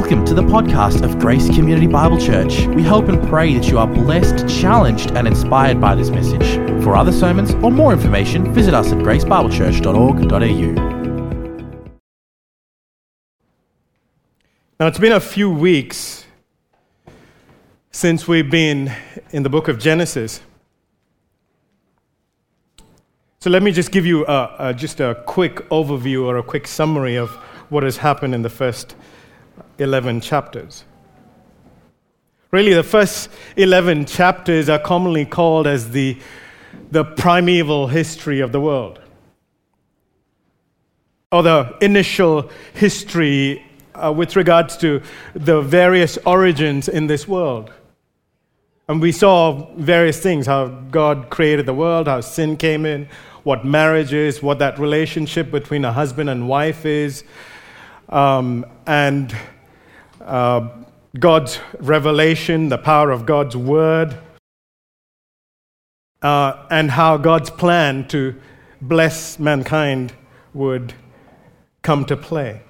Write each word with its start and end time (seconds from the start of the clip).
Welcome 0.00 0.24
to 0.24 0.34
the 0.34 0.42
podcast 0.42 1.02
of 1.02 1.18
Grace 1.18 1.46
Community 1.54 1.86
Bible 1.86 2.18
Church. 2.18 2.66
We 2.68 2.82
hope 2.82 3.08
and 3.08 3.22
pray 3.28 3.52
that 3.52 3.68
you 3.68 3.78
are 3.78 3.86
blessed, 3.86 4.48
challenged, 4.48 5.10
and 5.10 5.28
inspired 5.28 5.78
by 5.78 5.94
this 5.94 6.08
message. 6.08 6.54
For 6.82 6.96
other 6.96 7.12
sermons 7.12 7.52
or 7.56 7.70
more 7.70 7.92
information, 7.92 8.50
visit 8.54 8.72
us 8.72 8.92
at 8.92 8.98
gracebiblechurch.org.au. 9.00 10.72
Now, 14.80 14.86
it's 14.86 14.98
been 14.98 15.12
a 15.12 15.20
few 15.20 15.50
weeks 15.50 16.24
since 17.90 18.26
we've 18.26 18.50
been 18.50 18.90
in 19.32 19.42
the 19.42 19.50
book 19.50 19.68
of 19.68 19.78
Genesis. 19.78 20.40
So, 23.40 23.50
let 23.50 23.62
me 23.62 23.70
just 23.70 23.92
give 23.92 24.06
you 24.06 24.24
a, 24.26 24.56
a, 24.58 24.74
just 24.74 24.98
a 24.98 25.22
quick 25.26 25.56
overview 25.68 26.24
or 26.24 26.38
a 26.38 26.42
quick 26.42 26.66
summary 26.66 27.16
of 27.16 27.32
what 27.68 27.82
has 27.82 27.98
happened 27.98 28.34
in 28.34 28.40
the 28.40 28.48
first 28.48 28.96
11 29.80 30.20
chapters. 30.20 30.84
Really, 32.50 32.74
the 32.74 32.82
first 32.82 33.30
11 33.56 34.06
chapters 34.06 34.68
are 34.68 34.78
commonly 34.78 35.24
called 35.24 35.66
as 35.66 35.90
the, 35.90 36.18
the 36.90 37.04
primeval 37.04 37.86
history 37.86 38.40
of 38.40 38.52
the 38.52 38.60
world, 38.60 39.00
or 41.30 41.42
the 41.42 41.76
initial 41.80 42.50
history 42.74 43.64
uh, 43.94 44.12
with 44.12 44.34
regards 44.34 44.76
to 44.78 45.00
the 45.34 45.60
various 45.60 46.18
origins 46.26 46.88
in 46.88 47.06
this 47.06 47.28
world. 47.28 47.72
And 48.88 49.00
we 49.00 49.12
saw 49.12 49.72
various 49.76 50.18
things 50.18 50.46
how 50.46 50.66
God 50.66 51.30
created 51.30 51.66
the 51.66 51.74
world, 51.74 52.08
how 52.08 52.20
sin 52.20 52.56
came 52.56 52.84
in, 52.84 53.08
what 53.44 53.64
marriage 53.64 54.12
is, 54.12 54.42
what 54.42 54.58
that 54.58 54.80
relationship 54.80 55.52
between 55.52 55.84
a 55.84 55.92
husband 55.92 56.28
and 56.28 56.48
wife 56.48 56.84
is, 56.84 57.22
um, 58.08 58.66
and 58.88 59.32
uh, 60.30 60.68
God's 61.18 61.58
revelation, 61.80 62.68
the 62.68 62.78
power 62.78 63.10
of 63.10 63.26
God's 63.26 63.56
word, 63.56 64.16
uh, 66.22 66.66
and 66.70 66.92
how 66.92 67.16
God's 67.16 67.50
plan 67.50 68.06
to 68.08 68.40
bless 68.80 69.40
mankind 69.40 70.12
would 70.54 70.94
come 71.82 72.04
to 72.04 72.16
play. 72.16 72.62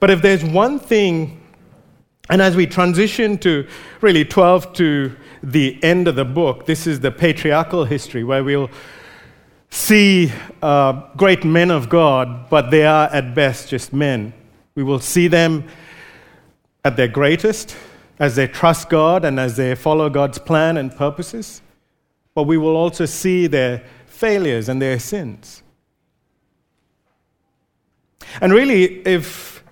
But 0.00 0.10
if 0.10 0.20
there's 0.20 0.44
one 0.44 0.78
thing, 0.78 1.40
and 2.28 2.42
as 2.42 2.54
we 2.54 2.66
transition 2.66 3.38
to 3.38 3.66
really 4.02 4.26
12 4.26 4.74
to 4.74 5.16
the 5.42 5.82
end 5.82 6.08
of 6.08 6.14
the 6.14 6.26
book, 6.26 6.66
this 6.66 6.86
is 6.86 7.00
the 7.00 7.10
patriarchal 7.10 7.86
history 7.86 8.22
where 8.22 8.44
we'll 8.44 8.70
see 9.70 10.30
uh, 10.60 11.08
great 11.16 11.42
men 11.42 11.70
of 11.70 11.88
God, 11.88 12.50
but 12.50 12.70
they 12.70 12.84
are 12.84 13.06
at 13.06 13.34
best 13.34 13.70
just 13.70 13.94
men. 13.94 14.34
We 14.78 14.84
will 14.84 15.00
see 15.00 15.26
them 15.26 15.64
at 16.84 16.96
their 16.96 17.08
greatest 17.08 17.76
as 18.20 18.36
they 18.36 18.46
trust 18.46 18.88
God 18.88 19.24
and 19.24 19.40
as 19.40 19.56
they 19.56 19.74
follow 19.74 20.08
God's 20.08 20.38
plan 20.38 20.76
and 20.76 20.94
purposes. 20.94 21.62
But 22.32 22.44
we 22.44 22.58
will 22.58 22.76
also 22.76 23.04
see 23.04 23.48
their 23.48 23.82
failures 24.06 24.68
and 24.68 24.80
their 24.80 25.00
sins. 25.00 25.64
And 28.40 28.52
really, 28.52 29.04
if 29.04 29.64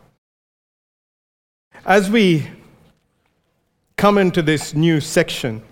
as 1.84 2.10
we 2.10 2.50
come 3.96 4.18
into 4.18 4.42
this 4.42 4.74
new 4.74 5.00
section, 5.00 5.62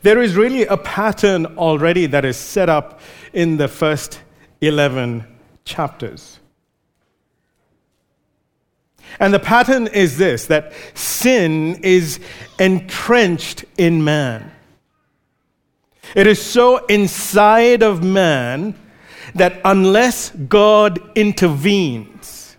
there 0.00 0.22
is 0.22 0.34
really 0.34 0.64
a 0.64 0.78
pattern 0.78 1.44
already 1.58 2.06
that 2.06 2.24
is 2.24 2.38
set 2.38 2.70
up 2.70 3.00
in 3.34 3.58
the 3.58 3.68
first 3.68 4.22
11 4.62 5.26
chapters. 5.66 6.38
And 9.20 9.32
the 9.32 9.38
pattern 9.38 9.86
is 9.88 10.18
this 10.18 10.46
that 10.46 10.72
sin 10.94 11.80
is 11.82 12.20
entrenched 12.58 13.64
in 13.76 14.04
man. 14.04 14.50
It 16.14 16.26
is 16.26 16.42
so 16.42 16.84
inside 16.86 17.82
of 17.82 18.02
man 18.02 18.74
that 19.34 19.60
unless 19.64 20.30
God 20.30 21.00
intervenes, 21.16 22.56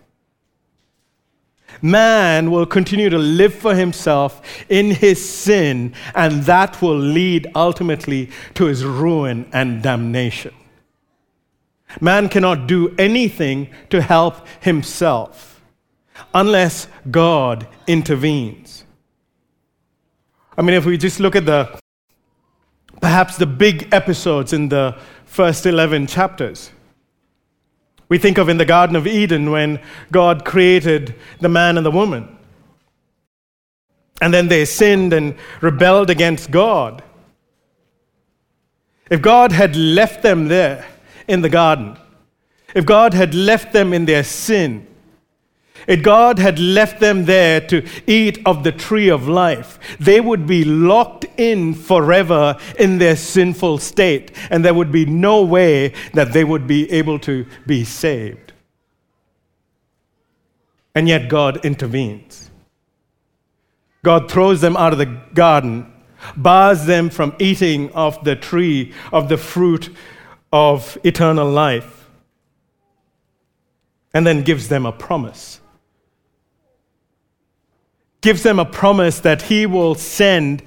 man 1.82 2.50
will 2.50 2.66
continue 2.66 3.10
to 3.10 3.18
live 3.18 3.54
for 3.54 3.74
himself 3.74 4.42
in 4.68 4.90
his 4.90 5.28
sin, 5.28 5.92
and 6.14 6.42
that 6.44 6.80
will 6.80 6.98
lead 6.98 7.46
ultimately 7.54 8.30
to 8.54 8.64
his 8.64 8.84
ruin 8.84 9.46
and 9.52 9.82
damnation. 9.82 10.54
Man 12.00 12.28
cannot 12.28 12.66
do 12.66 12.92
anything 12.98 13.68
to 13.90 14.00
help 14.00 14.48
himself 14.60 15.53
unless 16.34 16.88
God 17.10 17.66
intervenes. 17.86 18.84
I 20.56 20.62
mean, 20.62 20.74
if 20.74 20.84
we 20.84 20.96
just 20.96 21.20
look 21.20 21.36
at 21.36 21.46
the 21.46 21.78
perhaps 23.00 23.36
the 23.36 23.46
big 23.46 23.92
episodes 23.92 24.52
in 24.52 24.68
the 24.68 24.96
first 25.24 25.66
11 25.66 26.06
chapters, 26.06 26.70
we 28.08 28.18
think 28.18 28.38
of 28.38 28.48
in 28.48 28.58
the 28.58 28.64
Garden 28.64 28.96
of 28.96 29.06
Eden 29.06 29.50
when 29.50 29.80
God 30.12 30.44
created 30.44 31.14
the 31.40 31.48
man 31.48 31.76
and 31.76 31.84
the 31.84 31.90
woman. 31.90 32.38
And 34.20 34.32
then 34.32 34.48
they 34.48 34.64
sinned 34.64 35.12
and 35.12 35.34
rebelled 35.60 36.10
against 36.10 36.50
God. 36.50 37.02
If 39.10 39.20
God 39.20 39.52
had 39.52 39.74
left 39.74 40.22
them 40.22 40.48
there 40.48 40.86
in 41.26 41.42
the 41.42 41.48
garden, 41.48 41.96
if 42.74 42.86
God 42.86 43.14
had 43.14 43.34
left 43.34 43.72
them 43.72 43.92
in 43.92 44.04
their 44.04 44.24
sin, 44.24 44.86
if 45.86 46.02
God 46.02 46.38
had 46.38 46.58
left 46.58 47.00
them 47.00 47.24
there 47.24 47.60
to 47.68 47.86
eat 48.06 48.38
of 48.46 48.64
the 48.64 48.72
tree 48.72 49.08
of 49.08 49.28
life, 49.28 49.78
they 49.98 50.20
would 50.20 50.46
be 50.46 50.64
locked 50.64 51.26
in 51.36 51.74
forever 51.74 52.56
in 52.78 52.98
their 52.98 53.16
sinful 53.16 53.78
state, 53.78 54.32
and 54.50 54.64
there 54.64 54.74
would 54.74 54.92
be 54.92 55.04
no 55.04 55.42
way 55.42 55.92
that 56.14 56.32
they 56.32 56.44
would 56.44 56.66
be 56.66 56.90
able 56.90 57.18
to 57.20 57.46
be 57.66 57.84
saved. 57.84 58.52
And 60.94 61.08
yet, 61.08 61.28
God 61.28 61.64
intervenes. 61.64 62.50
God 64.02 64.30
throws 64.30 64.60
them 64.60 64.76
out 64.76 64.92
of 64.92 64.98
the 64.98 65.20
garden, 65.34 65.92
bars 66.36 66.86
them 66.86 67.10
from 67.10 67.34
eating 67.38 67.90
of 67.92 68.22
the 68.24 68.36
tree 68.36 68.92
of 69.12 69.28
the 69.28 69.36
fruit 69.36 69.94
of 70.52 70.96
eternal 71.02 71.50
life, 71.50 72.08
and 74.12 74.26
then 74.26 74.42
gives 74.42 74.68
them 74.68 74.86
a 74.86 74.92
promise 74.92 75.60
gives 78.24 78.42
them 78.42 78.58
a 78.58 78.64
promise 78.64 79.20
that 79.20 79.42
he 79.42 79.66
will 79.66 79.94
send 79.94 80.62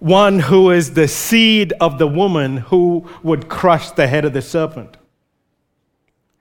one 0.00 0.40
who 0.40 0.72
is 0.72 0.94
the 0.94 1.06
seed 1.06 1.72
of 1.80 1.98
the 1.98 2.06
woman 2.08 2.56
who 2.56 3.08
would 3.22 3.48
crush 3.48 3.92
the 3.92 4.08
head 4.08 4.24
of 4.24 4.32
the 4.32 4.42
serpent 4.42 4.96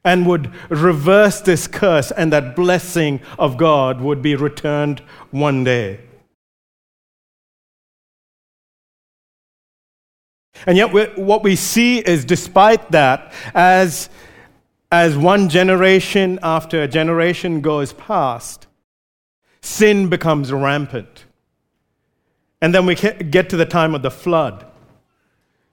and 0.04 0.26
would 0.26 0.52
reverse 0.70 1.40
this 1.40 1.68
curse, 1.68 2.12
and 2.12 2.34
that 2.34 2.56
blessing 2.56 3.22
of 3.38 3.58
God 3.58 4.02
would 4.02 4.22
be 4.24 4.36
returned 4.36 5.02
one 5.30 5.64
day. 5.64 6.00
And 10.66 10.76
yet, 10.76 10.92
what 11.18 11.44
we 11.44 11.56
see 11.56 12.00
is, 12.00 12.26
despite 12.26 12.92
that, 12.92 13.32
as, 13.54 14.10
as 14.92 15.16
one 15.16 15.48
generation 15.48 16.40
after 16.42 16.82
a 16.82 16.88
generation 16.88 17.62
goes 17.62 17.94
past, 17.94 18.68
sin 19.64 20.10
becomes 20.10 20.52
rampant. 20.52 21.26
And 22.62 22.76
then 22.76 22.86
we 22.86 22.96
get 22.96 23.50
to 23.50 23.58
the 23.58 23.66
time 23.66 23.96
of 23.96 24.02
the 24.02 24.12
flood. 24.12 24.66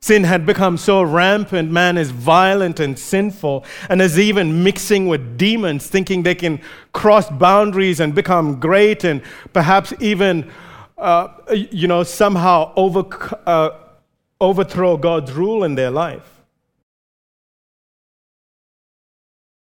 Sin 0.00 0.24
had 0.24 0.46
become 0.46 0.78
so 0.78 1.02
rampant, 1.02 1.70
man 1.70 1.98
is 1.98 2.10
violent 2.10 2.80
and 2.80 2.98
sinful, 2.98 3.64
and 3.88 4.00
is 4.00 4.18
even 4.18 4.64
mixing 4.64 5.08
with 5.08 5.36
demons, 5.36 5.88
thinking 5.88 6.22
they 6.22 6.34
can 6.34 6.60
cross 6.92 7.28
boundaries 7.28 8.00
and 8.00 8.14
become 8.14 8.58
great, 8.58 9.04
and 9.04 9.22
perhaps 9.52 9.92
even, 10.00 10.50
uh, 10.96 11.28
you 11.52 11.86
know, 11.86 12.02
somehow 12.02 12.72
over, 12.76 13.04
uh, 13.46 13.70
overthrow 14.40 14.96
God's 14.96 15.32
rule 15.32 15.64
in 15.64 15.74
their 15.74 15.90
life. 15.90 16.42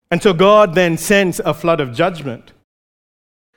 And 0.10 0.24
so 0.24 0.34
God 0.34 0.74
then 0.74 0.98
sends 0.98 1.40
a 1.40 1.54
flood 1.54 1.80
of 1.80 1.94
judgment 1.94 2.54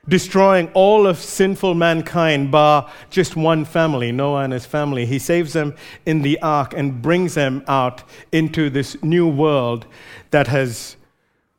destroying 0.08 0.70
all 0.72 1.06
of 1.06 1.18
sinful 1.18 1.74
mankind 1.74 2.50
bar 2.50 2.90
just 3.10 3.36
one 3.36 3.64
family, 3.64 4.10
Noah 4.10 4.42
and 4.44 4.52
his 4.52 4.66
family. 4.66 5.06
He 5.06 5.18
saves 5.18 5.52
them 5.52 5.76
in 6.06 6.22
the 6.22 6.40
ark 6.40 6.72
and 6.74 7.02
brings 7.02 7.34
them 7.34 7.62
out 7.68 8.02
into 8.32 8.70
this 8.70 9.00
new 9.02 9.28
world 9.28 9.86
that 10.30 10.46
has 10.46 10.96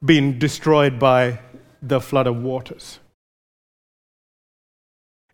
been 0.03 0.39
destroyed 0.39 0.97
by 0.99 1.39
the 1.81 2.01
flood 2.01 2.27
of 2.27 2.41
waters. 2.41 2.99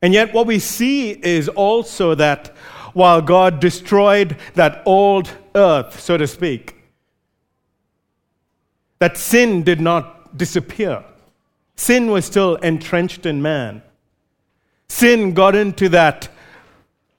And 0.01 0.13
yet, 0.13 0.33
what 0.33 0.45
we 0.45 0.59
see 0.59 1.11
is 1.11 1.47
also 1.49 2.13
that 2.15 2.49
while 2.93 3.21
God 3.21 3.59
destroyed 3.59 4.37
that 4.53 4.83
old 4.85 5.29
earth, 5.55 5.99
so 5.99 6.17
to 6.17 6.27
speak, 6.27 6.75
that 8.99 9.17
sin 9.17 9.63
did 9.63 9.81
not 9.81 10.37
disappear. 10.37 11.03
Sin 11.75 12.09
was 12.09 12.25
still 12.25 12.55
entrenched 12.55 13.25
in 13.25 13.41
man. 13.41 13.81
Sin 14.87 15.33
got 15.33 15.55
into 15.55 15.89
that 15.89 16.29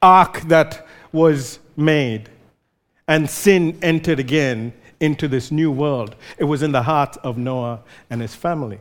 ark 0.01 0.41
that 0.43 0.87
was 1.13 1.59
made, 1.77 2.29
and 3.09 3.29
sin 3.29 3.79
entered 3.83 4.19
again 4.19 4.73
into 5.01 5.29
this 5.29 5.51
new 5.51 5.71
world. 5.71 6.17
It 6.39 6.45
was 6.45 6.63
in 6.63 6.73
the 6.73 6.83
heart 6.83 7.17
of 7.23 7.37
Noah 7.37 7.81
and 8.09 8.21
his 8.23 8.35
family. 8.35 8.79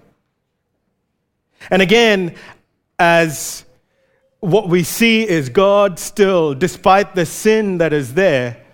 And 1.69 1.81
again, 1.81 2.35
as 2.99 3.65
what 4.39 4.69
we 4.69 4.83
see 4.83 5.27
is 5.27 5.49
God 5.49 5.99
still, 5.99 6.53
despite 6.53 7.15
the 7.15 7.25
sin 7.25 7.79
that 7.79 7.91
is 7.91 8.13
there, 8.13 8.64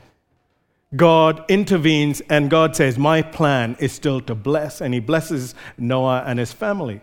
God 0.96 1.46
intervenes 1.48 2.22
and 2.30 2.50
God 2.50 2.76
says, 2.76 2.98
My 2.98 3.22
plan 3.22 3.78
is 3.80 3.92
still 3.92 4.22
to 4.22 4.36
bless. 4.36 4.82
And 4.82 4.94
he 4.94 5.00
blesses 5.00 5.56
Noah 5.78 6.24
and 6.26 6.38
his 6.40 6.52
family. 6.52 7.02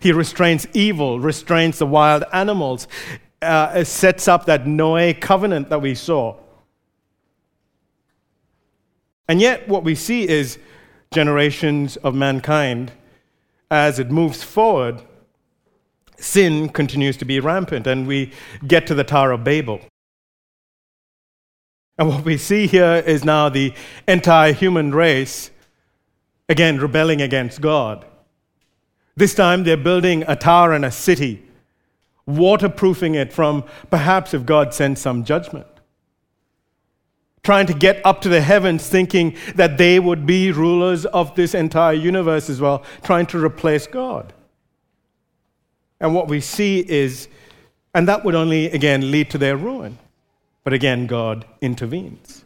He 0.00 0.12
restrains 0.12 0.66
evil, 0.74 1.20
restrains 1.20 1.78
the 1.78 1.86
wild 1.86 2.24
animals, 2.32 2.88
uh, 3.40 3.84
sets 3.84 4.28
up 4.28 4.46
that 4.46 4.66
Noah 4.66 5.14
covenant 5.14 5.68
that 5.70 5.80
we 5.80 5.94
saw. 5.94 6.36
And 9.28 9.40
yet, 9.40 9.68
what 9.68 9.84
we 9.84 9.94
see 9.94 10.26
is 10.26 10.58
generations 11.10 11.96
of 11.98 12.14
mankind, 12.14 12.92
as 13.70 13.98
it 13.98 14.10
moves 14.10 14.42
forward, 14.42 15.02
sin 16.16 16.68
continues 16.70 17.16
to 17.18 17.24
be 17.24 17.38
rampant, 17.38 17.86
and 17.86 18.06
we 18.06 18.32
get 18.66 18.86
to 18.86 18.94
the 18.94 19.04
Tower 19.04 19.32
of 19.32 19.44
Babel. 19.44 19.80
And 21.98 22.08
what 22.08 22.24
we 22.24 22.36
see 22.38 22.68
here 22.68 23.02
is 23.04 23.24
now 23.24 23.48
the 23.48 23.74
entire 24.06 24.52
human 24.52 24.94
race, 24.94 25.50
again, 26.48 26.78
rebelling 26.78 27.20
against 27.20 27.60
God. 27.60 28.04
This 29.16 29.34
time 29.34 29.64
they're 29.64 29.76
building 29.76 30.22
a 30.28 30.36
tower 30.36 30.72
and 30.72 30.84
a 30.84 30.92
city, 30.92 31.42
waterproofing 32.24 33.16
it 33.16 33.32
from 33.32 33.64
perhaps 33.90 34.32
if 34.32 34.46
God 34.46 34.72
sends 34.72 35.00
some 35.00 35.24
judgment. 35.24 35.66
Trying 37.42 37.66
to 37.66 37.74
get 37.74 38.00
up 38.04 38.20
to 38.20 38.28
the 38.28 38.42
heavens, 38.42 38.88
thinking 38.88 39.36
that 39.56 39.76
they 39.76 39.98
would 39.98 40.24
be 40.24 40.52
rulers 40.52 41.04
of 41.06 41.34
this 41.34 41.52
entire 41.52 41.94
universe 41.94 42.48
as 42.48 42.60
well, 42.60 42.84
trying 43.02 43.26
to 43.26 43.44
replace 43.44 43.88
God. 43.88 44.32
And 46.00 46.14
what 46.14 46.28
we 46.28 46.40
see 46.40 46.78
is, 46.78 47.26
and 47.92 48.06
that 48.06 48.24
would 48.24 48.36
only, 48.36 48.66
again, 48.66 49.10
lead 49.10 49.30
to 49.30 49.38
their 49.38 49.56
ruin. 49.56 49.98
But 50.64 50.72
again, 50.72 51.06
God 51.06 51.46
intervenes. 51.60 52.44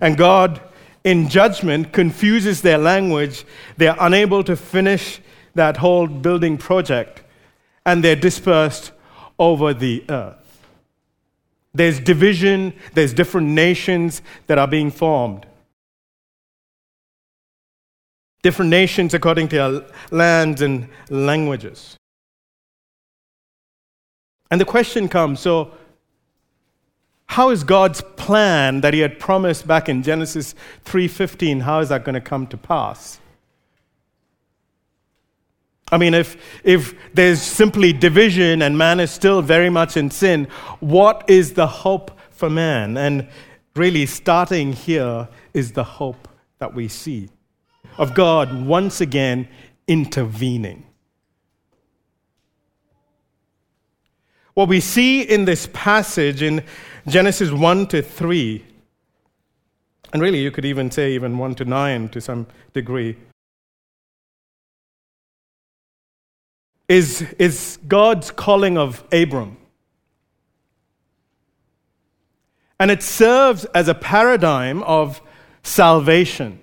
And 0.00 0.16
God 0.16 0.60
in 1.04 1.28
judgment 1.28 1.92
confuses 1.92 2.62
their 2.62 2.78
language. 2.78 3.44
They're 3.76 3.96
unable 3.98 4.44
to 4.44 4.56
finish 4.56 5.20
that 5.54 5.78
whole 5.78 6.06
building 6.06 6.58
project, 6.58 7.22
and 7.84 8.04
they're 8.04 8.16
dispersed 8.16 8.92
over 9.38 9.74
the 9.74 10.04
earth. 10.08 10.36
There's 11.72 12.00
division, 12.00 12.74
there's 12.94 13.12
different 13.12 13.48
nations 13.48 14.22
that 14.46 14.58
are 14.58 14.68
being 14.68 14.90
formed. 14.90 15.46
Different 18.42 18.70
nations 18.70 19.14
according 19.14 19.48
to 19.48 19.56
their 19.56 19.84
lands 20.10 20.62
and 20.62 20.88
languages. 21.08 21.96
And 24.50 24.60
the 24.60 24.64
question 24.64 25.08
comes 25.08 25.40
so, 25.40 25.72
how 27.26 27.50
is 27.50 27.62
God's 27.62 28.02
plan 28.16 28.80
that 28.80 28.92
he 28.92 29.00
had 29.00 29.20
promised 29.20 29.64
back 29.64 29.88
in 29.88 30.02
Genesis 30.02 30.52
3:15 30.84 31.60
how 31.60 31.78
is 31.78 31.88
that 31.90 32.04
going 32.04 32.14
to 32.14 32.20
come 32.20 32.48
to 32.48 32.56
pass? 32.56 33.20
I 35.92 35.96
mean 35.96 36.12
if 36.12 36.36
if 36.64 36.94
there's 37.14 37.40
simply 37.40 37.92
division 37.92 38.62
and 38.62 38.76
man 38.76 38.98
is 38.98 39.12
still 39.12 39.42
very 39.42 39.70
much 39.70 39.96
in 39.96 40.10
sin, 40.10 40.48
what 40.80 41.24
is 41.28 41.52
the 41.52 41.68
hope 41.68 42.10
for 42.30 42.50
man? 42.50 42.96
And 42.96 43.28
really 43.76 44.06
starting 44.06 44.72
here 44.72 45.28
is 45.54 45.70
the 45.70 45.84
hope 45.84 46.26
that 46.58 46.74
we 46.74 46.88
see 46.88 47.28
of 47.96 48.12
God 48.14 48.66
once 48.66 49.00
again 49.00 49.46
intervening. 49.86 50.89
What 54.54 54.68
we 54.68 54.80
see 54.80 55.22
in 55.22 55.44
this 55.44 55.68
passage 55.72 56.42
in 56.42 56.64
Genesis 57.06 57.50
1 57.50 57.86
to 57.88 58.02
3, 58.02 58.64
and 60.12 60.20
really 60.20 60.40
you 60.40 60.50
could 60.50 60.64
even 60.64 60.90
say 60.90 61.12
even 61.12 61.38
1 61.38 61.54
to 61.56 61.64
9 61.64 62.08
to 62.08 62.20
some 62.20 62.46
degree, 62.72 63.16
is, 66.88 67.22
is 67.38 67.78
God's 67.86 68.32
calling 68.32 68.76
of 68.76 69.04
Abram. 69.12 69.56
And 72.80 72.90
it 72.90 73.02
serves 73.02 73.64
as 73.66 73.86
a 73.86 73.94
paradigm 73.94 74.82
of 74.82 75.22
salvation. 75.62 76.58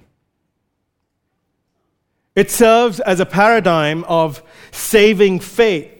It 2.35 2.51
serves 2.51 2.99
as 2.99 3.19
a 3.19 3.25
paradigm 3.25 4.03
of 4.03 4.43
saving 4.71 5.39
faith 5.39 5.96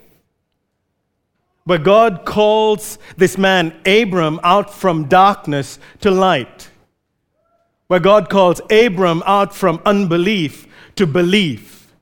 where 1.67 1.77
God 1.77 2.23
calls 2.23 2.97
this 3.17 3.37
man 3.37 3.77
Abram 3.85 4.39
out 4.41 4.73
from 4.73 5.03
darkness 5.09 5.79
to 5.99 6.09
light, 6.09 6.69
where 7.87 7.99
God 7.99 8.29
calls 8.29 8.61
Abram 8.71 9.21
out 9.25 9.53
from 9.53 9.81
unbelief 9.85 10.65
to 10.95 11.05
belief. 11.05 11.93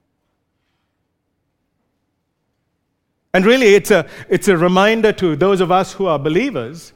And 3.34 3.44
really, 3.44 3.74
it's 3.74 3.90
a, 3.90 4.08
it's 4.30 4.48
a 4.48 4.56
reminder 4.56 5.12
to 5.14 5.36
those 5.36 5.62
of 5.62 5.72
us 5.72 5.94
who 5.94 6.06
are 6.06 6.20
believers 6.20 6.94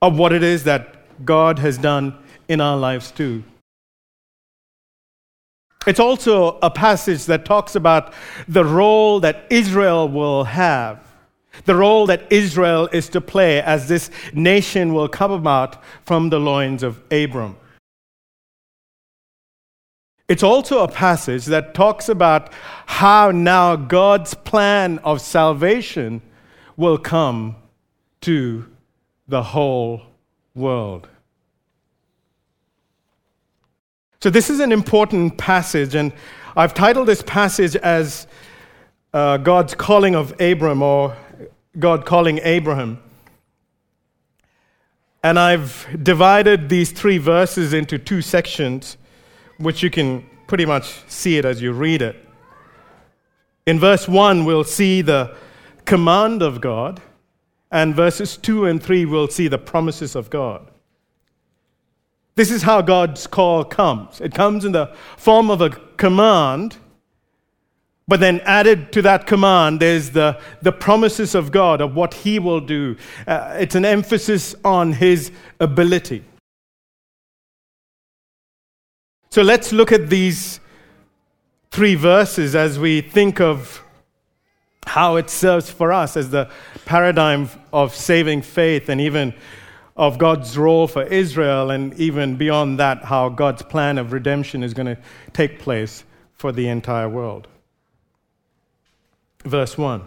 of 0.00 0.18
what 0.18 0.32
it 0.32 0.42
is 0.42 0.64
that 0.64 0.96
God 1.22 1.58
has 1.58 1.76
done 1.76 2.18
in 2.48 2.62
our 2.62 2.78
lives 2.78 3.10
too. 3.10 3.44
It's 5.88 5.98
also 5.98 6.58
a 6.60 6.68
passage 6.68 7.24
that 7.24 7.46
talks 7.46 7.74
about 7.74 8.12
the 8.46 8.62
role 8.62 9.20
that 9.20 9.46
Israel 9.48 10.06
will 10.06 10.44
have, 10.44 11.00
the 11.64 11.74
role 11.74 12.04
that 12.08 12.30
Israel 12.30 12.90
is 12.92 13.08
to 13.08 13.22
play 13.22 13.62
as 13.62 13.88
this 13.88 14.10
nation 14.34 14.92
will 14.92 15.08
come 15.08 15.32
about 15.32 15.82
from 16.04 16.28
the 16.28 16.38
loins 16.38 16.82
of 16.82 17.02
Abram. 17.10 17.56
It's 20.28 20.42
also 20.42 20.80
a 20.80 20.88
passage 20.88 21.46
that 21.46 21.72
talks 21.72 22.10
about 22.10 22.52
how 22.84 23.30
now 23.30 23.74
God's 23.74 24.34
plan 24.34 24.98
of 24.98 25.22
salvation 25.22 26.20
will 26.76 26.98
come 26.98 27.56
to 28.20 28.66
the 29.26 29.42
whole 29.42 30.02
world. 30.54 31.08
So, 34.20 34.30
this 34.30 34.50
is 34.50 34.58
an 34.58 34.72
important 34.72 35.38
passage, 35.38 35.94
and 35.94 36.12
I've 36.56 36.74
titled 36.74 37.06
this 37.06 37.22
passage 37.22 37.76
as 37.76 38.26
uh, 39.14 39.36
God's 39.36 39.76
calling 39.76 40.16
of 40.16 40.40
Abram 40.40 40.82
or 40.82 41.16
God 41.78 42.04
calling 42.04 42.40
Abraham. 42.42 43.00
And 45.22 45.38
I've 45.38 45.86
divided 46.02 46.68
these 46.68 46.90
three 46.90 47.18
verses 47.18 47.72
into 47.72 47.96
two 47.96 48.20
sections, 48.20 48.96
which 49.58 49.84
you 49.84 49.90
can 49.90 50.28
pretty 50.48 50.66
much 50.66 51.08
see 51.08 51.38
it 51.38 51.44
as 51.44 51.62
you 51.62 51.70
read 51.70 52.02
it. 52.02 52.16
In 53.66 53.78
verse 53.78 54.08
1, 54.08 54.44
we'll 54.44 54.64
see 54.64 55.00
the 55.00 55.36
command 55.84 56.42
of 56.42 56.60
God, 56.60 57.00
and 57.70 57.94
verses 57.94 58.36
2 58.36 58.66
and 58.66 58.82
3, 58.82 59.04
we'll 59.04 59.28
see 59.28 59.46
the 59.46 59.58
promises 59.58 60.16
of 60.16 60.28
God. 60.28 60.67
This 62.38 62.52
is 62.52 62.62
how 62.62 62.82
God's 62.82 63.26
call 63.26 63.64
comes 63.64 64.20
it 64.20 64.32
comes 64.32 64.64
in 64.64 64.70
the 64.70 64.94
form 65.16 65.50
of 65.50 65.60
a 65.60 65.70
command, 65.70 66.76
but 68.06 68.20
then 68.20 68.38
added 68.44 68.92
to 68.92 69.02
that 69.02 69.26
command, 69.26 69.80
there's 69.80 70.10
the, 70.10 70.40
the 70.62 70.70
promises 70.70 71.34
of 71.34 71.50
God 71.50 71.80
of 71.80 71.96
what 71.96 72.14
He 72.14 72.38
will 72.38 72.60
do. 72.60 72.94
Uh, 73.26 73.56
it's 73.58 73.74
an 73.74 73.84
emphasis 73.84 74.54
on 74.64 74.92
His 74.92 75.32
ability. 75.58 76.22
So 79.30 79.42
let's 79.42 79.72
look 79.72 79.90
at 79.90 80.08
these 80.08 80.60
three 81.72 81.96
verses 81.96 82.54
as 82.54 82.78
we 82.78 83.00
think 83.00 83.40
of 83.40 83.82
how 84.86 85.16
it 85.16 85.28
serves 85.28 85.68
for 85.68 85.92
us 85.92 86.16
as 86.16 86.30
the 86.30 86.48
paradigm 86.84 87.50
of 87.72 87.96
saving 87.96 88.42
faith 88.42 88.88
and 88.88 89.00
even 89.00 89.34
of 89.98 90.16
God's 90.16 90.56
role 90.56 90.86
for 90.86 91.02
Israel, 91.02 91.70
and 91.70 91.92
even 91.94 92.36
beyond 92.36 92.78
that, 92.78 93.04
how 93.04 93.28
God's 93.28 93.62
plan 93.62 93.98
of 93.98 94.12
redemption 94.12 94.62
is 94.62 94.72
going 94.72 94.86
to 94.86 94.96
take 95.32 95.58
place 95.58 96.04
for 96.34 96.52
the 96.52 96.68
entire 96.68 97.08
world. 97.08 97.48
Verse 99.44 99.76
1. 99.76 100.06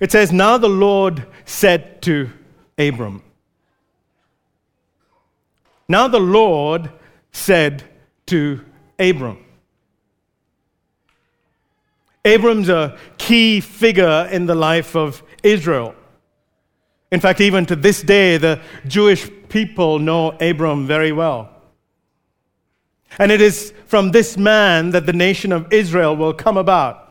It 0.00 0.10
says, 0.10 0.32
Now 0.32 0.56
the 0.56 0.70
Lord 0.70 1.26
said 1.44 2.00
to 2.02 2.30
Abram, 2.78 3.22
Now 5.86 6.08
the 6.08 6.18
Lord 6.18 6.90
said 7.30 7.84
to 8.26 8.64
Abram, 8.98 9.44
Abram's 12.24 12.70
a 12.70 12.98
key 13.18 13.60
figure 13.60 14.28
in 14.32 14.46
the 14.46 14.54
life 14.54 14.96
of 14.96 15.22
Israel. 15.42 15.94
In 17.10 17.20
fact, 17.20 17.40
even 17.40 17.66
to 17.66 17.76
this 17.76 18.02
day, 18.02 18.36
the 18.36 18.60
Jewish 18.86 19.30
people 19.48 19.98
know 19.98 20.32
Abram 20.40 20.86
very 20.86 21.12
well. 21.12 21.50
And 23.18 23.30
it 23.30 23.40
is 23.40 23.72
from 23.86 24.10
this 24.10 24.36
man 24.36 24.90
that 24.90 25.06
the 25.06 25.12
nation 25.12 25.52
of 25.52 25.72
Israel 25.72 26.16
will 26.16 26.34
come 26.34 26.56
about. 26.56 27.02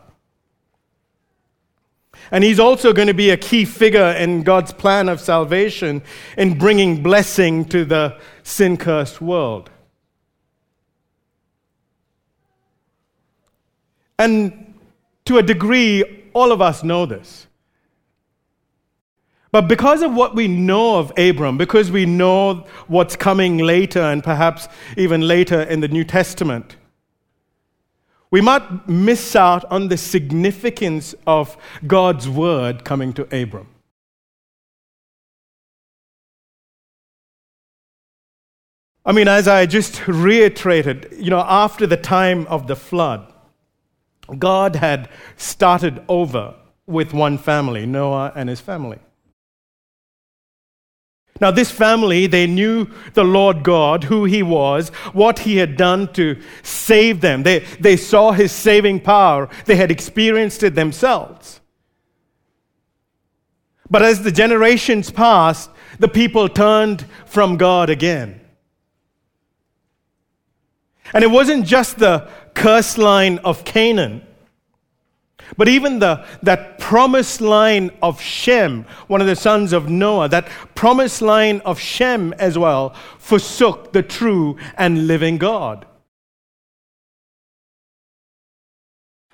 And 2.31 2.43
he's 2.43 2.59
also 2.59 2.91
going 2.91 3.07
to 3.07 3.13
be 3.13 3.29
a 3.29 3.37
key 3.37 3.65
figure 3.65 4.11
in 4.11 4.43
God's 4.43 4.73
plan 4.73 5.09
of 5.09 5.21
salvation 5.21 6.01
in 6.37 6.57
bringing 6.57 7.03
blessing 7.03 7.65
to 7.65 7.85
the 7.85 8.19
sin 8.43 8.77
cursed 8.77 9.21
world. 9.21 9.69
And 14.17 14.73
to 15.25 15.37
a 15.37 15.43
degree, 15.43 16.29
all 16.33 16.51
of 16.51 16.61
us 16.61 16.83
know 16.83 17.05
this. 17.05 17.44
But 19.55 19.69
because 19.69 20.01
of 20.01 20.13
what 20.13 20.35
we 20.35 20.49
know 20.49 20.97
of 20.97 21.17
Abram, 21.17 21.57
because 21.57 21.89
we 21.89 22.05
know 22.05 22.65
what's 22.87 23.15
coming 23.15 23.59
later 23.59 24.01
and 24.01 24.21
perhaps 24.21 24.67
even 24.97 25.21
later 25.21 25.61
in 25.61 25.79
the 25.79 25.87
New 25.87 26.03
Testament, 26.03 26.75
we 28.29 28.41
might 28.41 28.89
miss 28.89 29.33
out 29.33 29.63
on 29.71 29.87
the 29.87 29.95
significance 29.95 31.15
of 31.25 31.55
God's 31.87 32.27
word 32.27 32.83
coming 32.83 33.13
to 33.13 33.21
Abram. 33.33 33.69
I 39.05 39.13
mean, 39.13 39.29
as 39.29 39.47
I 39.47 39.67
just 39.67 40.05
reiterated, 40.05 41.15
you 41.17 41.29
know, 41.29 41.45
after 41.47 41.87
the 41.87 41.95
time 41.95 42.45
of 42.47 42.67
the 42.67 42.75
flood, 42.75 43.31
God 44.37 44.75
had 44.75 45.07
started 45.37 46.03
over 46.09 46.55
with 46.85 47.13
one 47.13 47.37
family, 47.37 47.85
Noah 47.85 48.33
and 48.35 48.49
his 48.49 48.59
family. 48.59 48.99
Now, 51.41 51.51
this 51.51 51.69
family, 51.69 52.27
they 52.27 52.47
knew 52.47 52.87
the 53.13 53.25
Lord 53.25 53.61
God, 53.61 54.05
who 54.05 54.23
He 54.23 54.41
was, 54.41 54.89
what 55.11 55.39
He 55.39 55.57
had 55.57 55.75
done 55.75 56.11
to 56.13 56.41
save 56.63 57.19
them. 57.19 57.43
They, 57.43 57.59
they 57.79 57.97
saw 57.97 58.31
His 58.31 58.53
saving 58.53 59.01
power, 59.01 59.49
they 59.65 59.75
had 59.75 59.91
experienced 59.91 60.63
it 60.63 60.75
themselves. 60.75 61.59
But 63.89 64.01
as 64.01 64.23
the 64.23 64.31
generations 64.31 65.11
passed, 65.11 65.69
the 65.99 66.07
people 66.07 66.49
turned 66.49 67.05
from 67.25 67.57
God 67.57 67.89
again. 67.89 68.41
And 71.13 71.23
it 71.23 71.29
wasn't 71.29 71.65
just 71.65 71.99
the 71.99 72.29
curse 72.53 72.97
line 72.97 73.37
of 73.39 73.63
Canaan 73.63 74.24
but 75.57 75.67
even 75.67 75.99
the, 75.99 76.25
that 76.43 76.79
promised 76.79 77.41
line 77.41 77.91
of 78.01 78.19
Shem, 78.21 78.85
one 79.07 79.21
of 79.21 79.27
the 79.27 79.35
sons 79.35 79.73
of 79.73 79.89
Noah, 79.89 80.29
that 80.29 80.47
promised 80.75 81.21
line 81.21 81.61
of 81.61 81.79
Shem 81.79 82.33
as 82.33 82.57
well, 82.57 82.95
forsook 83.17 83.93
the 83.93 84.03
true 84.03 84.57
and 84.77 85.07
living 85.07 85.37
God. 85.37 85.85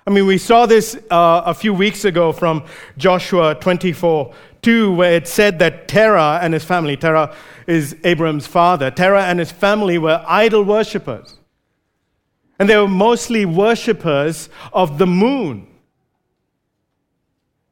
I 0.04 0.10
mean, 0.10 0.26
we 0.26 0.38
saw 0.38 0.66
this 0.66 0.96
uh, 1.10 1.42
a 1.46 1.54
few 1.54 1.72
weeks 1.72 2.04
ago 2.04 2.32
from 2.32 2.64
Joshua 2.98 3.54
24 3.54 4.34
2, 4.62 4.94
where 4.94 5.12
it 5.12 5.26
said 5.28 5.58
that 5.58 5.88
Terah 5.88 6.38
and 6.42 6.54
his 6.54 6.64
family, 6.64 6.96
Terah 6.96 7.34
is 7.66 7.96
Abram's 8.04 8.46
father, 8.46 8.90
Terah 8.90 9.24
and 9.24 9.38
his 9.38 9.52
family 9.52 9.98
were 9.98 10.24
idol 10.26 10.64
worshippers. 10.64 11.38
And 12.58 12.68
they 12.68 12.76
were 12.76 12.88
mostly 12.88 13.44
worshippers 13.44 14.48
of 14.72 14.98
the 14.98 15.06
moon. 15.06 15.66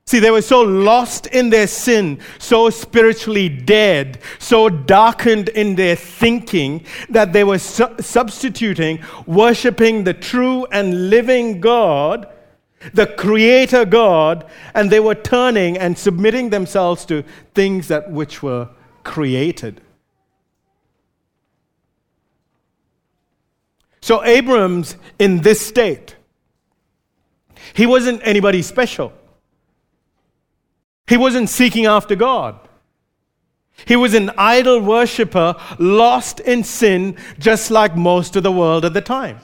See, 0.07 0.19
they 0.19 0.33
were 0.33 0.43
so 0.43 0.63
lost 0.63 1.27
in 1.29 1.51
their 1.51 1.69
sin, 1.69 2.19
so 2.39 2.69
spiritually 2.69 3.49
dead, 3.49 4.19
so 4.41 4.69
darkened 4.69 5.49
in 5.51 5.77
their 5.77 5.95
thinking 5.95 6.85
that 7.11 7.33
they 7.33 7.45
were 7.45 7.61
su- 7.61 7.95
substituting 8.01 9.05
worshiping 9.27 10.03
the 10.03 10.15
true 10.15 10.67
and 10.73 11.11
living 11.11 11.61
God, 11.61 12.29
the 12.93 13.07
Creator 13.07 13.85
God, 13.85 14.47
and 14.75 14.91
they 14.91 14.99
were 14.99 15.15
turning 15.15 15.79
and 15.79 15.97
submitting 15.97 16.51
themselves 16.51 17.05
to 17.05 17.23
things 17.55 17.87
that 17.87 18.11
which 18.11 18.43
were 18.43 18.69
created. 19.05 19.81
So 24.01 24.25
Abram's 24.25 24.97
in 25.21 25.43
this 25.43 25.65
state. 25.65 26.17
He 27.75 27.87
wasn't 27.87 28.23
anybody 28.25 28.63
special. 28.63 29.13
He 31.11 31.17
wasn't 31.17 31.49
seeking 31.49 31.87
after 31.87 32.15
God. 32.15 32.57
He 33.85 33.97
was 33.97 34.15
an 34.15 34.31
idol 34.39 34.79
worshiper, 34.79 35.57
lost 35.81 36.39
in 36.39 36.63
sin, 36.63 37.17
just 37.37 37.73
like 37.73 37.97
most 37.97 38.37
of 38.37 38.45
the 38.45 38.53
world 38.53 38.85
at 38.85 38.95
the 38.95 39.01
time. 39.01 39.41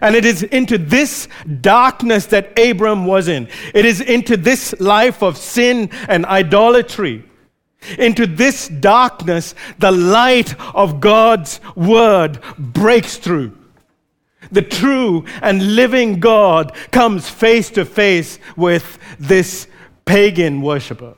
And 0.00 0.16
it 0.16 0.24
is 0.24 0.42
into 0.42 0.78
this 0.78 1.28
darkness 1.60 2.26
that 2.26 2.58
Abram 2.58 3.06
was 3.06 3.28
in. 3.28 3.48
It 3.72 3.84
is 3.84 4.00
into 4.00 4.36
this 4.36 4.74
life 4.80 5.22
of 5.22 5.36
sin 5.36 5.90
and 6.08 6.26
idolatry. 6.26 7.24
Into 8.00 8.26
this 8.26 8.66
darkness, 8.66 9.54
the 9.78 9.92
light 9.92 10.58
of 10.74 10.98
God's 10.98 11.60
word 11.76 12.40
breaks 12.58 13.16
through 13.16 13.57
the 14.50 14.62
true 14.62 15.24
and 15.42 15.76
living 15.76 16.20
God 16.20 16.74
comes 16.90 17.28
face 17.28 17.70
to 17.70 17.84
face 17.84 18.38
with 18.56 18.98
this 19.18 19.66
pagan 20.04 20.62
worshiper. 20.62 21.14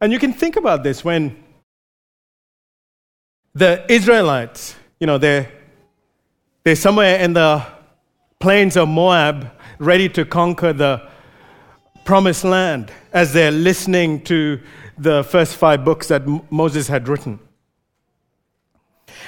And 0.00 0.12
you 0.12 0.18
can 0.18 0.32
think 0.32 0.56
about 0.56 0.82
this 0.82 1.04
when 1.04 1.42
the 3.54 3.84
Israelites, 3.90 4.76
you 5.00 5.06
know, 5.06 5.16
they're, 5.16 5.50
they're 6.64 6.76
somewhere 6.76 7.18
in 7.20 7.32
the 7.32 7.64
plains 8.38 8.76
of 8.76 8.88
Moab 8.88 9.50
ready 9.78 10.08
to 10.10 10.24
conquer 10.24 10.72
the 10.72 11.08
promised 12.04 12.44
land 12.44 12.92
as 13.12 13.32
they're 13.32 13.50
listening 13.50 14.22
to 14.24 14.60
the 14.98 15.24
first 15.24 15.56
five 15.56 15.84
books 15.84 16.08
that 16.08 16.22
Moses 16.50 16.86
had 16.88 17.08
written. 17.08 17.38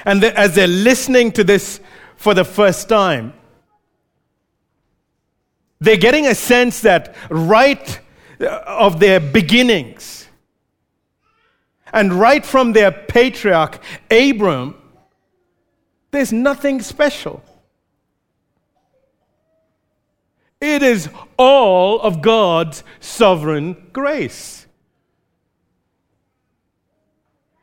And 0.07 0.23
as 0.25 0.55
they're 0.55 0.69
listening 0.69 1.33
to 1.33 1.43
this 1.43 1.81
for 2.17 2.33
the 2.33 2.45
first 2.45 2.89
time, 2.89 3.35
they're 5.81 5.97
getting 5.97 6.27
a 6.27 6.35
sense 6.35 6.81
that 6.83 7.15
right 7.29 8.01
uh, 8.41 8.45
of 8.67 9.01
their 9.01 9.19
beginnings, 9.19 10.29
and 11.93 12.13
right 12.13 12.47
from 12.47 12.73
their 12.73 12.93
patriarch, 12.93 13.83
Abram, 14.11 14.77
there's 16.13 16.33
nothing 16.33 16.81
special. 16.83 17.43
It 20.61 20.83
is 20.83 21.09
all 21.37 22.01
of 22.01 22.23
God's 22.23 22.85
sovereign 23.01 23.89
grace. 23.93 24.66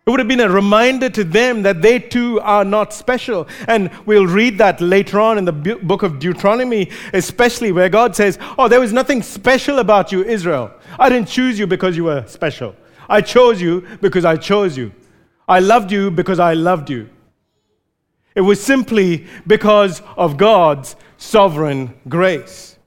It 0.06 0.10
would 0.10 0.20
have 0.20 0.28
been 0.28 0.42
a 0.42 0.50
reminder 0.50 1.10
to 1.10 1.24
them 1.24 1.62
that 1.62 1.82
they 1.82 1.98
too 1.98 2.42
are 2.42 2.66
not 2.66 2.94
special. 2.94 3.48
And 3.70 3.90
we'll 4.06 4.28
read 4.28 4.58
that 4.58 4.82
later 4.82 5.18
on 5.18 5.38
in 5.38 5.46
the 5.46 5.54
book 5.54 6.04
of 6.04 6.20
Deuteronomy, 6.20 6.92
especially 7.14 7.72
where 7.72 7.88
God 7.88 8.14
says, 8.14 8.38
Oh, 8.58 8.68
there 8.68 8.82
was 8.82 8.92
nothing 8.92 9.22
special 9.22 9.80
about 9.80 10.12
you, 10.12 10.24
Israel. 10.26 10.72
I 11.00 11.08
didn't 11.08 11.30
choose 11.30 11.58
you 11.58 11.68
because 11.68 11.96
you 11.96 12.04
were 12.06 12.26
special. 12.28 12.76
I 13.08 13.22
chose 13.22 13.62
you 13.62 13.88
because 14.02 14.26
I 14.26 14.36
chose 14.36 14.78
you. 14.78 14.92
I 15.48 15.60
loved 15.60 15.90
you 15.92 16.12
because 16.12 16.40
I 16.40 16.54
loved 16.54 16.90
you. 16.90 17.10
It 18.36 18.42
was 18.42 18.62
simply 18.62 19.28
because 19.48 20.02
of 20.18 20.36
God's 20.36 20.98
sovereign 21.18 21.94
grace. 22.10 22.78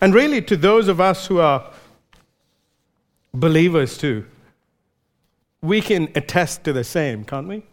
And 0.00 0.14
really, 0.14 0.40
to 0.42 0.56
those 0.56 0.86
of 0.86 1.00
us 1.00 1.26
who 1.26 1.40
are 1.40 1.72
believers 3.32 3.98
too, 3.98 4.26
we 5.60 5.80
can 5.80 6.08
attest 6.14 6.64
to 6.64 6.72
the 6.72 6.84
same, 6.84 7.24
can't 7.24 7.48
we? 7.48 7.64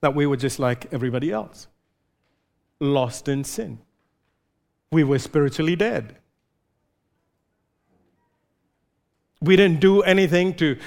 That 0.00 0.14
we 0.14 0.26
were 0.26 0.36
just 0.36 0.58
like 0.58 0.92
everybody 0.92 1.30
else, 1.30 1.68
lost 2.80 3.28
in 3.28 3.44
sin. 3.44 3.78
We 4.90 5.04
were 5.04 5.18
spiritually 5.18 5.76
dead. 5.76 6.16
We 9.40 9.56
didn't 9.56 9.80
do 9.80 10.02
anything 10.02 10.54
to, 10.54 10.78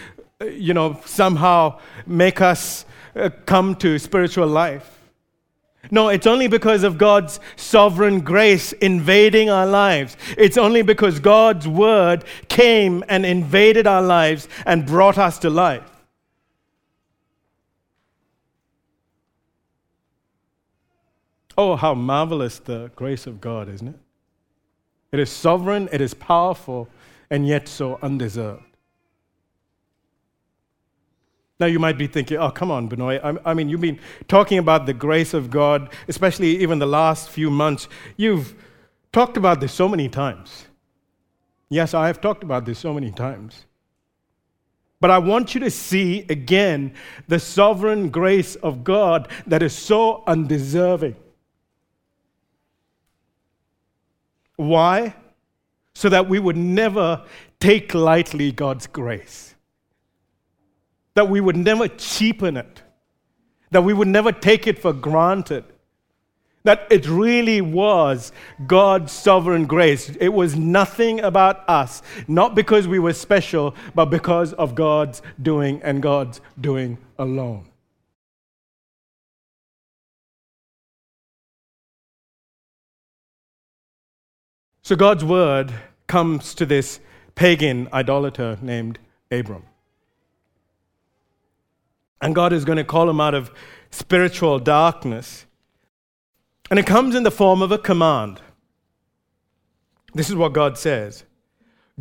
uh, 0.41 0.45
you 0.45 0.73
know, 0.73 0.99
somehow 1.05 1.79
make 2.05 2.41
us 2.41 2.85
uh, 3.15 3.29
come 3.45 3.75
to 3.75 3.97
spiritual 3.97 4.47
life. 4.47 5.00
No, 5.89 6.09
it's 6.09 6.27
only 6.27 6.47
because 6.47 6.83
of 6.83 6.97
God's 6.97 7.39
sovereign 7.55 8.21
grace 8.21 8.71
invading 8.73 9.49
our 9.49 9.65
lives. 9.65 10.15
It's 10.37 10.57
only 10.57 10.83
because 10.83 11.19
God's 11.19 11.67
word 11.67 12.23
came 12.49 13.03
and 13.09 13.25
invaded 13.25 13.87
our 13.87 14.01
lives 14.01 14.47
and 14.65 14.85
brought 14.85 15.17
us 15.17 15.39
to 15.39 15.49
life. 15.49 15.89
Oh, 21.57 21.75
how 21.75 21.93
marvelous 21.93 22.59
the 22.59 22.91
grace 22.95 23.25
of 23.25 23.41
God, 23.41 23.67
isn't 23.67 23.87
it? 23.87 23.99
It 25.11 25.19
is 25.19 25.29
sovereign, 25.29 25.89
it 25.91 25.99
is 25.99 26.13
powerful, 26.13 26.87
and 27.29 27.45
yet 27.47 27.67
so 27.67 27.99
undeserved. 28.01 28.70
Now, 31.61 31.67
you 31.67 31.77
might 31.77 31.99
be 31.99 32.07
thinking, 32.07 32.37
oh, 32.37 32.49
come 32.49 32.71
on, 32.71 32.87
Benoit. 32.87 33.23
I, 33.23 33.37
I 33.45 33.53
mean, 33.53 33.69
you've 33.69 33.81
been 33.81 33.99
talking 34.27 34.57
about 34.57 34.87
the 34.87 34.95
grace 34.95 35.35
of 35.35 35.51
God, 35.51 35.93
especially 36.07 36.57
even 36.57 36.79
the 36.79 36.87
last 36.87 37.29
few 37.29 37.51
months. 37.51 37.87
You've 38.17 38.55
talked 39.13 39.37
about 39.37 39.59
this 39.59 39.71
so 39.71 39.87
many 39.87 40.09
times. 40.09 40.65
Yes, 41.69 41.93
I 41.93 42.07
have 42.07 42.19
talked 42.19 42.41
about 42.41 42.65
this 42.65 42.79
so 42.79 42.95
many 42.95 43.11
times. 43.11 43.65
But 44.99 45.11
I 45.11 45.19
want 45.19 45.53
you 45.53 45.61
to 45.61 45.69
see 45.69 46.25
again 46.29 46.95
the 47.27 47.37
sovereign 47.37 48.09
grace 48.09 48.55
of 48.55 48.83
God 48.83 49.27
that 49.45 49.61
is 49.61 49.75
so 49.75 50.23
undeserving. 50.25 51.15
Why? 54.55 55.13
So 55.93 56.09
that 56.09 56.27
we 56.27 56.39
would 56.39 56.57
never 56.57 57.23
take 57.59 57.93
lightly 57.93 58.51
God's 58.51 58.87
grace 58.87 59.50
that 61.15 61.29
we 61.29 61.41
would 61.41 61.57
never 61.57 61.87
cheapen 61.87 62.57
it, 62.57 62.81
that 63.71 63.83
we 63.83 63.93
would 63.93 64.07
never 64.07 64.31
take 64.31 64.67
it 64.67 64.79
for 64.79 64.93
granted, 64.93 65.65
that 66.63 66.87
it 66.91 67.07
really 67.07 67.59
was 67.59 68.31
God's 68.67 69.11
sovereign 69.11 69.65
grace. 69.65 70.09
It 70.19 70.29
was 70.29 70.55
nothing 70.55 71.19
about 71.19 71.67
us, 71.67 72.01
not 72.27 72.55
because 72.55 72.87
we 72.87 72.99
were 72.99 73.13
special, 73.13 73.75
but 73.95 74.05
because 74.05 74.53
of 74.53 74.75
God's 74.75 75.21
doing 75.41 75.81
and 75.83 76.01
God's 76.01 76.39
doing 76.59 76.97
alone. 77.17 77.67
So 84.83 84.95
God's 84.95 85.23
word 85.23 85.71
comes 86.07 86.53
to 86.55 86.65
this 86.65 86.99
pagan 87.33 87.87
idolater 87.93 88.57
named 88.61 88.99
Abram. 89.31 89.63
And 92.21 92.35
God 92.35 92.53
is 92.53 92.65
going 92.65 92.77
to 92.77 92.83
call 92.83 93.09
him 93.09 93.19
out 93.19 93.33
of 93.33 93.51
spiritual 93.89 94.59
darkness. 94.59 95.45
And 96.69 96.79
it 96.79 96.85
comes 96.85 97.15
in 97.15 97.23
the 97.23 97.31
form 97.31 97.61
of 97.61 97.71
a 97.71 97.77
command. 97.77 98.41
This 100.13 100.29
is 100.29 100.35
what 100.35 100.53
God 100.53 100.77
says 100.77 101.23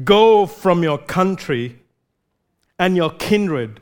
Go 0.04 0.46
from 0.46 0.82
your 0.82 0.98
country 0.98 1.80
and 2.78 2.96
your 2.96 3.10
kindred 3.10 3.80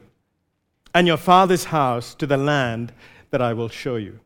and 0.94 1.06
your 1.06 1.16
father's 1.16 1.64
house 1.64 2.14
to 2.16 2.26
the 2.26 2.36
land 2.36 2.92
that 3.30 3.42
I 3.42 3.52
will 3.52 3.68
show 3.68 3.96
you. 3.96 4.20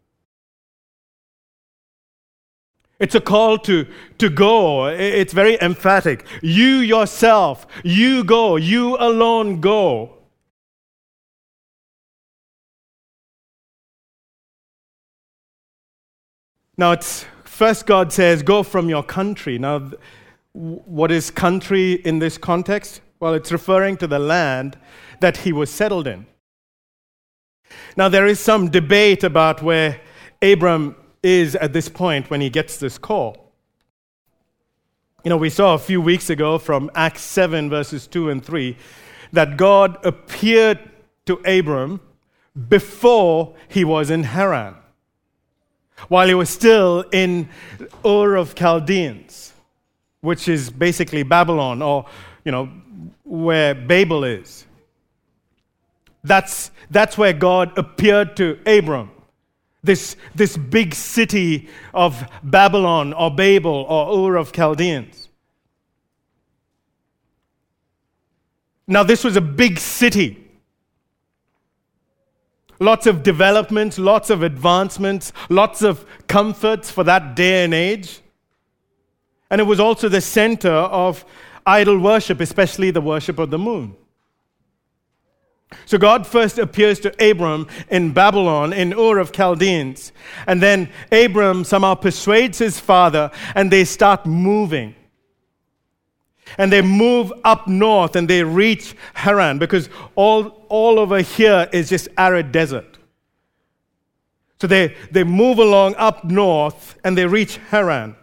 It's 2.99 3.17
a 3.17 3.21
call 3.21 3.59
to, 3.59 3.87
to 4.19 4.31
go. 4.31 4.87
It's 4.87 5.33
very 5.33 5.61
emphatic. 5.61 6.25
You 6.41 6.77
yourself, 6.77 7.67
you 7.83 8.23
go. 8.23 8.55
You 8.55 8.97
alone 8.97 9.61
go. 9.61 10.22
Now, 16.79 16.93
it's 16.93 17.27
first 17.45 17.87
God 17.87 18.13
says, 18.13 18.43
Go 18.43 18.63
from 18.63 18.89
your 18.89 19.03
country. 19.03 19.59
Now, 19.59 19.91
what 20.53 21.11
is 21.11 21.31
country 21.31 21.93
in 21.93 22.19
this 22.19 22.39
context? 22.39 23.01
Well, 23.21 23.35
it's 23.35 23.53
referring 23.53 23.99
to 23.99 24.07
the 24.07 24.19
land 24.19 24.79
that 25.21 25.39
he 25.39 25.53
was 25.53 25.71
settled 25.71 26.07
in. 26.07 26.27
Now, 27.97 28.09
there 28.09 28.27
is 28.27 28.41
some 28.41 28.71
debate 28.71 29.23
about 29.23 29.63
where 29.63 30.01
Abram 30.41 30.97
is 31.23 31.55
at 31.57 31.73
this 31.73 31.89
point 31.89 32.31
when 32.31 32.41
he 32.41 32.51
gets 32.51 32.79
this 32.79 32.99
call. 32.99 33.53
You 35.25 35.29
know, 35.29 35.37
we 35.37 35.51
saw 35.51 35.75
a 35.75 35.79
few 35.79 36.01
weeks 36.01 36.31
ago 36.31 36.59
from 36.59 36.91
Acts 36.95 37.23
7, 37.23 37.71
verses 37.71 38.07
2 38.07 38.31
and 38.31 38.45
3, 38.45 38.77
that 39.33 39.57
God 39.57 40.05
appeared 40.05 40.81
to 41.27 41.35
Abram 41.47 42.01
before 42.69 43.55
he 43.69 43.85
was 43.85 44.11
in 44.11 44.25
Haran 44.25 44.75
while 46.09 46.29
he 46.29 46.35
was 46.35 46.51
still 46.51 47.05
in 47.13 47.49
Ur 48.05 48.37
of 48.37 48.55
Chaldeans, 48.55 49.53
which 50.21 50.49
is 50.49 50.71
basically 50.71 51.23
Babylon, 51.23 51.83
or, 51.83 52.07
you 52.45 52.53
know, 52.53 52.69
where 53.25 53.75
Babel 53.75 54.25
is. 54.25 54.67
That's, 56.25 56.71
that's 56.91 57.19
where 57.19 57.33
God 57.33 57.77
appeared 57.77 58.37
to 58.37 58.59
Abram. 58.67 59.11
This, 59.83 60.17
this 60.35 60.57
big 60.57 60.95
city 60.95 61.69
of 61.93 62.25
Babylon 62.45 63.13
or 63.13 63.35
Babel 63.35 63.85
or 63.89 64.31
Ur 64.31 64.37
of 64.37 64.53
Chaldeans. 64.53 65.29
Now, 68.87 69.03
this 69.03 69.25
was 69.25 69.37
a 69.37 69.41
big 69.41 69.79
city 69.79 70.42
lots 72.83 73.07
of 73.07 73.23
development, 73.23 73.99
lots 73.99 74.31
of 74.31 74.43
advancements, 74.43 75.33
lots 75.49 75.83
of 75.83 76.05
comforts 76.27 76.91
for 76.91 77.05
that 77.05 77.35
day 77.37 77.65
and 77.65 77.73
age. 77.73 78.21
And 79.51 79.61
it 79.61 79.65
was 79.65 79.81
also 79.81 80.09
the 80.09 80.21
center 80.21 80.71
of 80.71 81.25
idol 81.67 81.99
worship, 81.99 82.41
especially 82.41 82.91
the 82.91 83.01
worship 83.01 83.39
of 83.39 83.51
the 83.51 83.59
moon. 83.59 83.95
So 85.87 85.99
God 85.99 86.27
first 86.27 86.59
appears 86.59 87.01
to 87.01 87.31
Abram 87.31 87.67
in 87.91 88.13
Babylon, 88.13 88.73
in 88.73 88.93
Ur 88.93 89.19
of 89.19 89.33
Chaldeans. 89.33 90.13
And 90.47 90.61
then 90.61 90.91
Abram 91.11 91.65
somehow 91.65 91.95
persuades 91.95 92.59
his 92.59 92.79
father, 92.79 93.31
and 93.55 93.71
they 93.71 93.85
start 93.85 94.27
moving. 94.27 94.95
And 96.59 96.73
they 96.73 96.83
move 96.83 97.33
up 97.45 97.67
north 97.67 98.17
and 98.17 98.29
they 98.29 98.43
reach 98.43 98.95
Haran 99.15 99.59
because 99.59 99.89
all, 100.15 100.65
all 100.69 100.99
over 100.99 101.21
here 101.21 101.69
is 101.73 101.89
just 101.89 102.09
arid 102.17 102.53
desert. 102.53 102.99
So 104.61 104.67
they, 104.67 104.95
they 105.11 105.25
move 105.25 105.59
along 105.59 105.97
up 105.97 106.25
north 106.25 106.99
and 107.03 107.19
they 107.19 107.27
reach 107.27 107.57
Haran. 107.71 108.15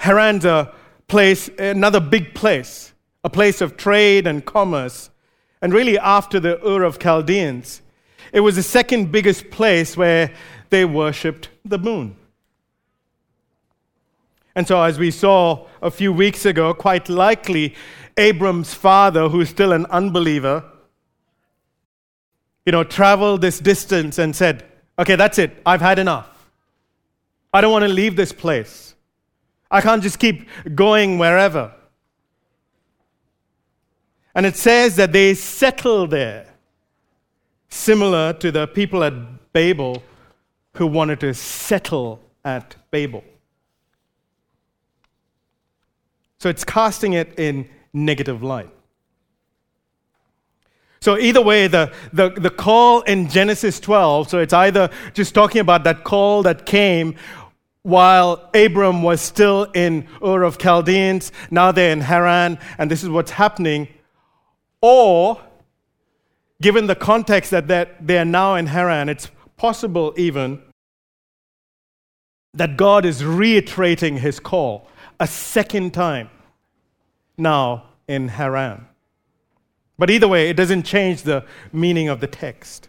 Haran's 0.00 0.44
a 0.44 0.74
place, 1.06 1.48
another 1.58 2.00
big 2.00 2.34
place, 2.34 2.92
a 3.22 3.30
place 3.30 3.60
of 3.60 3.76
trade 3.76 4.26
and 4.26 4.44
commerce. 4.44 5.10
And 5.60 5.72
really, 5.72 5.96
after 5.98 6.40
the 6.40 6.60
Ur 6.66 6.82
of 6.82 6.98
Chaldeans, 6.98 7.82
it 8.32 8.40
was 8.40 8.56
the 8.56 8.62
second 8.62 9.12
biggest 9.12 9.50
place 9.50 9.96
where 9.96 10.32
they 10.70 10.84
worshipped 10.84 11.50
the 11.64 11.78
moon. 11.78 12.16
And 14.54 14.66
so, 14.68 14.82
as 14.82 14.98
we 14.98 15.10
saw 15.10 15.66
a 15.80 15.90
few 15.90 16.12
weeks 16.12 16.44
ago, 16.44 16.74
quite 16.74 17.08
likely 17.08 17.74
Abram's 18.16 18.74
father, 18.74 19.28
who's 19.28 19.48
still 19.48 19.72
an 19.72 19.86
unbeliever, 19.86 20.64
you 22.66 22.72
know, 22.72 22.84
traveled 22.84 23.40
this 23.40 23.58
distance 23.58 24.18
and 24.18 24.36
said, 24.36 24.64
Okay, 24.98 25.16
that's 25.16 25.38
it. 25.38 25.60
I've 25.64 25.80
had 25.80 25.98
enough. 25.98 26.28
I 27.52 27.60
don't 27.60 27.72
want 27.72 27.84
to 27.84 27.88
leave 27.88 28.14
this 28.16 28.32
place. 28.32 28.94
I 29.70 29.80
can't 29.80 30.02
just 30.02 30.18
keep 30.18 30.48
going 30.74 31.18
wherever. 31.18 31.72
And 34.34 34.46
it 34.46 34.56
says 34.56 34.96
that 34.96 35.12
they 35.12 35.34
settled 35.34 36.10
there, 36.10 36.46
similar 37.68 38.32
to 38.34 38.50
the 38.50 38.66
people 38.66 39.02
at 39.02 39.14
Babel 39.52 40.02
who 40.76 40.86
wanted 40.86 41.20
to 41.20 41.34
settle 41.34 42.20
at 42.44 42.76
Babel. 42.90 43.24
So 46.42 46.48
it's 46.48 46.64
casting 46.64 47.12
it 47.12 47.38
in 47.38 47.68
negative 47.92 48.42
light. 48.42 48.68
So, 50.98 51.16
either 51.16 51.40
way, 51.40 51.68
the, 51.68 51.92
the, 52.12 52.30
the 52.30 52.50
call 52.50 53.02
in 53.02 53.28
Genesis 53.28 53.78
12, 53.78 54.28
so 54.28 54.40
it's 54.40 54.52
either 54.52 54.90
just 55.14 55.36
talking 55.36 55.60
about 55.60 55.84
that 55.84 56.02
call 56.02 56.42
that 56.42 56.66
came 56.66 57.14
while 57.82 58.50
Abram 58.54 59.04
was 59.04 59.20
still 59.20 59.68
in 59.72 60.08
Ur 60.20 60.42
of 60.42 60.58
Chaldeans, 60.58 61.30
now 61.52 61.70
they're 61.70 61.92
in 61.92 62.00
Haran, 62.00 62.58
and 62.76 62.90
this 62.90 63.04
is 63.04 63.08
what's 63.08 63.30
happening, 63.30 63.86
or 64.80 65.40
given 66.60 66.88
the 66.88 66.96
context 66.96 67.52
that 67.52 67.68
they're, 67.68 67.96
they're 68.00 68.24
now 68.24 68.56
in 68.56 68.66
Haran, 68.66 69.08
it's 69.08 69.30
possible 69.56 70.12
even 70.16 70.60
that 72.52 72.76
God 72.76 73.04
is 73.04 73.24
reiterating 73.24 74.16
his 74.16 74.40
call 74.40 74.88
a 75.20 75.26
second 75.28 75.94
time 75.94 76.28
now 77.36 77.84
in 78.08 78.28
Haran. 78.28 78.86
But 79.98 80.10
either 80.10 80.28
way, 80.28 80.48
it 80.48 80.56
doesn't 80.56 80.82
change 80.84 81.22
the 81.22 81.44
meaning 81.72 82.08
of 82.08 82.20
the 82.20 82.26
text. 82.26 82.88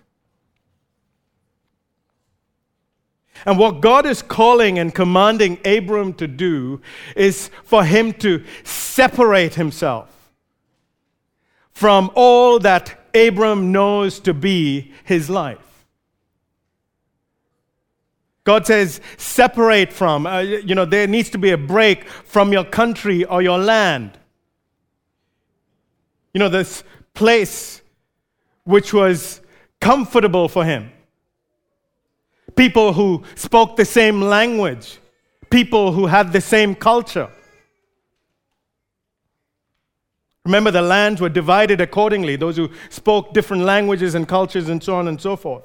And 3.45 3.59
what 3.59 3.81
God 3.81 4.05
is 4.05 4.21
calling 4.21 4.79
and 4.79 4.95
commanding 4.95 5.59
Abram 5.65 6.13
to 6.13 6.27
do 6.27 6.81
is 7.15 7.49
for 7.63 7.83
him 7.83 8.13
to 8.13 8.43
separate 8.63 9.55
himself 9.55 10.09
from 11.71 12.11
all 12.15 12.59
that 12.59 12.99
Abram 13.13 13.71
knows 13.71 14.19
to 14.21 14.33
be 14.33 14.93
his 15.03 15.29
life. 15.29 15.85
God 18.45 18.65
says, 18.67 18.99
separate 19.17 19.93
from, 19.93 20.25
uh, 20.27 20.39
you 20.39 20.75
know, 20.75 20.85
there 20.85 21.07
needs 21.07 21.29
to 21.29 21.37
be 21.37 21.51
a 21.51 21.57
break 21.57 22.07
from 22.09 22.51
your 22.51 22.65
country 22.65 23.23
or 23.23 23.41
your 23.41 23.57
land. 23.57 24.17
You 26.33 26.39
know, 26.39 26.49
this 26.49 26.83
place 27.13 27.81
which 28.63 28.93
was 28.93 29.41
comfortable 29.79 30.47
for 30.47 30.63
him 30.63 30.91
people 32.55 32.93
who 32.93 33.23
spoke 33.35 33.75
the 33.75 33.85
same 33.85 34.21
language, 34.21 34.99
people 35.49 35.91
who 35.91 36.05
had 36.05 36.31
the 36.31 36.41
same 36.41 36.75
culture. 36.75 37.29
Remember, 40.45 40.71
the 40.71 40.81
lands 40.81 41.21
were 41.21 41.29
divided 41.29 41.79
accordingly, 41.79 42.35
those 42.35 42.57
who 42.57 42.69
spoke 42.89 43.33
different 43.33 43.63
languages 43.63 44.13
and 44.13 44.27
cultures 44.27 44.69
and 44.69 44.83
so 44.83 44.95
on 44.95 45.07
and 45.07 45.19
so 45.19 45.35
forth. 45.35 45.63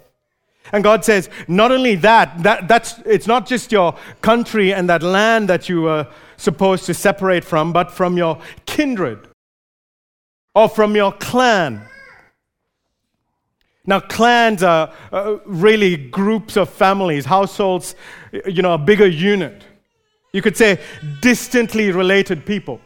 And 0.73 0.85
God 0.85 1.05
says, 1.05 1.31
not 1.49 1.73
only 1.73 1.95
that, 1.97 2.43
that 2.43 2.69
that's, 2.69 2.99
it's 3.05 3.27
not 3.27 3.47
just 3.47 3.73
your 3.73 3.97
country 4.21 4.73
and 4.73 4.89
that 4.89 5.03
land 5.03 5.49
that 5.49 5.69
you 5.69 5.89
are 5.89 6.07
supposed 6.37 6.85
to 6.87 6.95
separate 6.95 7.43
from, 7.43 7.73
but 7.73 7.91
from 7.91 8.17
your 8.17 8.41
kindred 8.67 9.28
or 10.59 10.69
from 10.69 10.97
your 10.97 11.13
clan 11.13 11.89
now, 13.89 14.01
clans 14.01 14.63
are 14.63 14.93
uh, 15.11 15.39
really 15.47 15.97
groups 15.97 16.59
of 16.59 16.69
families, 16.69 17.25
households, 17.25 17.95
you 18.45 18.61
know, 18.61 18.75
a 18.75 18.79
bigger 18.79 19.07
unit. 19.07 19.65
You 20.35 20.43
could 20.43 20.59
say 20.59 20.79
distantly 21.23 21.91
related 21.91 22.45
people. 22.45 22.83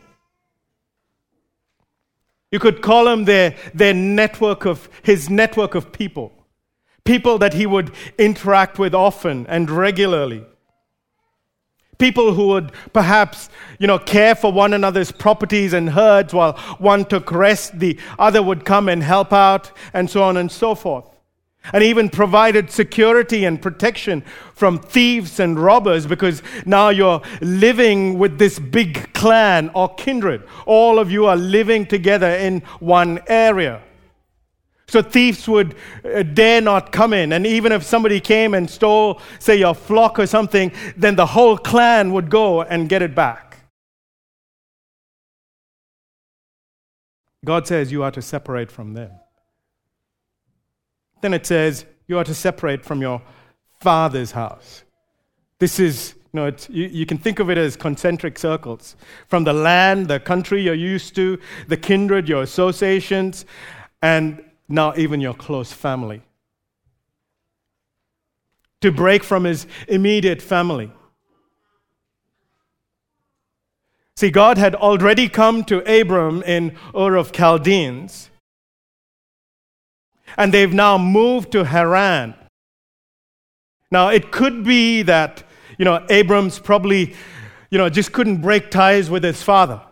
You 2.52 2.60
could 2.60 2.82
call 2.82 3.06
them 3.06 3.24
their, 3.24 3.56
their 3.74 3.94
network 3.94 4.64
of, 4.64 4.88
his 5.02 5.28
network 5.28 5.74
of 5.74 5.90
people. 5.90 6.30
People 7.04 7.36
that 7.38 7.54
he 7.54 7.66
would 7.66 7.90
interact 8.16 8.78
with 8.78 8.94
often 8.94 9.44
and 9.48 9.68
regularly. 9.68 10.44
People 12.02 12.34
who 12.34 12.48
would 12.48 12.72
perhaps, 12.92 13.48
you 13.78 13.86
know, 13.86 13.96
care 13.96 14.34
for 14.34 14.50
one 14.50 14.74
another's 14.74 15.12
properties 15.12 15.72
and 15.72 15.90
herds 15.90 16.34
while 16.34 16.54
one 16.78 17.04
took 17.04 17.30
rest, 17.30 17.78
the 17.78 17.96
other 18.18 18.42
would 18.42 18.64
come 18.64 18.88
and 18.88 19.04
help 19.04 19.32
out, 19.32 19.70
and 19.94 20.10
so 20.10 20.24
on 20.24 20.36
and 20.36 20.50
so 20.50 20.74
forth. 20.74 21.08
And 21.72 21.84
even 21.84 22.10
provided 22.10 22.72
security 22.72 23.44
and 23.44 23.62
protection 23.62 24.24
from 24.52 24.80
thieves 24.80 25.38
and 25.38 25.56
robbers 25.56 26.04
because 26.04 26.42
now 26.66 26.88
you're 26.88 27.22
living 27.40 28.18
with 28.18 28.36
this 28.36 28.58
big 28.58 29.14
clan 29.14 29.70
or 29.72 29.94
kindred. 29.94 30.42
All 30.66 30.98
of 30.98 31.12
you 31.12 31.26
are 31.26 31.36
living 31.36 31.86
together 31.86 32.30
in 32.30 32.62
one 32.80 33.20
area. 33.28 33.80
So 34.92 35.00
thieves 35.00 35.48
would 35.48 35.74
uh, 36.04 36.22
dare 36.22 36.60
not 36.60 36.92
come 36.92 37.14
in. 37.14 37.32
And 37.32 37.46
even 37.46 37.72
if 37.72 37.82
somebody 37.82 38.20
came 38.20 38.52
and 38.52 38.68
stole, 38.68 39.22
say, 39.38 39.56
your 39.56 39.74
flock 39.74 40.18
or 40.18 40.26
something, 40.26 40.70
then 40.98 41.16
the 41.16 41.24
whole 41.24 41.56
clan 41.56 42.12
would 42.12 42.28
go 42.28 42.60
and 42.60 42.90
get 42.90 43.00
it 43.00 43.14
back. 43.14 43.56
God 47.42 47.66
says 47.66 47.90
you 47.90 48.02
are 48.02 48.10
to 48.10 48.20
separate 48.20 48.70
from 48.70 48.92
them. 48.92 49.12
Then 51.22 51.32
it 51.32 51.46
says 51.46 51.86
you 52.06 52.18
are 52.18 52.24
to 52.24 52.34
separate 52.34 52.84
from 52.84 53.00
your 53.00 53.22
father's 53.80 54.32
house. 54.32 54.82
This 55.58 55.80
is 55.80 56.16
you, 56.34 56.40
know, 56.40 56.52
you, 56.68 56.84
you, 56.88 57.06
can 57.06 57.16
think 57.16 57.38
of 57.38 57.48
it 57.48 57.56
as 57.56 57.76
concentric 57.76 58.38
circles 58.38 58.94
from 59.26 59.44
the 59.44 59.54
land, 59.54 60.08
the 60.08 60.20
country 60.20 60.60
you're 60.60 60.74
used 60.74 61.14
to, 61.14 61.38
the 61.68 61.78
kindred, 61.78 62.28
your 62.28 62.42
associations, 62.42 63.46
and 64.02 64.44
now 64.72 64.94
even 64.96 65.20
your 65.20 65.34
close 65.34 65.72
family. 65.72 66.22
To 68.80 68.90
break 68.90 69.22
from 69.22 69.44
his 69.44 69.66
immediate 69.86 70.42
family. 70.42 70.90
See, 74.16 74.30
God 74.30 74.58
had 74.58 74.74
already 74.74 75.28
come 75.28 75.64
to 75.64 75.78
Abram 76.00 76.42
in 76.42 76.76
Ur 76.94 77.16
of 77.16 77.32
Chaldeans, 77.32 78.30
and 80.36 80.52
they've 80.52 80.72
now 80.72 80.98
moved 80.98 81.52
to 81.52 81.64
Haran. 81.64 82.34
Now, 83.90 84.08
it 84.08 84.32
could 84.32 84.64
be 84.64 85.02
that, 85.02 85.44
you 85.78 85.84
know, 85.84 86.04
Abram's 86.08 86.58
probably, 86.58 87.14
you 87.70 87.78
know, 87.78 87.88
just 87.90 88.12
couldn't 88.12 88.40
break 88.40 88.70
ties 88.70 89.10
with 89.10 89.22
his 89.22 89.42
father. 89.42 89.82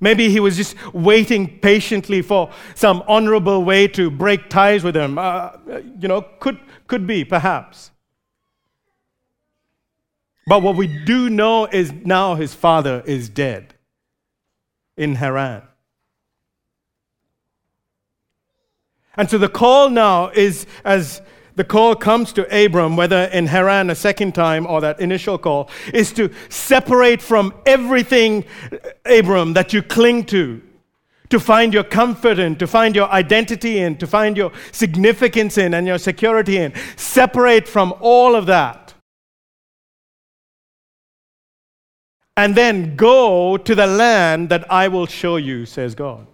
Maybe 0.00 0.28
he 0.28 0.40
was 0.40 0.56
just 0.56 0.76
waiting 0.92 1.58
patiently 1.60 2.20
for 2.20 2.50
some 2.74 3.02
honorable 3.08 3.64
way 3.64 3.88
to 3.88 4.10
break 4.10 4.50
ties 4.50 4.84
with 4.84 4.94
him. 4.94 5.18
Uh, 5.18 5.52
you 5.98 6.08
know, 6.08 6.22
could, 6.38 6.58
could 6.86 7.06
be, 7.06 7.24
perhaps. 7.24 7.90
But 10.46 10.62
what 10.62 10.76
we 10.76 10.86
do 10.86 11.30
know 11.30 11.66
is 11.66 11.92
now 11.92 12.34
his 12.34 12.54
father 12.54 13.02
is 13.06 13.28
dead 13.28 13.74
in 14.96 15.16
Haran. 15.16 15.62
And 19.16 19.30
so 19.30 19.38
the 19.38 19.48
call 19.48 19.88
now 19.88 20.28
is 20.28 20.66
as 20.84 21.22
the 21.56 21.64
call 21.64 21.96
comes 21.96 22.32
to 22.34 22.64
Abram, 22.64 22.96
whether 22.96 23.24
in 23.24 23.46
Haran 23.46 23.90
a 23.90 23.94
second 23.94 24.34
time 24.34 24.66
or 24.66 24.80
that 24.82 25.00
initial 25.00 25.38
call, 25.38 25.70
is 25.92 26.12
to 26.12 26.30
separate 26.50 27.22
from 27.22 27.54
everything, 27.64 28.44
uh, 28.70 28.76
Abram, 29.06 29.54
that 29.54 29.72
you 29.72 29.82
cling 29.82 30.24
to, 30.26 30.62
to 31.30 31.40
find 31.40 31.72
your 31.72 31.84
comfort 31.84 32.38
in, 32.38 32.56
to 32.56 32.66
find 32.66 32.94
your 32.94 33.08
identity 33.08 33.78
in, 33.78 33.96
to 33.96 34.06
find 34.06 34.36
your 34.36 34.52
significance 34.70 35.56
in, 35.56 35.72
and 35.72 35.86
your 35.86 35.98
security 35.98 36.58
in. 36.58 36.74
Separate 36.96 37.66
from 37.66 37.94
all 38.00 38.34
of 38.36 38.46
that. 38.46 38.92
And 42.36 42.54
then 42.54 42.96
go 42.96 43.56
to 43.56 43.74
the 43.74 43.86
land 43.86 44.50
that 44.50 44.70
I 44.70 44.88
will 44.88 45.06
show 45.06 45.36
you, 45.36 45.64
says 45.64 45.94
God. 45.94 46.26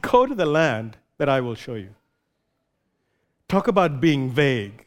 Go 0.00 0.26
to 0.26 0.34
the 0.34 0.46
land 0.46 0.96
that 1.18 1.28
I 1.28 1.40
will 1.40 1.54
show 1.54 1.74
you. 1.74 1.94
Talk 3.48 3.68
about 3.68 4.00
being 4.00 4.30
vague. 4.30 4.84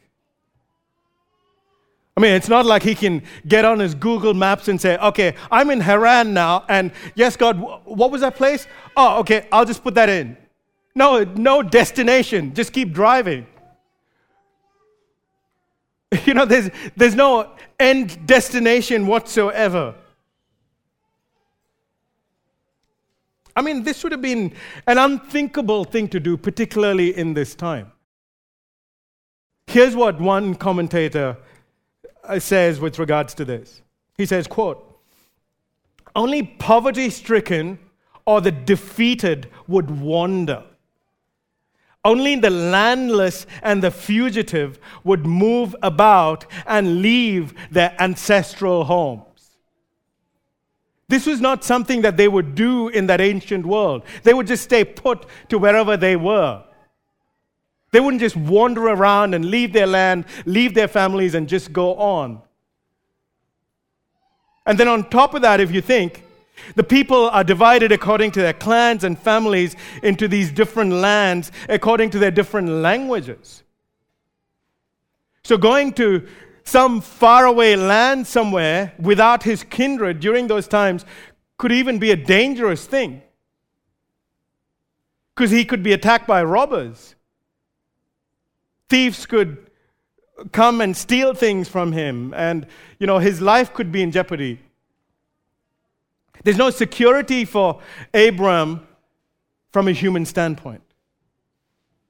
I 2.15 2.21
mean, 2.21 2.33
it's 2.33 2.49
not 2.49 2.65
like 2.65 2.83
he 2.83 2.93
can 2.93 3.23
get 3.47 3.65
on 3.65 3.79
his 3.79 3.95
Google 3.95 4.33
Maps 4.33 4.67
and 4.67 4.79
say, 4.79 4.97
okay, 4.97 5.33
I'm 5.49 5.71
in 5.71 5.79
Haran 5.79 6.33
now, 6.33 6.65
and 6.67 6.91
yes, 7.15 7.35
God, 7.37 7.59
what 7.85 8.11
was 8.11 8.21
that 8.21 8.35
place? 8.35 8.67
Oh, 8.95 9.19
okay, 9.19 9.47
I'll 9.51 9.65
just 9.65 9.81
put 9.81 9.95
that 9.95 10.09
in. 10.09 10.37
No, 10.93 11.23
no 11.23 11.63
destination, 11.63 12.53
just 12.53 12.73
keep 12.73 12.93
driving. 12.93 13.47
You 16.25 16.33
know, 16.33 16.43
there's, 16.43 16.69
there's 16.97 17.15
no 17.15 17.51
end 17.79 18.27
destination 18.27 19.07
whatsoever. 19.07 19.95
I 23.55 23.61
mean, 23.61 23.83
this 23.83 24.03
would 24.03 24.11
have 24.11 24.21
been 24.21 24.53
an 24.87 24.97
unthinkable 24.97 25.83
thing 25.83 26.07
to 26.09 26.19
do, 26.19 26.37
particularly 26.37 27.15
in 27.15 27.33
this 27.33 27.55
time. 27.55 27.91
Here's 29.67 29.95
what 29.95 30.19
one 30.19 30.55
commentator 30.55 31.37
uh, 32.23 32.39
says 32.39 32.79
with 32.79 32.99
regards 32.99 33.33
to 33.35 33.45
this. 33.45 33.81
He 34.17 34.25
says, 34.25 34.47
quote, 34.47 34.87
only 36.15 36.43
poverty 36.43 37.09
stricken 37.09 37.79
or 38.25 38.41
the 38.41 38.51
defeated 38.51 39.49
would 39.67 39.89
wander. 39.89 40.63
Only 42.03 42.35
the 42.35 42.49
landless 42.49 43.45
and 43.61 43.83
the 43.83 43.91
fugitive 43.91 44.79
would 45.03 45.25
move 45.25 45.75
about 45.83 46.45
and 46.65 47.01
leave 47.01 47.53
their 47.69 47.95
ancestral 47.99 48.85
home. 48.85 49.23
This 51.11 51.25
was 51.25 51.41
not 51.41 51.65
something 51.65 52.03
that 52.03 52.15
they 52.15 52.29
would 52.29 52.55
do 52.55 52.87
in 52.87 53.07
that 53.07 53.19
ancient 53.19 53.65
world. 53.65 54.03
They 54.23 54.33
would 54.33 54.47
just 54.47 54.63
stay 54.63 54.85
put 54.85 55.25
to 55.49 55.57
wherever 55.57 55.97
they 55.97 56.15
were. 56.15 56.63
They 57.91 57.99
wouldn't 57.99 58.21
just 58.21 58.37
wander 58.37 58.87
around 58.87 59.35
and 59.35 59.43
leave 59.43 59.73
their 59.73 59.87
land, 59.87 60.23
leave 60.45 60.73
their 60.73 60.87
families, 60.87 61.35
and 61.35 61.49
just 61.49 61.73
go 61.73 61.95
on. 61.95 62.41
And 64.65 64.79
then 64.79 64.87
on 64.87 65.09
top 65.09 65.33
of 65.33 65.41
that, 65.41 65.59
if 65.59 65.69
you 65.73 65.81
think, 65.81 66.23
the 66.75 66.83
people 66.83 67.29
are 67.29 67.43
divided 67.43 67.91
according 67.91 68.31
to 68.31 68.41
their 68.41 68.53
clans 68.53 69.03
and 69.03 69.19
families 69.19 69.75
into 70.01 70.29
these 70.29 70.49
different 70.49 70.93
lands 70.93 71.51
according 71.67 72.11
to 72.11 72.19
their 72.19 72.31
different 72.31 72.69
languages. 72.69 73.63
So 75.43 75.57
going 75.57 75.91
to 75.93 76.25
some 76.63 77.01
faraway 77.01 77.75
land 77.75 78.27
somewhere 78.27 78.93
without 78.99 79.43
his 79.43 79.63
kindred 79.63 80.19
during 80.19 80.47
those 80.47 80.67
times 80.67 81.05
could 81.57 81.71
even 81.71 81.99
be 81.99 82.11
a 82.11 82.15
dangerous 82.15 82.85
thing. 82.85 83.21
because 85.35 85.51
he 85.51 85.65
could 85.65 85.81
be 85.81 85.93
attacked 85.93 86.27
by 86.27 86.43
robbers. 86.43 87.15
Thieves 88.89 89.25
could 89.25 89.71
come 90.51 90.81
and 90.81 90.95
steal 90.95 91.33
things 91.33 91.67
from 91.67 91.93
him, 91.93 92.33
and 92.35 92.67
you 92.99 93.07
know, 93.07 93.17
his 93.17 93.41
life 93.41 93.73
could 93.73 93.91
be 93.91 94.03
in 94.03 94.11
jeopardy. 94.11 94.59
There's 96.43 96.57
no 96.57 96.69
security 96.69 97.45
for 97.45 97.79
Abram 98.13 98.87
from 99.71 99.87
a 99.87 99.91
human 99.93 100.25
standpoint. 100.25 100.83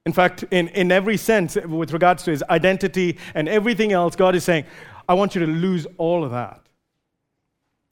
In 0.05 0.13
fact, 0.13 0.43
in, 0.49 0.67
in 0.69 0.91
every 0.91 1.17
sense, 1.17 1.55
with 1.55 1.93
regards 1.93 2.23
to 2.23 2.31
his 2.31 2.43
identity 2.49 3.17
and 3.35 3.47
everything 3.47 3.91
else, 3.91 4.15
God 4.15 4.35
is 4.35 4.43
saying, 4.43 4.65
I 5.07 5.13
want 5.13 5.35
you 5.35 5.45
to 5.45 5.51
lose 5.51 5.85
all 5.97 6.23
of 6.23 6.31
that. 6.31 6.61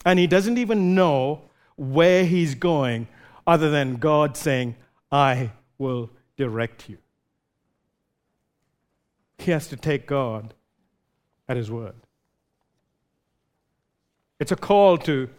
And 0.06 0.18
he 0.18 0.28
doesn't 0.28 0.58
even 0.58 0.96
know 0.96 1.42
where 1.76 2.26
he's 2.26 2.56
going 2.56 3.08
other 3.46 3.70
than 3.70 3.98
God 3.98 4.36
saying, 4.36 4.76
I 5.12 5.52
will 5.78 6.10
direct 6.38 6.90
you. 6.90 6.98
He 9.38 9.52
has 9.52 9.68
to 9.68 9.76
take 9.76 10.08
God 10.08 10.54
at 11.48 11.58
his 11.58 11.70
word. 11.70 11.96
It's 14.40 14.52
a 14.52 14.56
call 14.56 14.98
to 15.00 15.30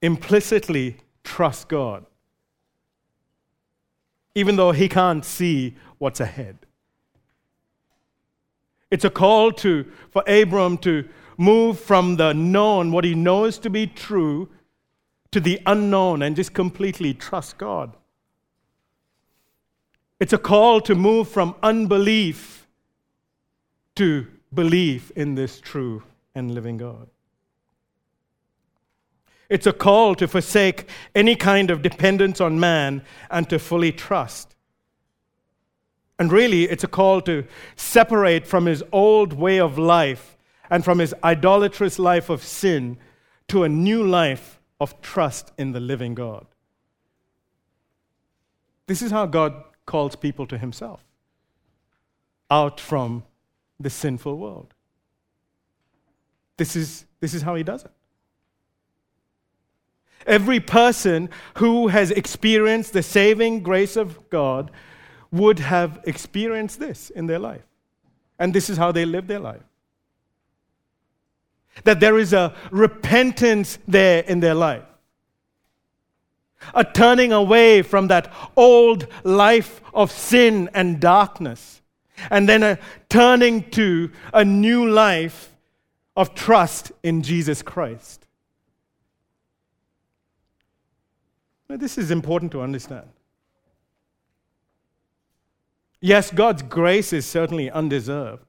implicitly 0.00 0.98
trust 1.24 1.68
God 1.68 2.04
even 4.34 4.56
though 4.56 4.72
he 4.72 4.88
can't 4.88 5.24
see 5.24 5.76
what's 5.98 6.20
ahead. 6.20 6.58
It's 8.90 9.04
a 9.04 9.10
call 9.10 9.52
to, 9.52 9.84
for 10.10 10.22
Abram 10.26 10.78
to 10.78 11.08
move 11.36 11.78
from 11.78 12.16
the 12.16 12.32
known, 12.32 12.90
what 12.90 13.04
he 13.04 13.14
knows 13.14 13.58
to 13.58 13.70
be 13.70 13.86
true, 13.86 14.48
to 15.30 15.40
the 15.40 15.60
unknown 15.66 16.22
and 16.22 16.34
just 16.34 16.54
completely 16.54 17.12
trust 17.14 17.58
God. 17.58 17.96
It's 20.20 20.32
a 20.32 20.38
call 20.38 20.80
to 20.82 20.94
move 20.94 21.28
from 21.28 21.54
unbelief 21.62 22.66
to 23.96 24.26
belief 24.52 25.10
in 25.12 25.34
this 25.34 25.60
true 25.60 26.02
and 26.34 26.54
living 26.54 26.76
God. 26.76 27.08
It's 29.48 29.66
a 29.66 29.72
call 29.72 30.14
to 30.16 30.28
forsake 30.28 30.88
any 31.14 31.34
kind 31.34 31.70
of 31.70 31.82
dependence 31.82 32.40
on 32.40 32.60
man 32.60 33.02
and 33.30 33.48
to 33.48 33.58
fully 33.58 33.92
trust. 33.92 34.54
And 36.18 36.32
really, 36.32 36.64
it's 36.64 36.84
a 36.84 36.88
call 36.88 37.20
to 37.22 37.44
separate 37.76 38.46
from 38.46 38.66
his 38.66 38.82
old 38.92 39.32
way 39.32 39.58
of 39.58 39.78
life 39.78 40.36
and 40.68 40.84
from 40.84 40.98
his 40.98 41.14
idolatrous 41.24 41.98
life 41.98 42.28
of 42.28 42.42
sin 42.42 42.98
to 43.48 43.62
a 43.62 43.68
new 43.68 44.02
life 44.02 44.60
of 44.80 45.00
trust 45.00 45.52
in 45.56 45.72
the 45.72 45.80
living 45.80 46.14
God. 46.14 46.46
This 48.86 49.00
is 49.00 49.10
how 49.10 49.26
God 49.26 49.64
calls 49.86 50.16
people 50.16 50.46
to 50.48 50.58
himself 50.58 51.04
out 52.50 52.80
from 52.80 53.24
the 53.78 53.90
sinful 53.90 54.36
world. 54.36 54.74
This 56.56 56.74
is, 56.74 57.04
this 57.20 57.34
is 57.34 57.42
how 57.42 57.54
he 57.54 57.62
does 57.62 57.84
it. 57.84 57.92
Every 60.28 60.60
person 60.60 61.30
who 61.54 61.88
has 61.88 62.10
experienced 62.10 62.92
the 62.92 63.02
saving 63.02 63.62
grace 63.62 63.96
of 63.96 64.28
God 64.28 64.70
would 65.30 65.58
have 65.58 66.00
experienced 66.04 66.78
this 66.78 67.08
in 67.08 67.26
their 67.26 67.38
life. 67.38 67.64
And 68.38 68.54
this 68.54 68.68
is 68.68 68.76
how 68.76 68.92
they 68.92 69.06
live 69.06 69.26
their 69.26 69.40
life. 69.40 69.62
That 71.84 72.00
there 72.00 72.18
is 72.18 72.34
a 72.34 72.54
repentance 72.70 73.78
there 73.88 74.22
in 74.22 74.40
their 74.40 74.54
life, 74.54 74.84
a 76.74 76.84
turning 76.84 77.32
away 77.32 77.80
from 77.82 78.08
that 78.08 78.30
old 78.54 79.06
life 79.24 79.80
of 79.94 80.12
sin 80.12 80.68
and 80.74 81.00
darkness, 81.00 81.80
and 82.30 82.46
then 82.46 82.62
a 82.62 82.78
turning 83.08 83.70
to 83.70 84.10
a 84.34 84.44
new 84.44 84.90
life 84.90 85.56
of 86.16 86.34
trust 86.34 86.92
in 87.02 87.22
Jesus 87.22 87.62
Christ. 87.62 88.27
Now, 91.68 91.76
this 91.76 91.98
is 91.98 92.10
important 92.10 92.52
to 92.52 92.62
understand. 92.62 93.08
Yes, 96.00 96.30
God's 96.30 96.62
grace 96.62 97.12
is 97.12 97.26
certainly 97.26 97.70
undeserved. 97.70 98.44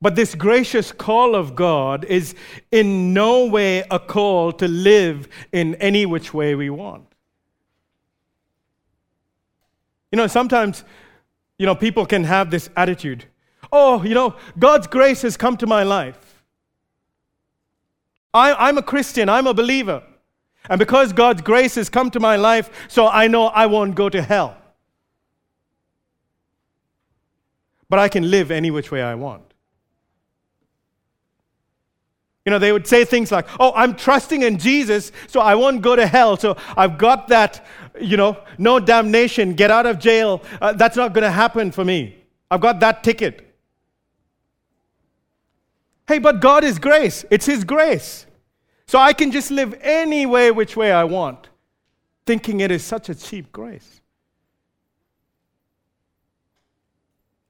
But 0.00 0.16
this 0.16 0.34
gracious 0.34 0.90
call 0.90 1.36
of 1.36 1.54
God 1.54 2.04
is 2.04 2.34
in 2.72 3.14
no 3.14 3.46
way 3.46 3.84
a 3.90 4.00
call 4.00 4.52
to 4.54 4.66
live 4.66 5.28
in 5.52 5.76
any 5.76 6.06
which 6.06 6.34
way 6.34 6.54
we 6.56 6.70
want. 6.70 7.06
You 10.10 10.16
know, 10.16 10.26
sometimes, 10.26 10.82
you 11.58 11.66
know, 11.66 11.76
people 11.76 12.04
can 12.04 12.24
have 12.24 12.50
this 12.50 12.68
attitude 12.76 13.26
oh, 13.72 14.02
you 14.02 14.14
know, 14.14 14.36
God's 14.58 14.86
grace 14.86 15.22
has 15.22 15.36
come 15.36 15.56
to 15.56 15.66
my 15.66 15.82
life. 15.82 16.44
I, 18.34 18.68
I'm 18.68 18.78
a 18.78 18.82
Christian, 18.82 19.28
I'm 19.28 19.46
a 19.46 19.54
believer. 19.54 20.02
And 20.68 20.78
because 20.78 21.12
God's 21.12 21.42
grace 21.42 21.74
has 21.74 21.88
come 21.88 22.10
to 22.10 22.20
my 22.20 22.36
life, 22.36 22.70
so 22.88 23.08
I 23.08 23.26
know 23.26 23.46
I 23.46 23.66
won't 23.66 23.94
go 23.94 24.08
to 24.08 24.22
hell. 24.22 24.56
But 27.88 27.98
I 27.98 28.08
can 28.08 28.30
live 28.30 28.50
any 28.50 28.70
which 28.70 28.90
way 28.90 29.02
I 29.02 29.14
want. 29.14 29.42
You 32.44 32.50
know, 32.50 32.58
they 32.58 32.72
would 32.72 32.86
say 32.86 33.04
things 33.04 33.30
like, 33.30 33.46
Oh, 33.60 33.72
I'm 33.74 33.94
trusting 33.94 34.42
in 34.42 34.58
Jesus, 34.58 35.12
so 35.28 35.40
I 35.40 35.54
won't 35.54 35.82
go 35.82 35.94
to 35.94 36.06
hell. 36.06 36.36
So 36.36 36.56
I've 36.76 36.98
got 36.98 37.28
that, 37.28 37.64
you 38.00 38.16
know, 38.16 38.38
no 38.58 38.80
damnation, 38.80 39.54
get 39.54 39.70
out 39.70 39.86
of 39.86 39.98
jail. 39.98 40.42
Uh, 40.60 40.72
that's 40.72 40.96
not 40.96 41.12
going 41.12 41.22
to 41.22 41.30
happen 41.30 41.70
for 41.70 41.84
me. 41.84 42.16
I've 42.50 42.60
got 42.60 42.80
that 42.80 43.04
ticket. 43.04 43.54
Hey, 46.08 46.18
but 46.18 46.40
God 46.40 46.64
is 46.64 46.78
grace, 46.78 47.24
it's 47.30 47.46
His 47.46 47.64
grace. 47.64 48.26
So 48.86 48.98
I 48.98 49.12
can 49.12 49.30
just 49.30 49.50
live 49.50 49.74
any 49.80 50.26
way, 50.26 50.50
which 50.50 50.76
way 50.76 50.92
I 50.92 51.04
want, 51.04 51.48
thinking 52.26 52.60
it 52.60 52.70
is 52.70 52.84
such 52.84 53.08
a 53.08 53.14
cheap 53.14 53.52
grace. 53.52 54.00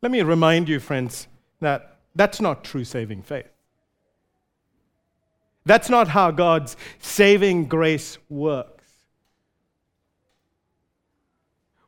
Let 0.02 0.12
me 0.12 0.22
remind 0.22 0.68
you, 0.68 0.80
friends, 0.80 1.28
that 1.60 1.98
that's 2.14 2.40
not 2.40 2.64
true 2.64 2.84
saving 2.84 3.22
faith. 3.22 3.46
That's 5.64 5.88
not 5.88 6.08
how 6.08 6.32
God's 6.32 6.76
saving 6.98 7.66
grace 7.66 8.18
works. 8.28 8.82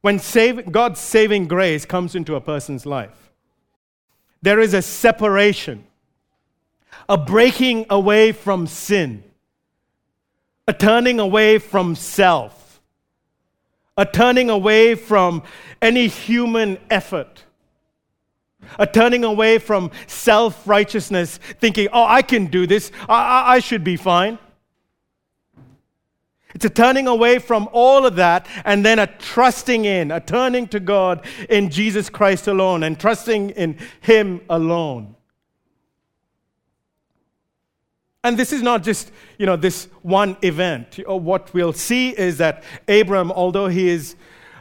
When 0.01 0.19
save, 0.19 0.71
God's 0.71 1.01
saving 1.01 1.49
grace 1.49 1.85
comes 1.85 2.15
into 2.15 2.37
a 2.37 2.41
person's 2.41 2.87
life, 2.87 3.33
there 4.43 4.61
is 4.61 4.75
a 4.75 4.83
separation, 4.83 5.87
a 7.09 7.19
breaking 7.19 7.87
away 7.91 8.31
from 8.31 8.67
sin 8.67 9.25
a 10.67 10.73
turning 10.73 11.21
away 11.21 11.59
from 11.59 11.95
self, 11.95 12.81
a 13.97 14.07
turning 14.07 14.51
away 14.51 14.95
from 14.95 15.43
any 15.83 16.09
human 16.09 16.79
effort, 16.91 17.45
a 18.79 18.87
turning 18.87 19.25
away 19.25 19.59
from 19.59 19.91
self 20.07 20.67
righteousness, 20.67 21.39
thinking, 21.61 21.89
oh, 21.93 22.05
I 22.05 22.23
can 22.23 22.47
do 22.47 22.67
this, 22.67 22.91
I, 23.09 23.15
I, 23.15 23.55
I 23.55 23.59
should 23.59 23.85
be 23.85 23.97
fine. 23.97 24.39
It's 26.55 26.65
a 26.65 26.71
turning 26.71 27.09
away 27.09 27.41
from 27.41 27.69
all 27.73 28.07
of 28.07 28.15
that 28.17 28.47
and 28.65 28.85
then 28.85 29.01
a 29.01 29.09
trusting 29.09 29.85
in, 29.85 30.13
a 30.13 30.21
turning 30.21 30.69
to 30.69 30.79
God 30.79 31.27
in 31.51 31.69
Jesus 31.69 32.09
Christ 32.09 32.47
alone 32.47 32.85
and 32.85 32.99
trusting 32.99 33.51
in 33.51 33.77
Him 34.01 34.41
alone. 34.49 35.17
And 38.25 38.39
this 38.39 38.55
is 38.55 38.63
not 38.63 38.83
just, 38.83 39.13
you 39.39 39.45
know, 39.45 39.55
this 39.55 39.87
one 40.01 40.39
event. 40.41 40.99
What 41.07 41.53
we'll 41.53 41.75
see 41.75 42.17
is 42.17 42.39
that 42.39 42.65
Abram, 42.89 43.31
although 43.31 43.69
he 43.69 43.89
is, 43.91 44.17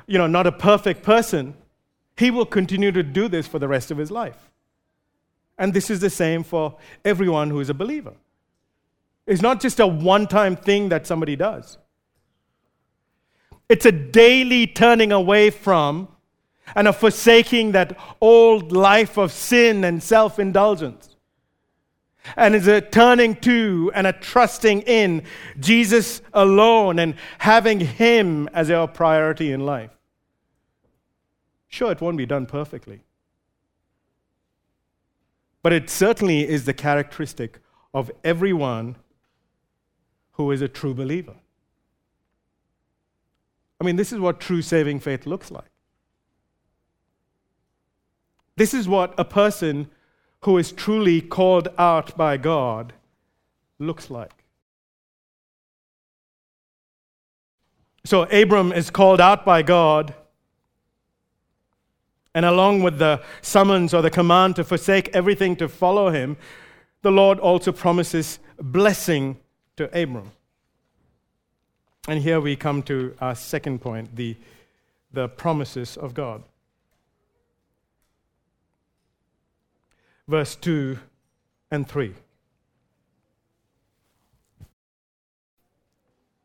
you 0.06 0.18
know, 0.18 0.28
not 0.28 0.46
a 0.46 0.52
perfect 0.52 1.02
person, 1.02 1.56
he 2.18 2.30
will 2.30 2.46
continue 2.46 2.92
to 2.92 3.02
do 3.02 3.30
this 3.30 3.48
for 3.48 3.60
the 3.60 3.70
rest 3.70 3.90
of 3.90 3.98
his 3.98 4.12
life. 4.12 4.52
And 5.58 5.74
this 5.74 5.90
is 5.90 6.02
the 6.02 6.10
same 6.10 6.44
for 6.44 6.76
everyone 7.06 7.50
who 7.50 7.62
is 7.62 7.70
a 7.70 7.74
believer. 7.74 8.14
It's 9.26 9.42
not 9.42 9.62
just 9.62 9.80
a 9.80 9.88
one 9.88 10.28
time 10.28 10.58
thing 10.58 10.90
that 10.90 11.08
somebody 11.08 11.38
does, 11.38 11.78
it's 13.70 13.86
a 13.86 13.94
daily 13.94 14.68
turning 14.68 15.14
away 15.14 15.50
from 15.50 16.10
and 16.76 16.88
a 16.88 16.94
forsaking 16.94 17.72
that 17.72 17.98
old 18.20 18.74
life 18.74 19.18
of 19.18 19.32
sin 19.32 19.86
and 19.86 20.04
self 20.04 20.38
indulgence 20.38 21.13
and 22.36 22.56
is 22.56 22.68
a 22.68 22.82
turning 22.82 23.36
to 23.38 23.92
and 23.94 24.08
a 24.08 24.14
trusting 24.14 24.82
in 24.82 25.24
Jesus 25.60 26.22
alone 26.34 27.00
and 27.00 27.16
having 27.40 27.80
Him 27.80 28.48
as 28.54 28.72
our 28.72 28.88
priority 28.88 29.52
in 29.52 29.66
life. 29.66 29.92
Sure, 31.68 31.92
it 31.92 32.02
won't 32.02 32.18
be 32.18 32.26
done 32.26 32.46
perfectly, 32.46 33.02
but 35.62 35.74
it 35.74 35.90
certainly 35.90 36.48
is 36.48 36.66
the 36.66 36.74
characteristic 36.74 37.60
of 37.94 38.12
everyone 38.24 38.96
who 40.34 40.52
is 40.52 40.62
a 40.62 40.68
true 40.68 40.94
believer. 40.94 41.36
I 43.80 43.86
mean, 43.86 43.96
this 43.96 44.14
is 44.14 44.20
what 44.20 44.40
true 44.40 44.62
saving 44.62 45.00
faith 45.00 45.26
looks 45.26 45.52
like. 45.52 45.70
This 48.56 48.74
is 48.74 48.88
what 48.88 49.14
a 49.18 49.26
person 49.26 49.90
who 50.44 50.58
is 50.58 50.72
truly 50.72 51.22
called 51.22 51.70
out 51.78 52.16
by 52.18 52.38
God 52.38 52.94
looks 53.80 54.10
like. 54.10 54.44
So 58.06 58.24
Abram 58.24 58.74
is 58.74 58.90
called 58.90 59.22
out 59.22 59.46
by 59.46 59.62
God, 59.62 60.14
and 62.36 62.46
along 62.46 62.82
with 62.84 63.00
the 63.00 63.22
summons 63.42 63.94
or 63.94 64.02
the 64.02 64.10
command 64.10 64.58
to 64.58 64.64
forsake 64.64 65.10
everything 65.10 65.56
to 65.58 65.70
follow 65.70 66.10
him, 66.10 66.36
the 67.02 67.12
Lord 67.12 67.40
also 67.40 67.72
promises 67.72 68.40
blessing 68.60 69.38
to 69.78 69.86
Abram. 69.98 70.32
And 72.08 72.22
here 72.22 72.42
we 72.42 72.58
come 72.58 72.84
to 72.84 73.16
our 73.22 73.36
second 73.36 73.80
point 73.80 74.16
the, 74.16 74.36
the 75.14 75.30
promises 75.30 75.96
of 75.96 76.14
God. 76.14 76.44
Verse 80.34 80.56
2 80.56 80.98
and 81.70 81.88
3. 81.88 82.12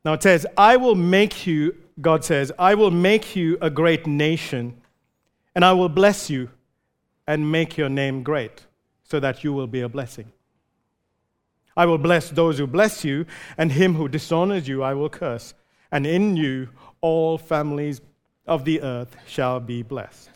Now 0.04 0.12
it 0.12 0.22
says, 0.22 0.46
I 0.58 0.76
will 0.76 0.94
make 0.94 1.46
you, 1.46 1.74
God 1.98 2.22
says, 2.22 2.52
I 2.58 2.74
will 2.74 2.90
make 2.90 3.34
you 3.34 3.56
a 3.62 3.70
great 3.70 4.06
nation, 4.06 4.78
and 5.54 5.64
I 5.64 5.72
will 5.72 5.88
bless 5.88 6.28
you 6.28 6.50
and 7.26 7.50
make 7.50 7.78
your 7.78 7.88
name 7.88 8.22
great, 8.22 8.66
so 9.04 9.20
that 9.20 9.42
you 9.42 9.54
will 9.54 9.66
be 9.66 9.80
a 9.80 9.88
blessing. 9.88 10.32
I 11.74 11.86
will 11.86 11.96
bless 11.96 12.28
those 12.28 12.58
who 12.58 12.66
bless 12.66 13.06
you, 13.06 13.24
and 13.56 13.72
him 13.72 13.94
who 13.94 14.06
dishonors 14.06 14.68
you 14.68 14.82
I 14.82 14.92
will 14.92 15.08
curse. 15.08 15.54
And 15.90 16.06
in 16.06 16.36
you 16.36 16.68
all 17.00 17.38
families 17.38 18.02
of 18.46 18.66
the 18.66 18.82
earth 18.82 19.16
shall 19.26 19.60
be 19.60 19.82
blessed. 19.82 20.28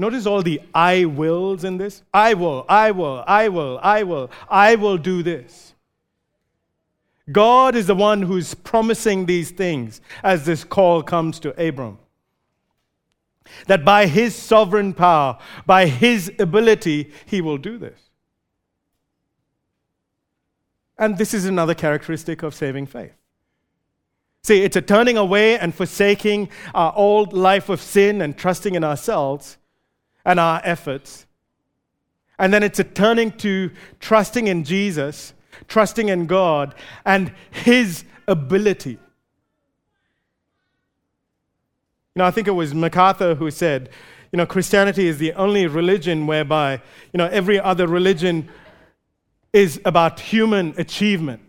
Notice 0.00 0.26
all 0.26 0.42
the 0.42 0.62
I 0.72 1.06
wills 1.06 1.64
in 1.64 1.76
this. 1.76 2.02
I 2.14 2.34
will, 2.34 2.64
I 2.68 2.92
will, 2.92 3.24
I 3.26 3.48
will, 3.48 3.80
I 3.82 4.04
will, 4.04 4.30
I 4.48 4.76
will 4.76 4.96
do 4.96 5.24
this. 5.24 5.74
God 7.30 7.74
is 7.74 7.88
the 7.88 7.96
one 7.96 8.22
who's 8.22 8.54
promising 8.54 9.26
these 9.26 9.50
things 9.50 10.00
as 10.22 10.46
this 10.46 10.62
call 10.62 11.02
comes 11.02 11.40
to 11.40 11.50
Abram. 11.62 11.98
That 13.66 13.84
by 13.84 14.06
his 14.06 14.36
sovereign 14.36 14.94
power, 14.94 15.36
by 15.66 15.86
his 15.86 16.32
ability, 16.38 17.12
he 17.26 17.40
will 17.40 17.58
do 17.58 17.76
this. 17.76 17.98
And 20.96 21.18
this 21.18 21.34
is 21.34 21.44
another 21.44 21.74
characteristic 21.74 22.42
of 22.44 22.54
saving 22.54 22.86
faith. 22.86 23.14
See, 24.44 24.62
it's 24.62 24.76
a 24.76 24.82
turning 24.82 25.16
away 25.16 25.58
and 25.58 25.74
forsaking 25.74 26.50
our 26.72 26.92
old 26.94 27.32
life 27.32 27.68
of 27.68 27.80
sin 27.80 28.22
and 28.22 28.36
trusting 28.36 28.74
in 28.74 28.84
ourselves 28.84 29.58
and 30.28 30.38
our 30.38 30.60
efforts. 30.62 31.26
And 32.38 32.52
then 32.52 32.62
it's 32.62 32.78
a 32.78 32.84
turning 32.84 33.32
to 33.38 33.70
trusting 33.98 34.46
in 34.46 34.62
Jesus, 34.62 35.32
trusting 35.68 36.10
in 36.10 36.26
God 36.26 36.74
and 37.06 37.32
His 37.50 38.04
ability. 38.28 38.90
You 38.90 38.98
know, 42.16 42.24
I 42.26 42.30
think 42.30 42.46
it 42.46 42.52
was 42.52 42.74
MacArthur 42.74 43.34
who 43.36 43.50
said, 43.50 43.88
you 44.30 44.36
know, 44.36 44.44
Christianity 44.44 45.08
is 45.08 45.16
the 45.16 45.32
only 45.32 45.66
religion 45.66 46.26
whereby, 46.26 46.82
you 47.12 47.18
know, 47.18 47.26
every 47.28 47.58
other 47.58 47.86
religion 47.86 48.50
is 49.54 49.80
about 49.86 50.20
human 50.20 50.74
achievement. 50.76 51.40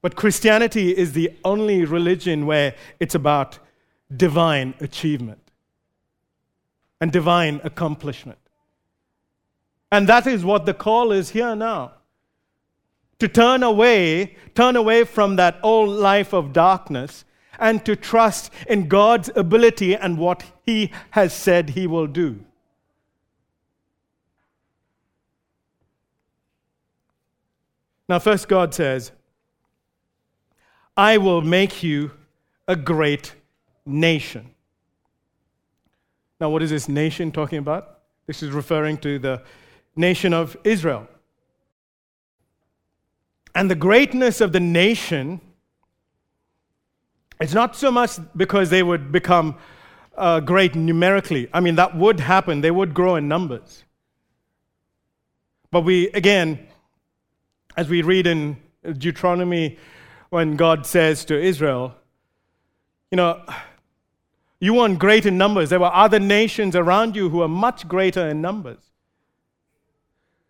But 0.00 0.16
Christianity 0.16 0.90
is 0.96 1.12
the 1.12 1.30
only 1.44 1.84
religion 1.84 2.44
where 2.44 2.74
it's 2.98 3.14
about 3.14 3.60
divine 4.16 4.74
achievement 4.80 5.41
and 7.02 7.10
divine 7.10 7.60
accomplishment. 7.64 8.38
And 9.90 10.08
that 10.08 10.24
is 10.24 10.44
what 10.44 10.66
the 10.66 10.72
call 10.72 11.10
is 11.10 11.30
here 11.30 11.56
now. 11.56 11.94
To 13.18 13.26
turn 13.26 13.64
away, 13.64 14.36
turn 14.54 14.76
away 14.76 15.02
from 15.02 15.34
that 15.34 15.58
old 15.64 15.90
life 15.90 16.32
of 16.32 16.52
darkness 16.52 17.24
and 17.58 17.84
to 17.86 17.96
trust 17.96 18.52
in 18.68 18.86
God's 18.86 19.32
ability 19.34 19.96
and 19.96 20.16
what 20.16 20.44
He 20.64 20.92
has 21.10 21.32
said 21.32 21.70
He 21.70 21.88
will 21.88 22.06
do. 22.06 22.44
Now, 28.08 28.20
first, 28.20 28.48
God 28.48 28.72
says, 28.72 29.10
I 30.96 31.18
will 31.18 31.42
make 31.42 31.82
you 31.82 32.12
a 32.68 32.76
great 32.76 33.34
nation. 33.84 34.51
Now, 36.42 36.50
what 36.50 36.60
is 36.60 36.70
this 36.70 36.88
nation 36.88 37.30
talking 37.30 37.58
about? 37.60 38.00
This 38.26 38.42
is 38.42 38.50
referring 38.50 38.98
to 38.98 39.20
the 39.20 39.42
nation 39.94 40.34
of 40.34 40.56
Israel. 40.64 41.06
And 43.54 43.70
the 43.70 43.76
greatness 43.76 44.40
of 44.40 44.50
the 44.50 44.58
nation, 44.58 45.40
it's 47.40 47.54
not 47.54 47.76
so 47.76 47.92
much 47.92 48.18
because 48.36 48.70
they 48.70 48.82
would 48.82 49.12
become 49.12 49.54
uh, 50.16 50.40
great 50.40 50.74
numerically. 50.74 51.48
I 51.52 51.60
mean, 51.60 51.76
that 51.76 51.96
would 51.96 52.18
happen, 52.18 52.60
they 52.60 52.72
would 52.72 52.92
grow 52.92 53.14
in 53.14 53.28
numbers. 53.28 53.84
But 55.70 55.82
we, 55.82 56.08
again, 56.08 56.66
as 57.76 57.88
we 57.88 58.02
read 58.02 58.26
in 58.26 58.56
Deuteronomy, 58.82 59.78
when 60.30 60.56
God 60.56 60.86
says 60.86 61.24
to 61.26 61.40
Israel, 61.40 61.94
you 63.12 63.16
know, 63.16 63.44
you 64.62 64.74
weren't 64.74 64.98
great 64.98 65.26
in 65.26 65.36
numbers. 65.36 65.70
There 65.70 65.80
were 65.80 65.92
other 65.92 66.20
nations 66.20 66.76
around 66.76 67.16
you 67.16 67.28
who 67.30 67.38
were 67.38 67.48
much 67.48 67.88
greater 67.88 68.28
in 68.28 68.40
numbers. 68.40 68.78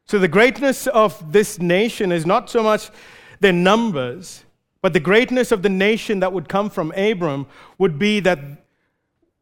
So 0.04 0.18
the 0.18 0.28
greatness 0.28 0.86
of 0.86 1.32
this 1.32 1.58
nation 1.58 2.12
is 2.12 2.26
not 2.26 2.50
so 2.50 2.62
much 2.62 2.90
their 3.40 3.54
numbers, 3.54 4.44
but 4.82 4.92
the 4.92 5.00
greatness 5.00 5.50
of 5.50 5.62
the 5.62 5.70
nation 5.70 6.20
that 6.20 6.32
would 6.32 6.46
come 6.46 6.68
from 6.68 6.92
Abram 6.92 7.46
would 7.78 7.98
be 7.98 8.20
that 8.20 8.38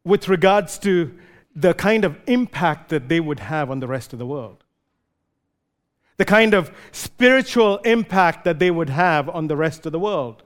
with 0.04 0.28
regards 0.28 0.78
to 0.80 1.18
the 1.56 1.74
kind 1.74 2.04
of 2.04 2.16
impact 2.28 2.90
that 2.90 3.08
they 3.08 3.18
would 3.18 3.40
have 3.40 3.72
on 3.72 3.80
the 3.80 3.88
rest 3.88 4.12
of 4.12 4.20
the 4.20 4.26
world 4.26 4.62
the 6.20 6.24
kind 6.26 6.52
of 6.52 6.70
spiritual 6.92 7.78
impact 7.78 8.44
that 8.44 8.58
they 8.58 8.70
would 8.70 8.90
have 8.90 9.26
on 9.30 9.46
the 9.46 9.56
rest 9.56 9.86
of 9.86 9.92
the 9.92 9.98
world. 9.98 10.42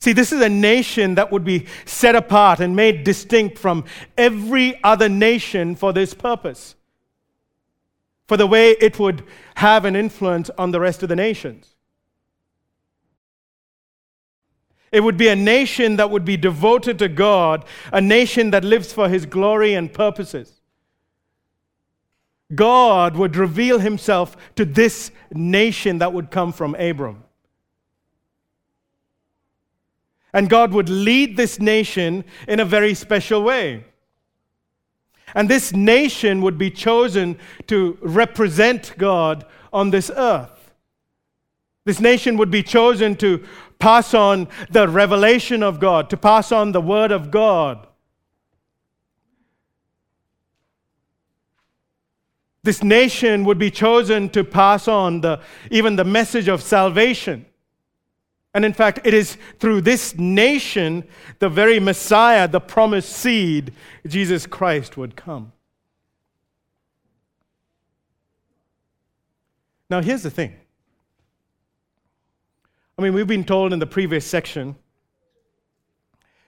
See, 0.00 0.12
this 0.12 0.32
is 0.32 0.40
a 0.40 0.48
nation 0.48 1.16
that 1.16 1.30
would 1.30 1.44
be 1.44 1.66
set 1.84 2.14
apart 2.14 2.60
and 2.60 2.74
made 2.74 3.04
distinct 3.04 3.58
from 3.58 3.84
every 4.16 4.82
other 4.82 5.08
nation 5.08 5.76
for 5.76 5.92
this 5.92 6.14
purpose, 6.14 6.74
for 8.26 8.36
the 8.36 8.46
way 8.46 8.70
it 8.70 8.98
would 8.98 9.24
have 9.56 9.84
an 9.84 9.94
influence 9.94 10.48
on 10.56 10.70
the 10.70 10.80
rest 10.80 11.02
of 11.02 11.10
the 11.10 11.16
nations. 11.16 11.74
It 14.90 15.00
would 15.00 15.16
be 15.16 15.28
a 15.28 15.36
nation 15.36 15.96
that 15.96 16.10
would 16.10 16.24
be 16.24 16.36
devoted 16.36 16.98
to 16.98 17.08
God, 17.08 17.64
a 17.92 18.00
nation 18.00 18.50
that 18.50 18.64
lives 18.64 18.92
for 18.92 19.08
His 19.08 19.26
glory 19.26 19.74
and 19.74 19.92
purposes. 19.92 20.60
God 22.54 23.16
would 23.16 23.36
reveal 23.36 23.78
himself 23.78 24.36
to 24.56 24.64
this 24.64 25.10
nation 25.32 25.98
that 25.98 26.12
would 26.12 26.30
come 26.30 26.52
from 26.52 26.74
Abram. 26.74 27.22
And 30.32 30.48
God 30.48 30.72
would 30.72 30.88
lead 30.88 31.36
this 31.36 31.58
nation 31.58 32.24
in 32.46 32.60
a 32.60 32.64
very 32.64 32.94
special 32.94 33.42
way. 33.42 33.84
And 35.34 35.48
this 35.48 35.72
nation 35.72 36.42
would 36.42 36.58
be 36.58 36.70
chosen 36.70 37.38
to 37.68 37.98
represent 38.00 38.94
God 38.98 39.44
on 39.72 39.90
this 39.90 40.10
earth. 40.14 40.72
This 41.84 42.00
nation 42.00 42.36
would 42.36 42.50
be 42.50 42.62
chosen 42.62 43.16
to 43.16 43.44
pass 43.78 44.12
on 44.14 44.48
the 44.70 44.86
revelation 44.86 45.62
of 45.62 45.80
God, 45.80 46.10
to 46.10 46.16
pass 46.16 46.52
on 46.52 46.72
the 46.72 46.80
word 46.80 47.10
of 47.10 47.30
God. 47.30 47.86
This 52.62 52.82
nation 52.82 53.44
would 53.44 53.58
be 53.58 53.70
chosen 53.70 54.28
to 54.30 54.44
pass 54.44 54.86
on 54.86 55.22
the, 55.22 55.40
even 55.70 55.96
the 55.96 56.04
message 56.04 56.46
of 56.46 56.62
salvation. 56.62 57.46
And 58.52 58.64
in 58.64 58.72
fact, 58.72 59.00
it 59.04 59.14
is 59.14 59.36
through 59.60 59.82
this 59.82 60.18
nation, 60.18 61.04
the 61.38 61.48
very 61.48 61.78
Messiah, 61.78 62.48
the 62.48 62.60
promised 62.60 63.10
seed, 63.10 63.72
Jesus 64.06 64.46
Christ 64.46 64.96
would 64.96 65.14
come. 65.14 65.52
Now, 69.88 70.00
here's 70.00 70.22
the 70.22 70.30
thing. 70.30 70.56
I 72.98 73.02
mean, 73.02 73.14
we've 73.14 73.26
been 73.26 73.44
told 73.44 73.72
in 73.72 73.78
the 73.78 73.86
previous 73.86 74.26
section 74.26 74.76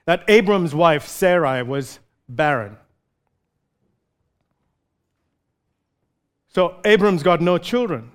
that 0.05 0.23
Abram's 0.27 0.75
wife, 0.75 1.07
Sarai, 1.07 1.63
was 1.63 1.99
barren. 2.27 2.77
So 6.49 6.79
Abram's 6.85 7.23
got 7.23 7.41
no 7.41 7.57
children. 7.57 8.11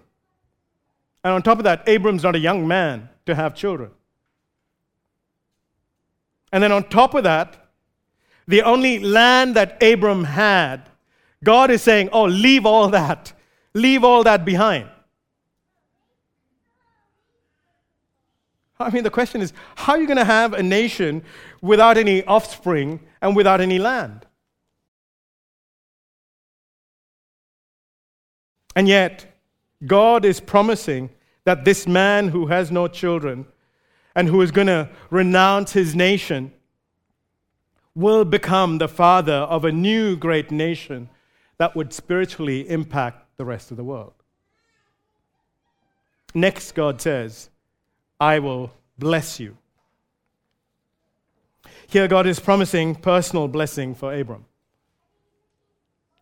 And 1.25 1.33
on 1.35 1.43
top 1.43 1.59
of 1.59 1.65
that, 1.65 1.83
Abram's 1.89 2.23
not 2.23 2.37
a 2.37 2.39
young 2.39 2.69
man 2.69 3.09
to 3.29 3.35
have 3.35 3.55
children. 3.55 3.91
And 6.51 6.63
then 6.63 6.73
on 6.73 6.89
top 6.89 7.15
of 7.15 7.25
that, 7.25 7.69
the 8.47 8.63
only 8.63 8.99
land 8.99 9.55
that 9.55 9.83
Abram 9.83 10.25
had, 10.25 10.89
God 11.45 11.71
is 11.71 11.83
saying, 11.83 12.09
Oh, 12.11 12.25
leave 12.25 12.65
all 12.65 12.89
that. 12.89 13.35
Leave 13.75 14.03
all 14.03 14.25
that 14.25 14.47
behind. 14.47 14.89
I 18.81 18.91
mean, 18.91 19.05
the 19.05 19.11
question 19.11 19.43
is 19.43 19.53
how 19.75 19.93
are 19.93 19.99
you 19.99 20.07
going 20.07 20.19
to 20.19 20.25
have 20.25 20.55
a 20.55 20.63
nation 20.63 21.23
without 21.61 21.99
any 21.99 22.25
offspring 22.25 23.01
and 23.21 23.37
without 23.37 23.61
any 23.61 23.79
land? 23.79 24.25
And 28.75 28.89
yet, 28.89 29.27
God 29.85 30.25
is 30.25 30.41
promising 30.41 31.11
that 31.49 31.65
this 31.65 31.87
man 31.87 32.29
who 32.29 32.49
has 32.49 32.71
no 32.71 32.87
children 32.87 33.47
and 34.15 34.29
who 34.29 34.43
is 34.43 34.51
going 34.51 34.67
to 34.67 34.87
renounce 35.09 35.73
his 35.73 35.97
nation 35.97 36.53
will 37.95 38.23
become 38.23 38.77
the 38.77 38.87
father 38.87 39.33
of 39.33 39.65
a 39.65 39.73
new 39.73 40.15
great 40.15 40.51
nation 40.51 41.09
that 41.57 41.75
would 41.75 41.91
spiritually 41.91 42.69
impact 42.69 43.25
the 43.39 43.47
rest 43.47 43.71
of 43.71 43.79
the 43.79 43.83
world. 43.83 44.13
Next, 46.35 46.73
God 46.73 47.01
says, 47.01 47.49
I 48.21 48.41
will 48.41 48.71
bless 48.99 49.41
you. 49.41 49.57
Here, 51.87 52.09
God 52.09 52.27
is 52.27 52.39
promising 52.39 52.95
personal 52.95 53.49
blessing 53.49 53.95
for 53.95 54.13
Abram. 54.13 54.45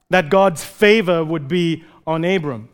That 0.09 0.31
God's 0.31 0.65
favor 0.65 1.25
would 1.25 1.49
be 1.49 1.83
on 2.07 2.25
Abram. 2.25 2.69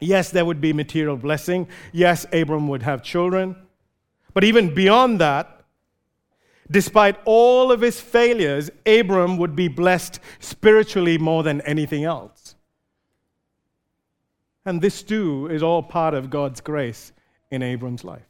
Yes, 0.00 0.30
there 0.30 0.44
would 0.44 0.60
be 0.60 0.72
material 0.72 1.16
blessing. 1.16 1.68
Yes, 1.92 2.26
Abram 2.32 2.68
would 2.68 2.82
have 2.82 3.02
children. 3.02 3.54
But 4.32 4.44
even 4.44 4.74
beyond 4.74 5.20
that, 5.20 5.64
despite 6.70 7.16
all 7.24 7.70
of 7.70 7.80
his 7.80 8.00
failures, 8.00 8.70
Abram 8.86 9.36
would 9.36 9.54
be 9.54 9.68
blessed 9.68 10.20
spiritually 10.38 11.18
more 11.18 11.42
than 11.42 11.60
anything 11.62 12.04
else. 12.04 12.54
And 14.64 14.80
this 14.80 15.02
too 15.02 15.48
is 15.50 15.62
all 15.62 15.82
part 15.82 16.14
of 16.14 16.30
God's 16.30 16.60
grace 16.60 17.12
in 17.50 17.62
Abram's 17.62 18.04
life. 18.04 18.26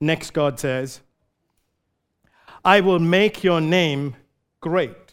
Next, 0.00 0.32
God 0.32 0.58
says, 0.58 1.00
I 2.64 2.80
will 2.80 2.98
make 2.98 3.44
your 3.44 3.60
name 3.60 4.16
great. 4.60 5.09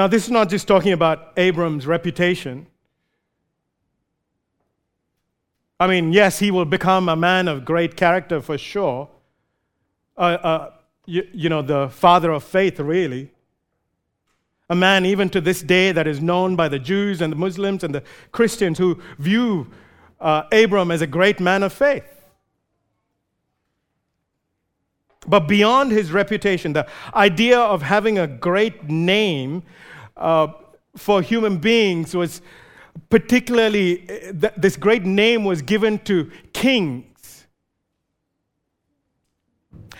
Now, 0.00 0.06
this 0.06 0.24
is 0.24 0.30
not 0.30 0.48
just 0.48 0.66
talking 0.66 0.94
about 0.94 1.30
Abram's 1.36 1.86
reputation. 1.86 2.66
I 5.78 5.88
mean, 5.88 6.14
yes, 6.14 6.38
he 6.38 6.50
will 6.50 6.64
become 6.64 7.10
a 7.10 7.16
man 7.16 7.48
of 7.48 7.66
great 7.66 7.96
character 7.98 8.40
for 8.40 8.56
sure. 8.56 9.10
Uh, 10.16 10.20
uh, 10.20 10.70
you, 11.04 11.28
you 11.34 11.50
know, 11.50 11.60
the 11.60 11.90
father 11.90 12.30
of 12.30 12.44
faith, 12.44 12.80
really. 12.80 13.30
A 14.70 14.74
man, 14.74 15.04
even 15.04 15.28
to 15.28 15.38
this 15.38 15.60
day, 15.60 15.92
that 15.92 16.06
is 16.06 16.22
known 16.22 16.56
by 16.56 16.68
the 16.68 16.78
Jews 16.78 17.20
and 17.20 17.30
the 17.30 17.36
Muslims 17.36 17.84
and 17.84 17.94
the 17.94 18.02
Christians 18.32 18.78
who 18.78 19.02
view 19.18 19.70
uh, 20.18 20.44
Abram 20.50 20.90
as 20.90 21.02
a 21.02 21.06
great 21.06 21.40
man 21.40 21.62
of 21.62 21.74
faith. 21.74 22.20
But 25.26 25.40
beyond 25.40 25.92
his 25.92 26.10
reputation, 26.10 26.72
the 26.72 26.86
idea 27.14 27.58
of 27.58 27.82
having 27.82 28.18
a 28.18 28.26
great 28.26 28.88
name 28.88 29.62
uh, 30.20 30.48
for 30.96 31.22
human 31.22 31.58
beings 31.58 32.14
was 32.14 32.42
particularly, 33.08 33.98
th- 33.98 34.52
this 34.56 34.76
great 34.76 35.04
name 35.04 35.44
was 35.44 35.62
given 35.62 35.98
to 36.00 36.30
kings. 36.52 37.46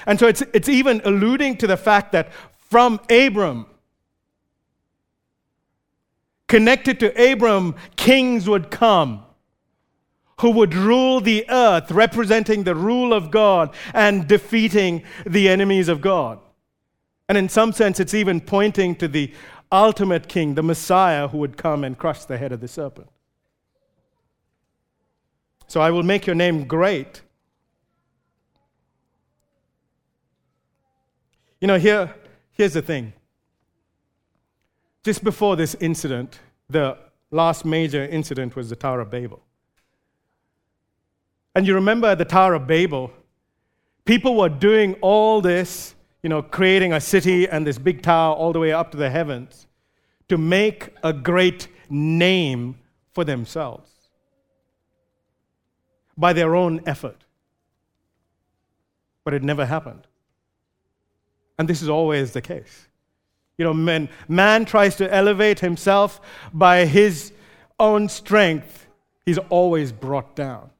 And 0.06 0.18
so 0.18 0.26
it's, 0.26 0.42
it's 0.54 0.68
even 0.68 1.00
alluding 1.04 1.56
to 1.58 1.66
the 1.66 1.76
fact 1.76 2.12
that 2.12 2.32
from 2.68 3.00
Abram, 3.10 3.66
connected 6.46 7.00
to 7.00 7.32
Abram, 7.32 7.74
kings 7.96 8.48
would 8.48 8.70
come 8.70 9.24
who 10.40 10.50
would 10.50 10.74
rule 10.74 11.20
the 11.20 11.44
earth, 11.50 11.90
representing 11.90 12.64
the 12.64 12.74
rule 12.74 13.12
of 13.12 13.30
God 13.30 13.74
and 13.92 14.26
defeating 14.26 15.02
the 15.26 15.48
enemies 15.50 15.88
of 15.88 16.00
God. 16.00 16.38
And 17.28 17.36
in 17.36 17.48
some 17.48 17.72
sense, 17.72 18.00
it's 18.00 18.14
even 18.14 18.40
pointing 18.40 18.96
to 18.96 19.08
the 19.08 19.32
ultimate 19.72 20.28
king, 20.28 20.54
the 20.54 20.62
Messiah, 20.62 21.28
who 21.28 21.38
would 21.38 21.56
come 21.56 21.84
and 21.84 21.96
crush 21.96 22.24
the 22.24 22.38
head 22.38 22.52
of 22.52 22.60
the 22.60 22.68
serpent. 22.68 23.08
So 25.66 25.80
I 25.80 25.90
will 25.90 26.02
make 26.02 26.26
your 26.26 26.34
name 26.34 26.64
great. 26.64 27.22
You 31.60 31.68
know, 31.68 31.78
here, 31.78 32.14
here's 32.52 32.72
the 32.72 32.82
thing. 32.82 33.12
Just 35.04 35.22
before 35.22 35.56
this 35.56 35.76
incident, 35.76 36.40
the 36.68 36.98
last 37.30 37.64
major 37.64 38.04
incident 38.04 38.56
was 38.56 38.68
the 38.68 38.76
Tower 38.76 39.00
of 39.00 39.10
Babel. 39.10 39.42
And 41.54 41.66
you 41.66 41.74
remember 41.74 42.08
at 42.08 42.18
the 42.18 42.24
Tower 42.24 42.54
of 42.54 42.66
Babel, 42.66 43.12
people 44.04 44.36
were 44.36 44.48
doing 44.48 44.94
all 45.00 45.40
this, 45.40 45.94
you 46.22 46.28
know, 46.28 46.42
creating 46.42 46.92
a 46.92 47.00
city 47.00 47.48
and 47.48 47.66
this 47.66 47.78
big 47.78 48.02
tower 48.02 48.34
all 48.34 48.52
the 48.52 48.58
way 48.58 48.72
up 48.72 48.90
to 48.90 48.96
the 48.96 49.10
heavens 49.10 49.66
to 50.28 50.36
make 50.36 50.90
a 51.02 51.12
great 51.12 51.68
name 51.88 52.78
for 53.12 53.24
themselves 53.24 53.90
by 56.16 56.32
their 56.32 56.54
own 56.54 56.80
effort. 56.86 57.24
But 59.24 59.34
it 59.34 59.42
never 59.42 59.66
happened. 59.66 60.06
And 61.58 61.68
this 61.68 61.82
is 61.82 61.88
always 61.88 62.32
the 62.32 62.40
case. 62.40 62.86
You 63.58 63.64
know, 63.64 63.74
man, 63.74 64.08
man 64.28 64.64
tries 64.64 64.96
to 64.96 65.12
elevate 65.12 65.60
himself 65.60 66.20
by 66.52 66.86
his 66.86 67.32
own 67.78 68.08
strength, 68.08 68.86
he's 69.24 69.38
always 69.48 69.90
brought 69.90 70.36
down. 70.36 70.70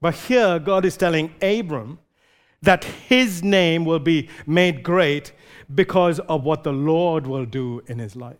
But 0.00 0.14
here, 0.14 0.58
God 0.58 0.84
is 0.84 0.96
telling 0.96 1.34
Abram 1.42 1.98
that 2.62 2.84
his 2.84 3.42
name 3.42 3.84
will 3.84 3.98
be 3.98 4.28
made 4.46 4.82
great 4.82 5.32
because 5.74 6.18
of 6.20 6.44
what 6.44 6.64
the 6.64 6.72
Lord 6.72 7.26
will 7.26 7.46
do 7.46 7.82
in 7.86 7.98
his 7.98 8.16
life. 8.16 8.36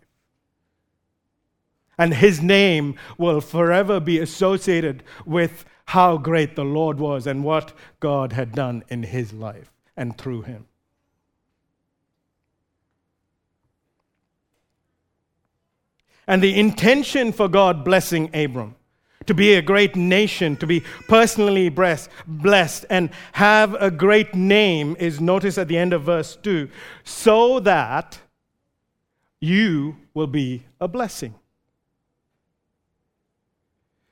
And 1.97 2.13
his 2.13 2.41
name 2.41 2.95
will 3.17 3.41
forever 3.41 3.99
be 3.99 4.19
associated 4.19 5.03
with 5.25 5.65
how 5.85 6.17
great 6.17 6.55
the 6.55 6.63
Lord 6.63 6.99
was 6.99 7.27
and 7.27 7.43
what 7.43 7.73
God 7.99 8.33
had 8.33 8.53
done 8.53 8.83
in 8.89 9.03
his 9.03 9.33
life 9.33 9.71
and 9.97 10.17
through 10.17 10.43
him. 10.43 10.65
And 16.27 16.41
the 16.41 16.57
intention 16.57 17.33
for 17.33 17.47
God 17.47 17.83
blessing 17.83 18.29
Abram 18.33 18.75
to 19.25 19.33
be 19.33 19.53
a 19.53 19.61
great 19.61 19.95
nation, 19.95 20.55
to 20.57 20.67
be 20.67 20.83
personally 21.07 21.69
blessed, 21.69 22.85
and 22.89 23.09
have 23.33 23.75
a 23.75 23.91
great 23.91 24.33
name 24.33 24.95
is 24.99 25.21
notice 25.21 25.57
at 25.57 25.67
the 25.67 25.77
end 25.77 25.93
of 25.93 26.03
verse 26.03 26.35
2 26.41 26.69
so 27.03 27.59
that 27.59 28.19
you 29.39 29.97
will 30.13 30.27
be 30.27 30.63
a 30.79 30.87
blessing. 30.87 31.35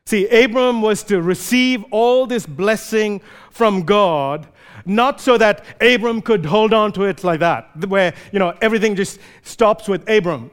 See, 0.06 0.28
Abram 0.28 0.82
was 0.82 1.04
to 1.04 1.22
receive 1.22 1.86
all 1.92 2.26
this 2.26 2.48
blessing 2.48 3.22
from 3.52 3.84
God, 3.84 4.48
not 4.86 5.22
so 5.22 5.38
that 5.38 5.64
Abram 5.80 6.24
could 6.24 6.46
hold 6.48 6.74
on 6.74 6.92
to 6.94 7.04
it 7.04 7.24
like 7.24 7.42
that, 7.42 7.86
where, 7.88 8.16
you 8.32 8.40
know, 8.40 8.58
everything 8.60 8.96
just 8.96 9.20
stops 9.44 9.88
with 9.88 10.10
Abram. 10.10 10.50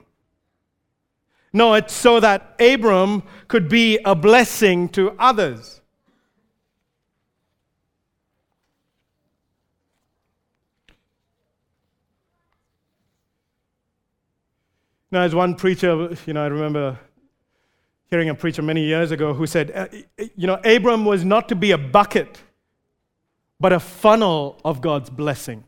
No, 1.57 1.73
it's 1.73 1.95
so 1.95 2.21
that 2.21 2.55
Abram 2.61 3.23
could 3.49 3.67
be 3.67 3.99
a 4.05 4.15
blessing 4.15 4.91
to 4.91 5.13
others. 5.19 5.81
Now, 15.11 15.23
as 15.23 15.35
one 15.35 15.55
preacher, 15.55 16.15
you 16.27 16.35
know, 16.35 16.45
I 16.45 16.49
remember 16.49 16.99
hearing 18.11 18.29
a 18.29 18.35
preacher 18.35 18.61
many 18.61 18.85
years 18.85 19.11
ago 19.11 19.33
who 19.33 19.47
said, 19.47 19.71
uh, 19.75 19.87
you 20.37 20.47
know, 20.47 20.61
Abram 20.63 21.07
was 21.07 21.25
not 21.25 21.49
to 21.49 21.55
be 21.55 21.71
a 21.71 21.79
bucket, 21.79 22.39
but 23.59 23.73
a 23.73 23.81
funnel 23.81 24.61
of 24.63 24.83
God's 24.83 25.09
blessing. 25.09 25.65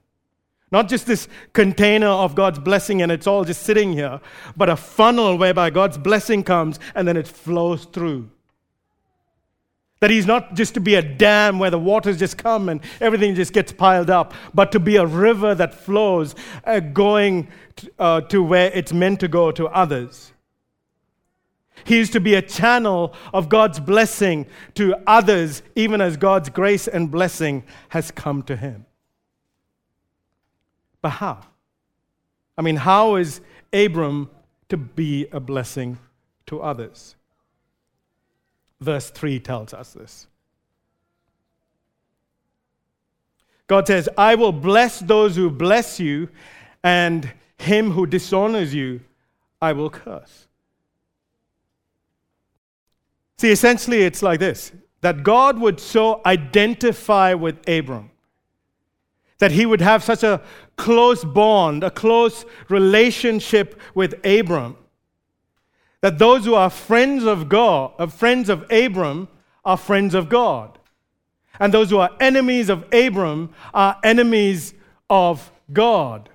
Not 0.71 0.89
just 0.89 1.07
this 1.07 1.29
container 1.53 2.09
of 2.09 2.35
God's 2.35 2.59
blessing 2.59 3.01
and 3.01 3.11
it's 3.11 3.27
all 3.27 3.45
just 3.45 3.63
sitting 3.63 3.93
here, 3.93 4.21
but 4.57 4.69
a 4.69 4.77
funnel 4.77 5.39
whereby 5.39 5.71
God's 5.71 5.97
blessing 5.97 6.43
comes 6.43 6.79
and 6.95 7.09
then 7.09 7.17
it 7.17 7.27
flows 7.27 7.87
through. 7.87 8.31
That 10.01 10.11
he's 10.11 10.27
not 10.27 10.55
just 10.55 10.75
to 10.75 10.81
be 10.81 10.95
a 10.95 11.03
dam 11.03 11.59
where 11.59 11.71
the 11.71 11.79
waters 11.79 12.19
just 12.19 12.39
come 12.39 12.69
and 12.69 12.81
everything 13.01 13.35
just 13.35 13.53
gets 13.53 13.73
piled 13.73 14.11
up, 14.11 14.33
but 14.55 14.71
to 14.73 14.79
be 14.79 14.97
a 14.97 15.07
river 15.07 15.55
that 15.55 15.75
flows, 15.75 16.35
uh, 16.65 16.81
going 16.81 17.49
t- 17.75 17.89
uh, 17.99 18.21
to 18.23 18.43
where 18.43 18.71
it's 18.73 18.93
meant 18.93 19.21
to 19.21 19.29
go 19.29 19.51
to 19.51 19.67
others. 19.69 20.33
He 21.85 21.99
is 21.99 22.11
to 22.11 22.21
be 22.21 22.35
a 22.35 22.43
channel 22.43 23.15
of 23.33 23.49
God's 23.49 23.81
blessing 23.81 24.47
to 24.75 24.95
others, 25.07 25.63
even 25.75 26.01
as 26.01 26.17
God's 26.17 26.49
grace 26.49 26.87
and 26.87 27.11
blessing 27.11 27.65
has 27.89 28.11
come 28.11 28.43
to 28.45 28.57
him. 28.57 28.85
But 31.01 31.11
how? 31.11 31.41
I 32.57 32.63
mean, 32.63 32.77
how 32.77 33.17
is 33.17 33.41
Abram 33.73 34.31
to 34.69 34.77
be 34.77 35.27
a 35.33 35.41
blessing 35.41 35.99
to 36.47 36.61
others? 36.61 37.15
Verse 38.81 39.11
3 39.11 39.41
tells 39.41 39.75
us 39.75 39.93
this. 39.93 40.27
God 43.67 43.87
says, 43.87 44.09
I 44.17 44.35
will 44.35 44.53
bless 44.53 45.01
those 45.01 45.37
who 45.37 45.51
bless 45.51 46.01
you, 46.01 46.29
and 46.83 47.31
him 47.59 47.91
who 47.91 48.07
dishonors 48.07 48.75
you, 48.75 49.01
I 49.61 49.73
will 49.73 49.91
curse. 49.91 50.47
See, 53.37 53.51
essentially, 53.51 54.03
it's 54.03 54.23
like 54.23 54.41
this 54.41 54.73
that 55.01 55.23
God 55.23 55.61
would 55.61 55.79
so 55.79 56.21
identify 56.27 57.35
with 57.35 57.57
Abram, 57.69 58.11
that 59.39 59.53
he 59.53 59.67
would 59.67 59.81
have 59.81 60.03
such 60.03 60.23
a 60.23 60.43
close 60.77 61.25
bond, 61.25 61.85
a 61.85 61.91
close 61.91 62.45
relationship 62.69 63.81
with 63.95 64.15
Abram, 64.25 64.77
that 66.01 66.19
those 66.19 66.45
who 66.45 66.55
are 66.55 66.71
friends 66.71 67.25
of 67.25 67.49
God, 67.49 67.93
uh, 67.99 68.07
friends 68.07 68.49
of 68.49 68.71
Abram, 68.71 69.29
are 69.65 69.77
friends 69.77 70.15
of 70.15 70.29
God. 70.29 70.79
And 71.61 71.75
those 71.75 71.91
who 71.91 71.99
are 71.99 72.11
enemies 72.21 72.69
of 72.69 72.85
Abram 72.93 73.53
are 73.75 73.99
enemies 74.05 74.75
of 75.11 75.51
God. 75.73 76.29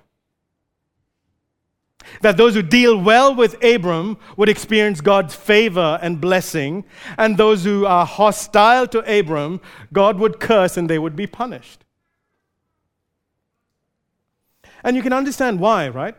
That 2.20 2.36
those 2.36 2.54
who 2.54 2.62
deal 2.62 2.98
well 2.98 3.34
with 3.34 3.62
Abram 3.64 4.18
would 4.36 4.50
experience 4.50 5.00
God's 5.00 5.34
favor 5.34 5.98
and 6.02 6.20
blessing, 6.20 6.84
and 7.16 7.36
those 7.36 7.64
who 7.64 7.86
are 7.86 8.04
hostile 8.04 8.86
to 8.88 9.18
Abram, 9.18 9.62
God 9.92 10.18
would 10.18 10.38
curse 10.38 10.76
and 10.76 10.88
they 10.88 10.98
would 10.98 11.16
be 11.16 11.26
punished. 11.26 11.83
And 14.84 14.94
you 14.94 15.02
can 15.02 15.12
understand 15.12 15.58
why, 15.58 15.88
right? 15.88 16.14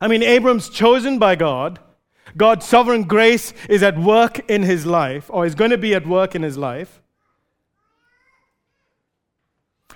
I 0.00 0.08
mean, 0.08 0.22
Abram's 0.22 0.70
chosen 0.70 1.18
by 1.18 1.36
God. 1.36 1.78
God's 2.36 2.64
sovereign 2.66 3.04
grace 3.04 3.52
is 3.68 3.82
at 3.82 3.98
work 3.98 4.38
in 4.50 4.62
his 4.62 4.86
life, 4.86 5.28
or 5.28 5.44
is 5.44 5.54
going 5.54 5.72
to 5.72 5.78
be 5.78 5.94
at 5.94 6.06
work 6.06 6.34
in 6.34 6.42
his 6.42 6.56
life. 6.56 7.02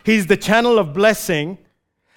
He's 0.05 0.27
the 0.27 0.37
channel 0.37 0.79
of 0.79 0.93
blessing. 0.93 1.59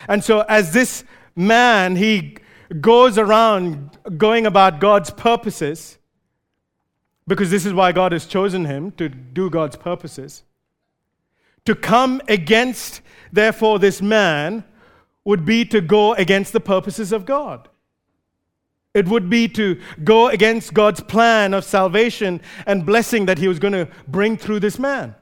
And 0.09 0.24
so, 0.24 0.41
as 0.41 0.74
this 0.74 1.05
man, 1.36 1.95
he 1.95 2.38
goes 2.82 3.18
around 3.18 3.97
going 4.18 4.45
about 4.45 4.82
God's 4.82 5.09
purposes, 5.09 5.97
because 7.26 7.49
this 7.49 7.65
is 7.65 7.74
why 7.74 7.93
God 7.93 8.11
has 8.11 8.26
chosen 8.26 8.65
him 8.65 8.91
to 8.93 9.07
do 9.07 9.49
God's 9.49 9.78
purposes. 9.78 10.43
To 11.65 11.76
come 11.76 12.22
against, 12.28 13.01
therefore, 13.32 13.80
this 13.80 14.01
man 14.01 14.63
would 15.23 15.45
be 15.45 15.65
to 15.65 15.82
go 15.82 16.13
against 16.13 16.53
the 16.53 16.59
purposes 16.59 17.11
of 17.11 17.25
God. 17.25 17.67
It 18.93 19.07
would 19.07 19.30
be 19.30 19.47
to 19.49 19.80
go 20.03 20.30
against 20.30 20.73
God's 20.73 21.01
plan 21.01 21.53
of 21.53 21.63
salvation 21.63 22.41
and 22.65 22.86
blessing 22.86 23.25
that 23.28 23.38
he 23.38 23.47
was 23.47 23.59
going 23.59 23.73
to 23.73 23.88
bring 24.07 24.38
through 24.38 24.59
this 24.61 24.80
man. 24.80 25.15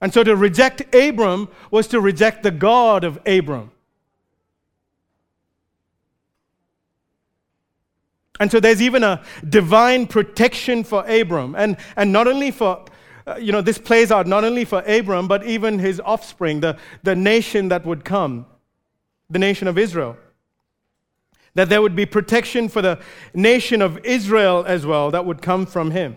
And 0.00 0.12
so 0.12 0.24
to 0.24 0.34
reject 0.34 0.94
Abram 0.94 1.48
was 1.70 1.86
to 1.88 2.00
reject 2.00 2.42
the 2.42 2.50
God 2.50 3.04
of 3.04 3.20
Abram. 3.24 3.70
And 8.40 8.50
so 8.50 8.58
there's 8.58 8.82
even 8.82 9.04
a 9.04 9.22
divine 9.48 10.08
protection 10.08 10.82
for 10.82 11.06
Abram. 11.06 11.54
And, 11.54 11.76
and 11.94 12.12
not 12.12 12.26
only 12.26 12.50
for, 12.50 12.84
uh, 13.26 13.36
you 13.36 13.52
know, 13.52 13.60
this 13.60 13.78
plays 13.78 14.10
out 14.10 14.26
not 14.26 14.44
only 14.44 14.64
for 14.64 14.80
Abram, 14.82 15.28
but 15.28 15.44
even 15.44 15.78
his 15.78 16.00
offspring, 16.00 16.60
the, 16.60 16.76
the 17.02 17.14
nation 17.14 17.68
that 17.68 17.86
would 17.86 18.04
come, 18.04 18.46
the 19.30 19.38
nation 19.38 19.68
of 19.68 19.78
Israel. 19.78 20.16
That 21.54 21.68
there 21.68 21.82
would 21.82 21.94
be 21.94 22.06
protection 22.06 22.68
for 22.68 22.82
the 22.82 22.98
nation 23.34 23.82
of 23.82 24.04
Israel 24.04 24.64
as 24.66 24.86
well 24.86 25.10
that 25.10 25.26
would 25.26 25.42
come 25.42 25.66
from 25.66 25.90
him. 25.90 26.16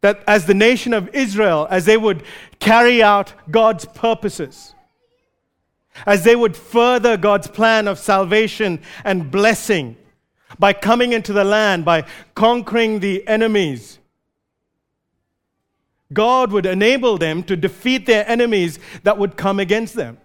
That 0.00 0.24
as 0.26 0.46
the 0.46 0.54
nation 0.54 0.92
of 0.92 1.08
Israel, 1.14 1.68
as 1.70 1.84
they 1.84 1.96
would 1.96 2.24
carry 2.58 3.02
out 3.02 3.32
God's 3.50 3.84
purposes, 3.84 4.74
as 6.06 6.24
they 6.24 6.34
would 6.34 6.56
further 6.56 7.16
God's 7.16 7.46
plan 7.46 7.86
of 7.86 7.98
salvation 7.98 8.80
and 9.04 9.30
blessing, 9.30 9.96
by 10.58 10.72
coming 10.72 11.12
into 11.12 11.32
the 11.32 11.44
land, 11.44 11.84
by 11.84 12.04
conquering 12.34 13.00
the 13.00 13.26
enemies. 13.26 13.98
God 16.12 16.52
would 16.52 16.66
enable 16.66 17.18
them 17.18 17.42
to 17.44 17.56
defeat 17.56 18.06
their 18.06 18.28
enemies 18.28 18.78
that 19.02 19.18
would 19.18 19.36
come 19.36 19.60
against 19.60 19.94
them. 19.94 20.18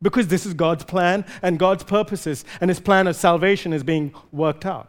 Because 0.00 0.28
this 0.28 0.44
is 0.44 0.54
God's 0.54 0.84
plan 0.84 1.24
and 1.42 1.58
God's 1.58 1.84
purposes, 1.84 2.44
and 2.60 2.68
His 2.68 2.80
plan 2.80 3.06
of 3.06 3.14
salvation 3.14 3.72
is 3.72 3.82
being 3.82 4.12
worked 4.32 4.66
out. 4.66 4.88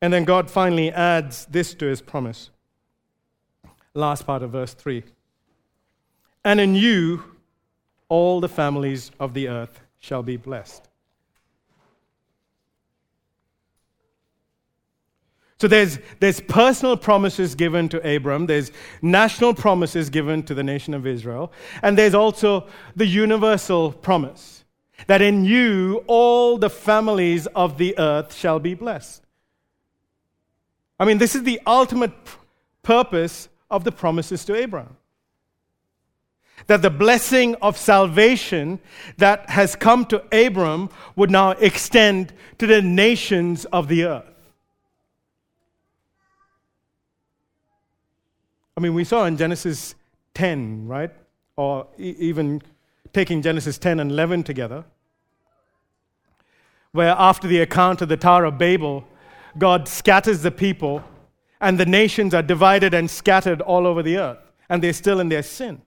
And 0.00 0.12
then 0.12 0.24
God 0.24 0.50
finally 0.50 0.90
adds 0.90 1.46
this 1.46 1.74
to 1.74 1.86
His 1.86 2.00
promise. 2.00 2.50
Last 3.94 4.26
part 4.26 4.42
of 4.42 4.50
verse 4.50 4.74
3. 4.74 5.02
And 6.44 6.60
in 6.60 6.74
you, 6.74 7.22
all 8.08 8.40
the 8.40 8.48
families 8.48 9.10
of 9.18 9.32
the 9.34 9.48
earth 9.48 9.80
shall 9.98 10.22
be 10.22 10.36
blessed. 10.36 10.88
So 15.60 15.68
there's, 15.68 15.98
there's 16.18 16.40
personal 16.40 16.96
promises 16.96 17.54
given 17.54 17.88
to 17.90 18.16
Abram, 18.16 18.46
there's 18.46 18.72
national 19.02 19.54
promises 19.54 20.10
given 20.10 20.42
to 20.44 20.54
the 20.54 20.64
nation 20.64 20.94
of 20.94 21.06
Israel, 21.06 21.52
and 21.82 21.96
there's 21.96 22.14
also 22.14 22.66
the 22.96 23.06
universal 23.06 23.92
promise 23.92 24.64
that 25.06 25.22
in 25.22 25.44
you 25.44 26.04
all 26.06 26.58
the 26.58 26.70
families 26.70 27.46
of 27.48 27.78
the 27.78 27.96
earth 27.98 28.34
shall 28.34 28.58
be 28.58 28.74
blessed. 28.74 29.22
I 30.98 31.04
mean, 31.04 31.18
this 31.18 31.34
is 31.34 31.42
the 31.42 31.60
ultimate 31.66 32.12
purpose 32.82 33.48
of 33.70 33.84
the 33.84 33.92
promises 33.92 34.44
to 34.46 34.56
Abraham 34.56 34.96
that 36.66 36.82
the 36.82 36.90
blessing 36.90 37.54
of 37.56 37.76
salvation 37.76 38.78
that 39.18 39.50
has 39.50 39.76
come 39.76 40.04
to 40.06 40.22
Abram 40.46 40.88
would 41.16 41.30
now 41.30 41.50
extend 41.50 42.32
to 42.58 42.66
the 42.66 42.80
nations 42.80 43.64
of 43.66 43.88
the 43.88 44.04
earth. 44.04 44.33
I 48.76 48.80
mean, 48.80 48.94
we 48.94 49.04
saw 49.04 49.24
in 49.24 49.36
Genesis 49.36 49.94
10, 50.34 50.88
right? 50.88 51.10
Or 51.56 51.86
e- 51.98 52.16
even 52.18 52.60
taking 53.12 53.40
Genesis 53.40 53.78
10 53.78 54.00
and 54.00 54.10
11 54.10 54.42
together, 54.42 54.84
where 56.92 57.14
after 57.16 57.46
the 57.46 57.60
account 57.60 58.02
of 58.02 58.08
the 58.08 58.16
Tower 58.16 58.44
of 58.44 58.58
Babel, 58.58 59.06
God 59.56 59.86
scatters 59.86 60.42
the 60.42 60.50
people, 60.50 61.04
and 61.60 61.78
the 61.78 61.86
nations 61.86 62.34
are 62.34 62.42
divided 62.42 62.94
and 62.94 63.08
scattered 63.08 63.60
all 63.60 63.86
over 63.86 64.02
the 64.02 64.18
earth, 64.18 64.38
and 64.68 64.82
they're 64.82 64.92
still 64.92 65.20
in 65.20 65.28
their 65.28 65.42
sin. 65.42 65.80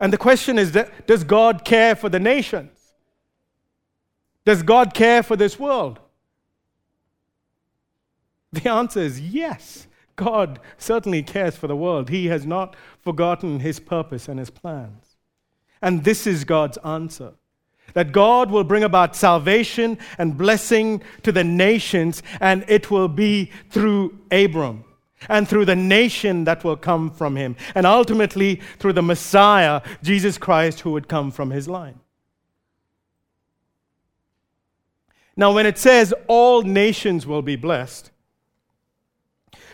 And 0.00 0.12
the 0.12 0.18
question 0.18 0.58
is 0.58 0.76
Does 1.06 1.24
God 1.24 1.64
care 1.64 1.94
for 1.94 2.08
the 2.08 2.20
nations? 2.20 2.70
Does 4.44 4.62
God 4.62 4.94
care 4.94 5.22
for 5.22 5.36
this 5.36 5.58
world? 5.58 6.00
The 8.52 8.70
answer 8.70 9.00
is 9.00 9.20
yes. 9.20 9.86
God 10.16 10.58
certainly 10.78 11.22
cares 11.22 11.56
for 11.56 11.66
the 11.66 11.76
world. 11.76 12.08
He 12.08 12.26
has 12.26 12.44
not 12.46 12.74
forgotten 13.00 13.60
his 13.60 13.78
purpose 13.78 14.28
and 14.28 14.38
his 14.38 14.50
plans. 14.50 15.16
And 15.82 16.04
this 16.04 16.26
is 16.26 16.44
God's 16.44 16.78
answer 16.78 17.34
that 17.94 18.12
God 18.12 18.50
will 18.50 18.64
bring 18.64 18.82
about 18.82 19.14
salvation 19.14 19.96
and 20.18 20.36
blessing 20.36 21.02
to 21.22 21.30
the 21.30 21.44
nations, 21.44 22.22
and 22.40 22.64
it 22.68 22.90
will 22.90 23.08
be 23.08 23.50
through 23.70 24.18
Abram 24.30 24.84
and 25.28 25.48
through 25.48 25.64
the 25.64 25.76
nation 25.76 26.44
that 26.44 26.64
will 26.64 26.76
come 26.76 27.10
from 27.10 27.36
him, 27.36 27.56
and 27.74 27.86
ultimately 27.86 28.60
through 28.78 28.92
the 28.92 29.02
Messiah, 29.02 29.80
Jesus 30.02 30.36
Christ, 30.36 30.80
who 30.80 30.90
would 30.92 31.08
come 31.08 31.30
from 31.30 31.50
his 31.50 31.68
line. 31.68 32.00
Now, 35.36 35.54
when 35.54 35.66
it 35.66 35.78
says 35.78 36.12
all 36.26 36.62
nations 36.62 37.26
will 37.26 37.42
be 37.42 37.56
blessed, 37.56 38.10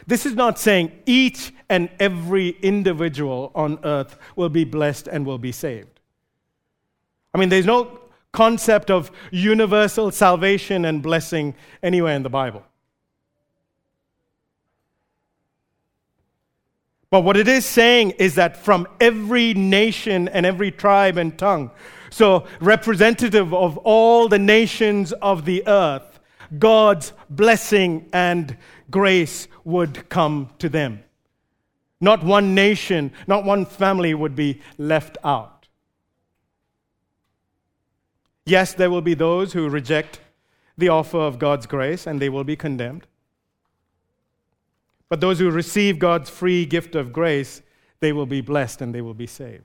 this 0.07 0.27
is 0.27 0.35
not 0.35 0.59
saying 0.59 0.93
each 1.07 1.53
and 1.69 1.89
every 1.99 2.51
individual 2.63 3.51
on 3.55 3.79
earth 3.85 4.19
will 4.37 4.49
be 4.49 4.65
blessed 4.65 5.09
and 5.09 5.25
will 5.25 5.39
be 5.39 5.53
saved. 5.53 6.01
I 7.35 7.39
mean, 7.39 7.49
there's 7.49 7.67
no 7.67 8.01
concept 8.33 8.91
of 8.91 9.11
universal 9.31 10.11
salvation 10.11 10.85
and 10.85 11.03
blessing 11.03 11.55
anywhere 11.83 12.15
in 12.15 12.23
the 12.23 12.31
Bible. 12.31 12.65
But 17.11 17.25
what 17.25 17.37
it 17.37 17.47
is 17.47 17.67
saying 17.67 18.13
is 18.13 18.37
that 18.37 18.57
from 18.57 18.89
every 18.99 19.53
nation 19.53 20.29
and 20.29 20.47
every 20.47 20.71
tribe 20.71 21.19
and 21.19 21.39
tongue, 21.39 21.71
so 22.09 22.47
representative 22.61 23.53
of 23.53 23.77
all 23.79 24.29
the 24.29 24.39
nations 24.39 25.13
of 25.13 25.45
the 25.45 25.63
earth, 25.67 26.12
God's 26.59 27.13
blessing 27.31 28.09
and 28.13 28.57
grace 28.91 29.49
would 29.65 30.09
come 30.09 30.51
to 30.59 30.69
them. 30.69 31.03
Not 32.01 32.25
one 32.25 32.55
nation, 32.55 33.13
not 33.27 33.45
one 33.45 33.65
family 33.65 34.13
would 34.13 34.35
be 34.35 34.61
left 34.77 35.17
out. 35.23 35.69
Yes, 38.45 38.75
there 38.75 38.91
will 38.91 39.03
be 39.03 39.15
those 39.15 39.53
who 39.53 39.69
reject 39.69 40.21
the 40.77 40.89
offer 40.89 41.19
of 41.19 41.39
God's 41.39 41.67
grace 41.67 42.07
and 42.07 42.21
they 42.21 42.29
will 42.29 42.45
be 42.45 42.57
condemned. 42.57 43.07
But 45.09 45.21
those 45.21 45.39
who 45.39 45.51
receive 45.51 45.99
God's 45.99 46.31
free 46.31 46.65
gift 46.65 46.95
of 46.95 47.13
grace, 47.13 47.63
they 48.01 48.13
will 48.13 48.27
be 48.27 48.41
blessed 48.41 48.81
and 48.81 48.95
they 48.95 49.03
will 49.03 49.15
be 49.15 49.27
saved. 49.27 49.65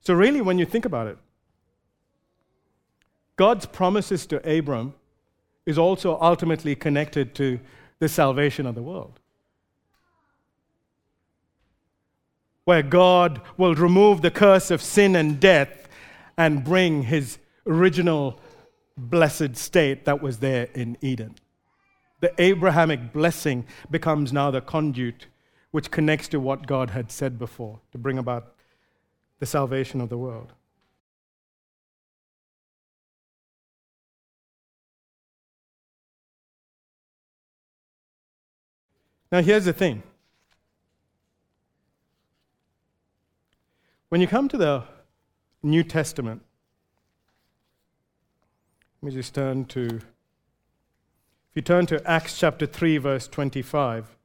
So, 0.00 0.14
really, 0.14 0.40
when 0.40 0.58
you 0.58 0.64
think 0.64 0.84
about 0.84 1.06
it, 1.06 1.18
God's 3.38 3.66
promises 3.66 4.26
to 4.26 4.58
Abram 4.58 4.94
is 5.64 5.78
also 5.78 6.18
ultimately 6.20 6.74
connected 6.74 7.36
to 7.36 7.60
the 8.00 8.08
salvation 8.08 8.66
of 8.66 8.74
the 8.74 8.82
world. 8.82 9.20
Where 12.64 12.82
God 12.82 13.40
will 13.56 13.76
remove 13.76 14.20
the 14.20 14.32
curse 14.32 14.72
of 14.72 14.82
sin 14.82 15.14
and 15.14 15.38
death 15.38 15.88
and 16.36 16.64
bring 16.64 17.04
his 17.04 17.38
original 17.64 18.40
blessed 18.96 19.56
state 19.56 20.04
that 20.04 20.20
was 20.20 20.38
there 20.38 20.68
in 20.74 20.98
Eden. 21.00 21.36
The 22.20 22.34
Abrahamic 22.42 23.12
blessing 23.12 23.66
becomes 23.88 24.32
now 24.32 24.50
the 24.50 24.60
conduit 24.60 25.26
which 25.70 25.92
connects 25.92 26.26
to 26.28 26.40
what 26.40 26.66
God 26.66 26.90
had 26.90 27.12
said 27.12 27.38
before 27.38 27.78
to 27.92 27.98
bring 27.98 28.18
about 28.18 28.54
the 29.38 29.46
salvation 29.46 30.00
of 30.00 30.08
the 30.08 30.18
world. 30.18 30.54
Now, 39.30 39.42
here's 39.42 39.66
the 39.66 39.72
thing. 39.72 40.02
When 44.08 44.22
you 44.22 44.26
come 44.26 44.48
to 44.48 44.56
the 44.56 44.84
New 45.62 45.84
Testament, 45.84 46.42
let 49.02 49.12
me 49.12 49.14
just 49.14 49.34
turn 49.34 49.66
to, 49.66 49.86
if 49.86 50.02
you 51.54 51.60
turn 51.60 51.84
to 51.86 52.02
Acts 52.10 52.38
chapter 52.38 52.64
3, 52.64 52.96
verse 52.98 53.28
25. 53.28 54.16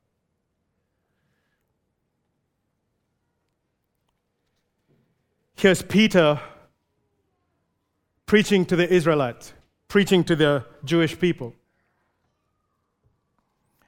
Here's 5.56 5.82
Peter 5.82 6.40
preaching 8.26 8.66
to 8.66 8.78
the 8.78 8.92
Israelites, 8.92 9.54
preaching 9.90 10.24
to 10.24 10.36
the 10.36 10.66
Jewish 10.86 11.20
people. 11.20 11.54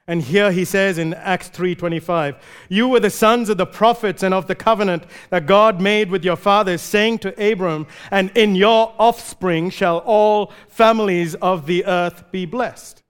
And 0.08 0.22
here 0.22 0.52
he 0.52 0.64
says 0.64 0.98
in 0.98 1.14
Acts 1.14 1.48
3:25, 1.48 2.36
"You 2.68 2.88
were 2.88 3.00
the 3.00 3.10
sons 3.10 3.48
of 3.48 3.56
the 3.56 3.66
prophets 3.66 4.22
and 4.22 4.32
of 4.32 4.46
the 4.46 4.54
covenant 4.54 5.04
that 5.30 5.46
God 5.46 5.80
made 5.80 6.10
with 6.10 6.24
your 6.24 6.36
fathers, 6.36 6.80
saying 6.80 7.18
to 7.20 7.52
Abram, 7.52 7.88
and 8.10 8.30
in 8.36 8.54
your 8.54 8.94
offspring 8.98 9.68
shall 9.68 9.98
all 9.98 10.52
families 10.68 11.34
of 11.36 11.66
the 11.66 11.84
earth 11.86 12.30
be 12.30 12.46
blessed." 12.46 13.02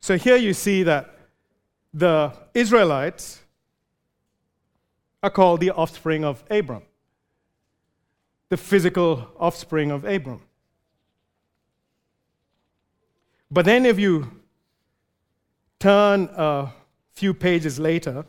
So 0.00 0.16
here 0.16 0.36
you 0.36 0.54
see 0.54 0.82
that 0.84 1.14
the 1.92 2.32
Israelites 2.54 3.42
are 5.22 5.28
called 5.28 5.60
the 5.60 5.72
offspring 5.72 6.24
of 6.24 6.44
Abram, 6.50 6.84
the 8.48 8.56
physical 8.56 9.28
offspring 9.38 9.90
of 9.90 10.06
Abram. 10.06 10.47
But 13.50 13.64
then, 13.64 13.86
if 13.86 13.98
you 13.98 14.30
turn 15.78 16.28
a 16.32 16.72
few 17.14 17.32
pages 17.32 17.78
later, 17.78 18.26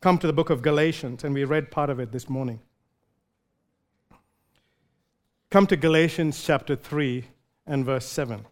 come 0.00 0.18
to 0.18 0.26
the 0.26 0.32
book 0.32 0.50
of 0.50 0.62
Galatians, 0.62 1.24
and 1.24 1.34
we 1.34 1.44
read 1.44 1.70
part 1.70 1.90
of 1.90 1.98
it 1.98 2.12
this 2.12 2.28
morning. 2.28 2.60
Come 5.50 5.66
to 5.66 5.76
Galatians 5.76 6.42
chapter 6.44 6.76
3 6.76 7.24
and 7.66 7.84
verse 7.84 8.06
7. 8.06 8.46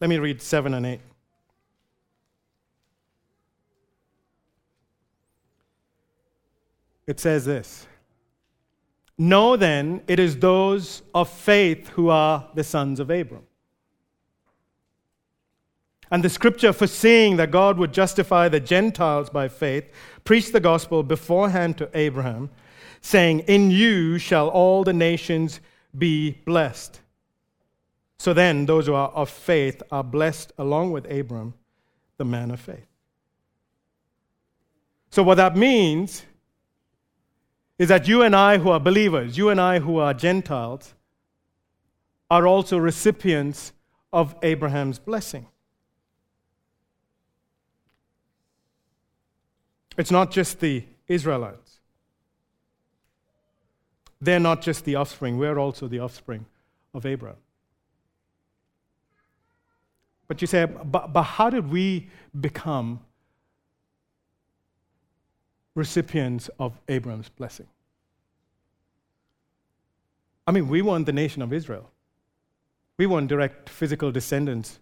Let 0.00 0.10
me 0.10 0.18
read 0.18 0.42
7 0.42 0.74
and 0.74 0.84
8. 0.84 1.00
It 7.06 7.20
says 7.20 7.44
this 7.44 7.86
Know 9.16 9.56
then, 9.56 10.02
it 10.08 10.18
is 10.18 10.36
those 10.38 11.02
of 11.14 11.28
faith 11.28 11.88
who 11.90 12.08
are 12.08 12.48
the 12.54 12.64
sons 12.64 12.98
of 12.98 13.10
Abram. 13.10 13.46
And 16.10 16.22
the 16.22 16.30
scripture, 16.30 16.72
foreseeing 16.72 17.36
that 17.36 17.50
God 17.50 17.78
would 17.78 17.92
justify 17.92 18.48
the 18.48 18.60
Gentiles 18.60 19.28
by 19.28 19.48
faith, 19.48 19.90
preached 20.24 20.52
the 20.52 20.60
gospel 20.60 21.02
beforehand 21.02 21.78
to 21.78 21.90
Abraham, 21.94 22.50
saying, 23.00 23.40
In 23.40 23.70
you 23.70 24.18
shall 24.18 24.48
all 24.48 24.84
the 24.84 24.92
nations 24.92 25.60
be 25.96 26.32
blessed. 26.44 27.00
So 28.18 28.32
then, 28.32 28.66
those 28.66 28.86
who 28.86 28.94
are 28.94 29.08
of 29.08 29.28
faith 29.28 29.82
are 29.90 30.04
blessed 30.04 30.52
along 30.58 30.92
with 30.92 31.10
Abram, 31.10 31.54
the 32.16 32.24
man 32.24 32.50
of 32.50 32.60
faith. 32.60 32.86
So, 35.10 35.22
what 35.22 35.36
that 35.36 35.56
means 35.56 36.24
is 37.78 37.88
that 37.88 38.08
you 38.08 38.22
and 38.22 38.34
I, 38.34 38.58
who 38.58 38.70
are 38.70 38.80
believers, 38.80 39.36
you 39.36 39.50
and 39.50 39.60
I, 39.60 39.80
who 39.80 39.98
are 39.98 40.14
Gentiles, 40.14 40.94
are 42.30 42.46
also 42.46 42.78
recipients 42.78 43.72
of 44.12 44.34
Abraham's 44.42 44.98
blessing. 44.98 45.46
It's 49.96 50.10
not 50.10 50.30
just 50.30 50.60
the 50.60 50.84
Israelites. 51.08 51.80
They're 54.20 54.40
not 54.40 54.62
just 54.62 54.84
the 54.84 54.94
offspring, 54.96 55.38
we're 55.38 55.58
also 55.58 55.88
the 55.88 55.98
offspring 56.00 56.46
of 56.94 57.06
Abraham. 57.06 57.36
But 60.28 60.40
you 60.40 60.46
say, 60.46 60.64
but, 60.64 61.12
but 61.12 61.22
how 61.22 61.50
did 61.50 61.70
we 61.70 62.08
become 62.38 63.00
recipients 65.74 66.50
of 66.58 66.72
Abraham's 66.88 67.28
blessing? 67.28 67.66
I 70.46 70.52
mean, 70.52 70.68
we 70.68 70.82
weren't 70.82 71.06
the 71.06 71.12
nation 71.12 71.42
of 71.42 71.52
Israel. 71.52 71.90
We 72.98 73.06
weren't 73.06 73.28
direct 73.28 73.68
physical 73.68 74.10
descendants 74.10 74.78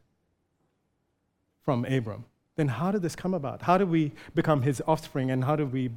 from 1.63 1.85
Abram 1.87 2.25
then 2.57 2.69
how 2.69 2.91
did 2.91 3.03
this 3.03 3.17
come 3.17 3.35
about? 3.35 3.63
How 3.63 3.79
did 3.79 3.89
we 3.89 4.13
become 4.35 4.63
his 4.63 4.83
offspring 4.87 5.31
and 5.31 5.45
how 5.45 5.57
did 5.57 5.73
we 5.73 5.91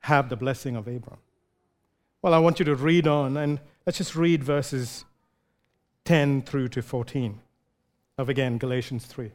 have 0.00 0.28
the 0.28 0.36
blessing 0.36 0.76
of 0.76 0.86
Abram? 0.86 1.18
Well, 2.22 2.34
I 2.34 2.38
want 2.38 2.58
you 2.58 2.64
to 2.66 2.74
read 2.74 3.06
on 3.06 3.36
and 3.36 3.60
let's 3.86 3.98
just 3.98 4.14
read 4.14 4.42
verses 4.44 5.04
10 6.04 6.42
through 6.42 6.68
to 6.68 6.82
14 6.82 7.40
of 8.16 8.28
again 8.28 8.58
Galatians 8.58 9.06
3. 9.06 9.30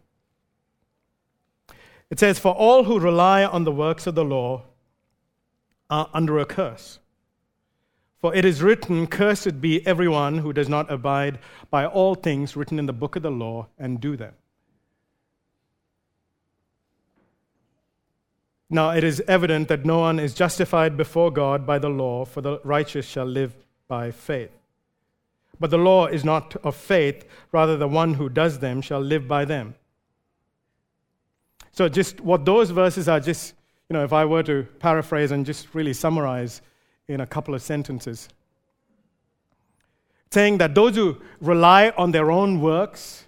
It 2.10 2.20
says, 2.20 2.40
For 2.40 2.54
all 2.54 2.84
who 2.84 3.00
rely 3.00 3.44
on 3.44 3.64
the 3.64 3.72
works 3.72 4.06
of 4.08 4.16
the 4.16 4.26
law 4.26 4.64
are 5.90 6.10
under 6.14 6.40
a 6.40 6.46
curse. 6.46 7.00
For 8.20 8.34
it 8.34 8.46
is 8.46 8.62
written, 8.62 9.08
Cursed 9.08 9.60
be 9.60 9.86
everyone 9.86 10.38
who 10.38 10.54
does 10.54 10.70
not 10.70 10.92
abide 10.92 11.40
by 11.70 11.86
all 11.86 12.16
things 12.16 12.56
written 12.56 12.80
in 12.80 12.86
the 12.86 12.94
book 12.94 13.16
of 13.16 13.24
the 13.24 13.32
law 13.32 13.68
and 13.78 14.00
do 14.00 14.16
them. 14.16 14.34
Now 18.74 18.90
it 18.90 19.04
is 19.04 19.22
evident 19.28 19.68
that 19.68 19.86
no 19.86 20.00
one 20.00 20.20
is 20.20 20.34
justified 20.34 20.98
before 20.98 21.30
God 21.30 21.64
by 21.64 21.78
the 21.78 21.90
law, 21.90 22.26
for 22.26 22.42
the 22.42 22.60
righteous 22.64 23.06
shall 23.06 23.26
live 23.26 23.54
by 23.88 24.10
faith. 24.10 24.50
But 25.60 25.70
the 25.70 25.78
law 25.78 26.08
is 26.08 26.26
not 26.26 26.56
of 26.64 26.76
faith, 26.76 27.24
rather, 27.52 27.78
the 27.78 27.88
one 27.88 28.16
who 28.16 28.30
does 28.30 28.58
them 28.58 28.82
shall 28.82 29.00
live 29.00 29.28
by 29.28 29.46
them. 29.46 29.76
So, 31.72 31.88
just 31.88 32.20
what 32.20 32.46
those 32.46 32.72
verses 32.72 33.08
are, 33.08 33.20
just, 33.20 33.54
you 33.90 33.94
know, 33.94 34.04
if 34.04 34.12
I 34.12 34.26
were 34.26 34.42
to 34.42 34.64
paraphrase 34.80 35.30
and 35.30 35.46
just 35.46 35.76
really 35.76 35.94
summarize 35.94 36.64
in 37.08 37.22
a 37.22 37.28
couple 37.28 37.54
of 37.54 37.62
sentences, 37.62 38.28
saying 40.32 40.58
that 40.58 40.74
those 40.74 40.96
who 40.96 41.22
rely 41.42 41.94
on 41.96 42.12
their 42.12 42.32
own 42.32 42.60
works, 42.60 43.28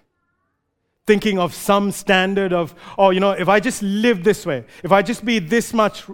thinking 1.06 1.38
of 1.38 1.54
some 1.54 1.90
standard 1.92 2.52
of, 2.52 2.74
oh, 2.98 3.10
you 3.10 3.20
know, 3.20 3.30
if 3.30 3.48
I 3.48 3.60
just 3.60 3.82
live 3.82 4.24
this 4.24 4.44
way, 4.44 4.64
if 4.82 4.92
I 4.92 5.02
just 5.02 5.24
be 5.24 5.38
this 5.38 5.72
much 5.72 6.04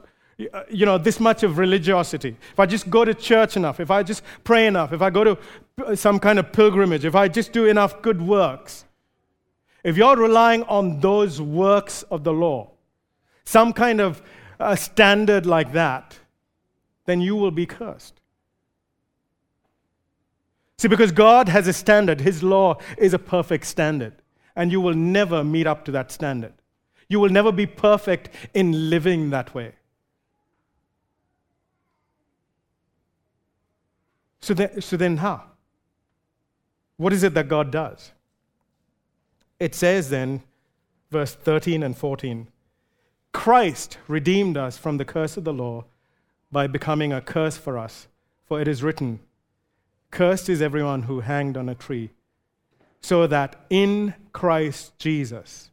uh, 0.53 0.63
you 0.71 0.87
know, 0.87 0.99
this 0.99 1.21
much 1.21 1.43
of 1.43 1.59
religiosity, 1.59 2.37
if 2.53 2.59
I 2.59 2.67
just 2.67 2.89
go 2.89 3.05
to 3.05 3.15
church 3.15 3.57
enough, 3.57 3.81
if 3.81 3.91
I 3.91 4.03
just 4.03 4.23
pray 4.45 4.67
enough, 4.67 4.93
if 4.93 5.03
I 5.03 5.11
go 5.11 5.25
to 5.25 5.39
uh, 5.85 5.95
some 5.95 6.19
kind 6.19 6.39
of 6.39 6.53
pilgrimage, 6.53 7.05
if 7.05 7.15
I 7.15 7.29
just 7.29 7.53
do 7.53 7.67
enough 7.67 8.03
good 8.03 8.21
works, 8.21 8.87
if 9.85 9.97
you're 9.97 10.17
relying 10.17 10.63
on 10.65 11.01
those 11.01 11.41
works 11.41 12.03
of 12.05 12.25
the 12.25 12.33
law, 12.33 12.71
some 13.45 13.73
kind 13.73 14.01
of 14.01 14.23
uh, 14.59 14.75
standard 14.75 15.45
like 15.45 15.73
that, 15.73 16.19
then 17.05 17.21
you 17.21 17.37
will 17.37 17.51
be 17.51 17.67
cursed. 17.67 18.21
See, 20.79 20.89
because 20.89 21.13
God 21.13 21.49
has 21.49 21.69
a 21.69 21.73
standard, 21.73 22.21
His 22.21 22.43
law 22.43 22.79
is 22.97 23.13
a 23.13 23.19
perfect 23.19 23.67
standard, 23.67 24.22
and 24.55 24.71
you 24.71 24.81
will 24.81 24.95
never 24.95 25.43
meet 25.43 25.67
up 25.67 25.85
to 25.85 25.91
that 25.93 26.11
standard. 26.11 26.53
You 27.09 27.21
will 27.21 27.31
never 27.31 27.53
be 27.53 27.67
perfect 27.67 28.31
in 28.55 28.91
living 28.91 29.31
that 29.31 29.55
way. 29.55 29.73
So 34.41 34.55
then, 34.55 34.81
so 34.81 34.97
then 34.97 35.19
how? 35.19 35.45
What 36.97 37.13
is 37.13 37.23
it 37.23 37.35
that 37.35 37.49
God 37.49 37.71
does? 37.71 38.13
It 39.61 39.75
says 39.75 40.11
then, 40.11 40.43
verse 41.11 41.35
13 41.35 41.83
and 41.83 41.97
14 41.97 42.49
Christ 43.33 43.99
redeemed 44.09 44.57
us 44.57 44.77
from 44.77 44.99
the 44.99 45.05
curse 45.05 45.37
of 45.37 45.45
the 45.45 45.53
law 45.53 45.85
by 46.51 46.67
becoming 46.67 47.13
a 47.13 47.21
curse 47.21 47.57
for 47.57 47.79
us. 47.79 48.09
For 48.45 48.61
it 48.61 48.69
is 48.69 48.83
written, 48.83 49.21
Cursed 50.11 50.49
is 50.51 50.61
everyone 50.61 51.05
who 51.05 51.21
hanged 51.21 51.57
on 51.57 51.69
a 51.69 51.75
tree, 51.75 52.11
so 53.03 53.27
that 53.27 53.67
in 53.69 54.15
Christ 54.33 54.99
Jesus 54.99 55.71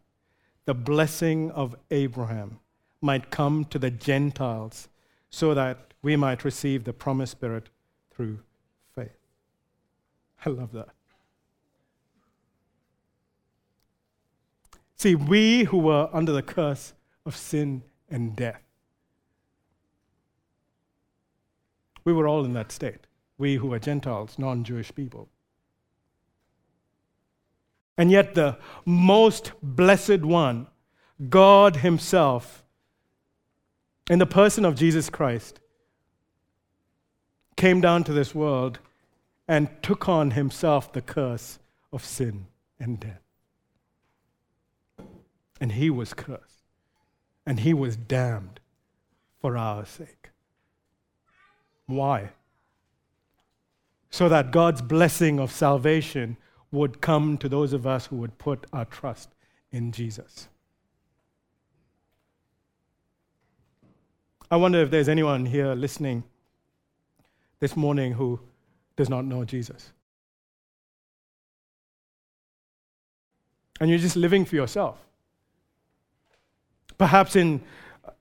the 0.70 0.74
blessing 0.76 1.50
of 1.50 1.76
Abraham 1.90 2.60
might 3.02 3.32
come 3.32 3.66
to 3.66 3.80
the 3.80 3.90
Gentiles, 3.90 4.88
so 5.32 5.56
that 5.56 5.96
we 6.04 6.16
might 6.16 6.44
receive 6.44 6.84
the 6.84 6.94
promised 6.94 7.32
Spirit 7.32 7.70
through 8.12 8.40
faith. 8.94 9.18
I 10.46 10.50
love 10.50 10.72
that. 10.74 10.90
See, 14.96 15.16
we 15.16 15.64
who 15.64 15.80
were 15.80 16.08
under 16.14 16.34
the 16.34 16.44
curse 16.44 16.94
of 17.26 17.36
sin 17.36 17.82
and 18.12 18.36
death, 18.36 18.62
we 22.04 22.14
were 22.14 22.28
all 22.28 22.46
in 22.46 22.54
that 22.54 22.72
state. 22.72 23.08
We 23.40 23.56
who 23.56 23.70
were 23.70 23.80
Gentiles, 23.80 24.38
non 24.38 24.64
Jewish 24.64 24.94
people. 24.94 25.30
And 28.00 28.10
yet, 28.10 28.34
the 28.34 28.58
most 28.84 29.52
blessed 29.62 30.22
one, 30.22 30.66
God 31.30 31.78
Himself, 31.78 32.64
in 34.10 34.18
the 34.18 34.26
person 34.26 34.66
of 34.66 34.74
Jesus 34.74 35.10
Christ, 35.12 35.60
came 37.56 37.80
down 37.80 38.04
to 38.06 38.14
this 38.14 38.34
world 38.34 38.80
and 39.48 39.70
took 39.84 40.10
on 40.10 40.32
Himself 40.32 40.92
the 40.92 41.02
curse 41.02 41.60
of 41.94 42.04
sin 42.04 42.48
and 42.80 43.00
death 43.00 43.22
and 45.60 45.74
he 45.74 45.90
was 45.90 46.14
cursed, 46.14 46.64
and 47.46 47.60
he 47.60 47.74
was 47.74 47.96
damned 47.96 48.60
for 49.42 49.58
our 49.58 49.86
sake. 49.86 50.30
Why? 51.86 52.30
So 54.10 54.30
that 54.30 54.52
God's 54.52 54.82
blessing 54.82 55.40
of 55.40 55.52
salvation 55.52 56.38
would 56.72 57.02
come 57.02 57.38
to 57.38 57.50
those 57.50 57.74
of 57.74 57.88
us 57.88 58.08
who 58.08 58.18
would 58.18 58.38
put 58.38 58.66
our 58.72 58.86
trust 58.86 59.30
in 59.72 59.92
Jesus. 59.92 60.48
I 64.52 64.56
wonder 64.56 64.82
if 64.82 64.90
there's 64.90 65.10
anyone 65.10 65.46
here 65.46 65.74
listening 65.74 66.24
this 67.60 67.76
morning 67.76 68.14
who 68.14 68.40
does 68.96 69.10
not 69.10 69.26
know 69.26 69.46
Jesus. 69.46 69.92
And 73.80 73.90
you're 73.90 74.00
just 74.00 74.16
living 74.16 74.46
for 74.46 74.56
yourself 74.56 74.98
perhaps 77.00 77.36
in 77.36 77.62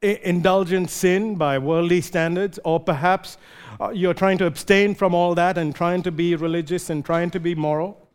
indulgent 0.00 0.88
sin 0.88 1.34
by 1.34 1.58
worldly 1.58 2.00
standards, 2.00 2.58
or 2.64 2.78
perhaps 2.78 3.36
uh, 3.80 3.90
you're 3.90 4.14
trying 4.14 4.38
to 4.38 4.46
abstain 4.46 4.94
from 4.94 5.14
all 5.14 5.34
that 5.34 5.58
and 5.58 5.74
trying 5.74 6.02
to 6.02 6.12
be 6.12 6.36
religious 6.36 6.88
and 6.88 7.04
trying 7.04 7.30
to 7.30 7.40
be 7.40 7.54
moral, 7.54 8.07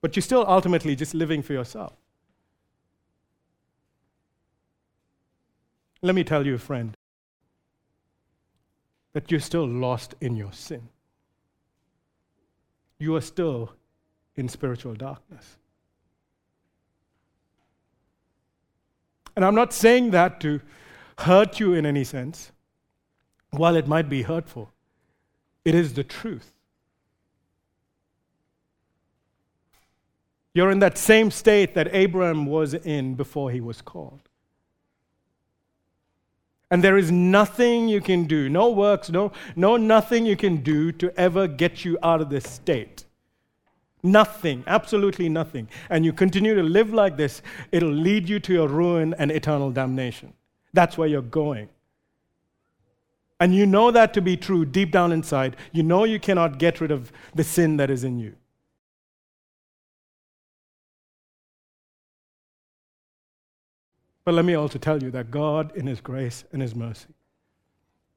but 0.00 0.16
you're 0.16 0.22
still 0.22 0.44
ultimately 0.46 0.94
just 0.94 1.14
living 1.14 1.42
for 1.42 1.52
yourself. 1.52 1.92
Let 6.02 6.14
me 6.14 6.24
tell 6.24 6.46
you, 6.46 6.58
friend, 6.58 6.96
that 9.12 9.30
you're 9.30 9.40
still 9.40 9.66
lost 9.66 10.14
in 10.20 10.36
your 10.36 10.52
sin. 10.52 10.88
You 12.98 13.16
are 13.16 13.20
still 13.20 13.72
in 14.36 14.48
spiritual 14.48 14.94
darkness. 14.94 15.56
And 19.34 19.44
I'm 19.44 19.54
not 19.54 19.72
saying 19.72 20.10
that 20.12 20.40
to 20.40 20.60
hurt 21.18 21.60
you 21.60 21.74
in 21.74 21.84
any 21.84 22.04
sense. 22.04 22.52
While 23.50 23.76
it 23.76 23.86
might 23.86 24.08
be 24.08 24.22
hurtful, 24.22 24.72
it 25.64 25.74
is 25.74 25.94
the 25.94 26.04
truth. 26.04 26.52
You're 30.56 30.70
in 30.70 30.78
that 30.78 30.96
same 30.96 31.30
state 31.30 31.74
that 31.74 31.94
Abraham 31.94 32.46
was 32.46 32.72
in 32.72 33.14
before 33.14 33.50
he 33.50 33.60
was 33.60 33.82
called. 33.82 34.22
And 36.70 36.82
there 36.82 36.96
is 36.96 37.12
nothing 37.12 37.90
you 37.90 38.00
can 38.00 38.24
do, 38.24 38.48
no 38.48 38.70
works, 38.70 39.10
no, 39.10 39.32
no 39.54 39.76
nothing 39.76 40.24
you 40.24 40.34
can 40.34 40.62
do 40.62 40.92
to 40.92 41.12
ever 41.20 41.46
get 41.46 41.84
you 41.84 41.98
out 42.02 42.22
of 42.22 42.30
this 42.30 42.48
state. 42.48 43.04
Nothing, 44.02 44.64
absolutely 44.66 45.28
nothing. 45.28 45.68
And 45.90 46.06
you 46.06 46.14
continue 46.14 46.54
to 46.54 46.62
live 46.62 46.90
like 46.90 47.18
this, 47.18 47.42
it'll 47.70 47.90
lead 47.90 48.26
you 48.26 48.40
to 48.40 48.54
your 48.54 48.68
ruin 48.68 49.14
and 49.18 49.30
eternal 49.30 49.70
damnation. 49.70 50.32
That's 50.72 50.96
where 50.96 51.06
you're 51.06 51.20
going. 51.20 51.68
And 53.40 53.54
you 53.54 53.66
know 53.66 53.90
that 53.90 54.14
to 54.14 54.22
be 54.22 54.38
true 54.38 54.64
deep 54.64 54.90
down 54.90 55.12
inside. 55.12 55.54
You 55.72 55.82
know 55.82 56.04
you 56.04 56.18
cannot 56.18 56.58
get 56.58 56.80
rid 56.80 56.92
of 56.92 57.12
the 57.34 57.44
sin 57.44 57.76
that 57.76 57.90
is 57.90 58.04
in 58.04 58.18
you. 58.18 58.36
But 64.26 64.34
let 64.34 64.44
me 64.44 64.54
also 64.54 64.78
tell 64.78 65.02
you 65.02 65.10
that 65.12 65.30
God, 65.30 65.74
in 65.74 65.86
His 65.86 66.02
grace 66.02 66.44
and 66.52 66.60
His 66.60 66.74
mercy, 66.74 67.14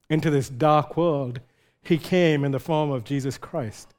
into 0.09 0.29
this 0.29 0.49
dark 0.49 0.97
world, 0.97 1.39
He 1.81 1.97
came 1.97 2.43
in 2.43 2.51
the 2.51 2.59
form 2.59 2.91
of 2.91 3.05
Jesus 3.05 3.37
Christ 3.37 3.93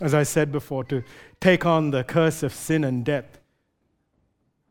as 0.00 0.12
I 0.12 0.24
said 0.24 0.52
before, 0.52 0.84
to 0.84 1.02
take 1.40 1.64
on 1.64 1.90
the 1.90 2.04
curse 2.04 2.42
of 2.42 2.52
sin 2.52 2.84
and 2.84 3.04
death, 3.04 3.38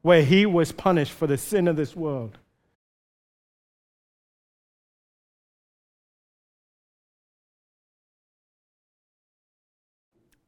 where 0.01 0.23
he 0.23 0.45
was 0.45 0.71
punished 0.71 1.13
for 1.13 1.25
the 1.25 1.37
sin 1.37 1.67
of 1.67 1.75
this 1.75 1.95
world. 1.95 2.37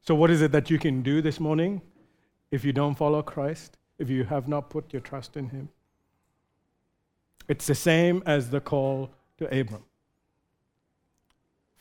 So, 0.02 0.14
what 0.14 0.30
is 0.30 0.42
it 0.42 0.52
that 0.52 0.70
you 0.70 0.78
can 0.78 1.02
do 1.02 1.20
this 1.20 1.40
morning 1.40 1.82
if 2.50 2.64
you 2.64 2.72
don't 2.72 2.94
follow 2.94 3.20
Christ, 3.20 3.77
if 3.98 4.08
you 4.10 4.24
have 4.24 4.48
not 4.48 4.70
put 4.70 4.92
your 4.92 5.02
trust 5.02 5.36
in 5.36 5.50
him? 5.50 5.68
It's 7.48 7.66
the 7.66 7.74
same 7.74 8.22
as 8.26 8.50
the 8.50 8.60
call 8.60 9.10
to 9.38 9.60
Abram 9.60 9.84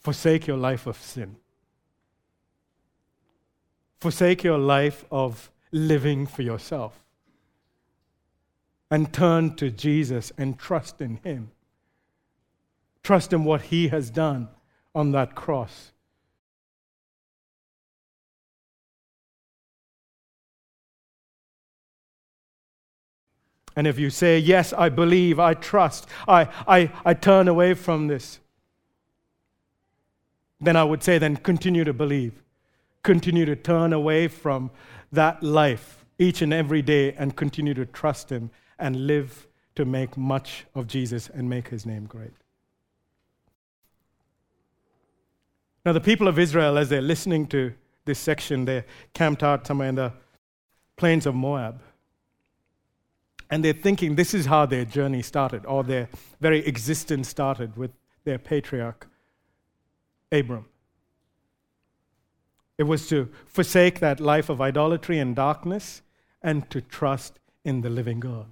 forsake 0.07 0.47
your 0.47 0.55
life 0.55 0.87
of 0.87 0.95
sin. 0.95 1.35
Forsake 3.99 4.41
your 4.41 4.57
life 4.57 5.03
of 5.11 5.51
living 5.73 6.25
for 6.25 6.43
yourself 6.43 7.03
and 8.89 9.11
turn 9.11 9.53
to 9.57 9.69
Jesus 9.69 10.31
and 10.37 10.57
trust 10.57 11.01
in 11.01 11.17
Him. 11.25 11.51
Trust 13.03 13.33
in 13.33 13.43
what 13.43 13.63
He 13.63 13.89
has 13.89 14.09
done 14.09 14.47
on 14.95 15.11
that 15.11 15.35
cross. 15.35 15.91
And 23.77 23.87
if 23.87 23.97
you 23.97 24.09
say, 24.09 24.37
Yes, 24.37 24.73
I 24.73 24.89
believe, 24.89 25.39
I 25.39 25.53
trust, 25.53 26.07
I, 26.27 26.49
I, 26.67 26.91
I 27.05 27.13
turn 27.13 27.47
away 27.47 27.75
from 27.75 28.07
this, 28.07 28.39
then 30.59 30.75
I 30.75 30.83
would 30.83 31.01
say, 31.01 31.17
then 31.17 31.37
continue 31.37 31.85
to 31.85 31.93
believe 31.93 32.43
continue 33.07 33.45
to 33.45 33.55
turn 33.55 33.93
away 33.93 34.27
from 34.27 34.69
that 35.13 35.41
life 35.41 36.05
each 36.19 36.41
and 36.41 36.51
every 36.51 36.81
day 36.81 37.13
and 37.13 37.37
continue 37.37 37.73
to 37.73 37.85
trust 37.85 38.29
Him 38.29 38.51
and 38.77 39.07
live 39.07 39.47
to 39.75 39.85
make 39.85 40.17
much 40.17 40.65
of 40.75 40.87
Jesus 40.87 41.29
and 41.29 41.49
make 41.49 41.69
His 41.69 41.85
name 41.85 42.05
great. 42.05 42.33
Now, 45.85 45.93
the 45.93 46.01
people 46.01 46.27
of 46.27 46.37
Israel, 46.37 46.77
as 46.77 46.89
they're 46.89 47.01
listening 47.01 47.47
to 47.47 47.73
this 48.03 48.19
section, 48.19 48.65
they're 48.65 48.85
camped 49.13 49.41
out 49.41 49.65
somewhere 49.65 49.87
in 49.87 49.95
the 49.95 50.11
plains 50.97 51.25
of 51.25 51.33
Moab. 51.33 51.81
And 53.49 53.63
they're 53.63 53.73
thinking 53.73 54.15
this 54.15 54.33
is 54.33 54.45
how 54.45 54.65
their 54.65 54.85
journey 54.85 55.21
started, 55.21 55.65
or 55.65 55.83
their 55.83 56.09
very 56.41 56.65
existence 56.65 57.29
started 57.29 57.77
with 57.77 57.91
their 58.25 58.37
patriarch, 58.37 59.07
Abram. 60.31 60.65
It 62.77 62.83
was 62.83 63.07
to 63.07 63.29
forsake 63.45 63.99
that 63.99 64.19
life 64.19 64.49
of 64.49 64.61
idolatry 64.61 65.17
and 65.19 65.35
darkness 65.35 66.01
and 66.41 66.69
to 66.69 66.81
trust 66.81 67.39
in 67.63 67.81
the 67.81 67.89
living 67.89 68.19
God. 68.19 68.47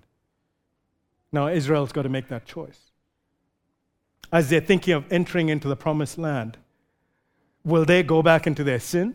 Now, 1.31 1.47
Israel's 1.47 1.91
got 1.91 2.03
to 2.03 2.09
make 2.09 2.29
that 2.29 2.45
choice. 2.45 2.79
As 4.31 4.49
they're 4.49 4.61
thinking 4.61 4.93
of 4.93 5.05
entering 5.11 5.49
into 5.49 5.67
the 5.67 5.75
promised 5.75 6.17
land, 6.17 6.57
will 7.63 7.85
they 7.85 8.01
go 8.01 8.23
back 8.23 8.47
into 8.47 8.63
their 8.63 8.79
sin? 8.79 9.13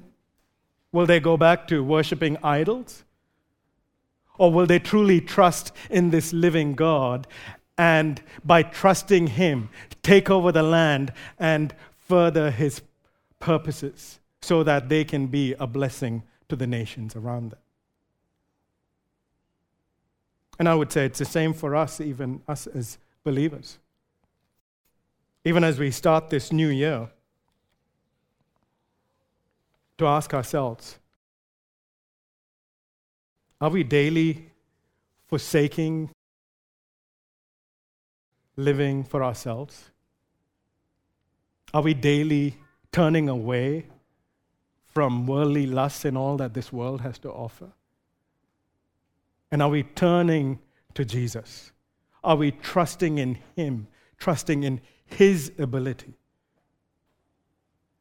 Will 0.93 1.07
they 1.07 1.21
go 1.21 1.37
back 1.37 1.67
to 1.69 1.83
worshiping 1.83 2.37
idols? 2.43 3.05
Or 4.41 4.51
will 4.51 4.65
they 4.65 4.79
truly 4.79 5.21
trust 5.21 5.71
in 5.91 6.09
this 6.09 6.33
living 6.33 6.73
God 6.73 7.27
and 7.77 8.23
by 8.43 8.63
trusting 8.63 9.27
Him, 9.27 9.69
take 10.03 10.31
over 10.31 10.51
the 10.51 10.63
land 10.63 11.13
and 11.39 11.75
further 12.09 12.51
His 12.51 12.81
purposes 13.39 14.19
so 14.41 14.63
that 14.63 14.89
they 14.89 15.05
can 15.05 15.27
be 15.27 15.53
a 15.61 15.67
blessing 15.67 16.23
to 16.49 16.57
the 16.57 16.67
nations 16.67 17.15
around 17.15 17.51
them? 17.51 17.59
And 20.59 20.71
I 20.71 20.75
would 20.75 20.91
say 20.91 21.05
it's 21.05 21.19
the 21.19 21.27
same 21.27 21.53
for 21.53 21.77
us, 21.77 22.01
even 22.01 22.41
us 22.49 22.67
as 22.67 22.97
believers. 23.23 23.77
Even 25.45 25.65
as 25.65 25.79
we 25.79 25.91
start 25.91 26.31
this 26.31 26.51
new 26.51 26.69
year, 26.69 27.11
to 29.99 30.07
ask 30.07 30.33
ourselves 30.33 30.99
are 33.61 33.71
we 33.71 33.83
daily 33.83 34.51
forsaking 35.27 36.11
living 38.57 39.05
for 39.05 39.23
ourselves? 39.23 39.91
Are 41.73 41.83
we 41.83 41.95
daily 41.95 42.57
turning 42.93 43.29
away 43.29 43.87
from 44.87 45.27
worldly 45.27 45.67
lusts 45.67 46.05
and 46.05 46.19
all 46.19 46.37
that 46.39 46.55
this 46.55 46.73
world 46.73 47.01
has 47.03 47.19
to 47.21 47.31
offer? 47.31 47.71
And 49.53 49.63
are 49.63 49.69
we 49.69 49.83
turning 49.83 50.59
to 50.95 51.05
Jesus? 51.05 51.73
Are 52.23 52.37
we 52.37 52.51
trusting 52.51 53.19
in 53.19 53.39
Him, 53.57 53.89
trusting 54.19 54.65
in 54.65 54.81
His 55.05 55.53
ability? 55.59 56.15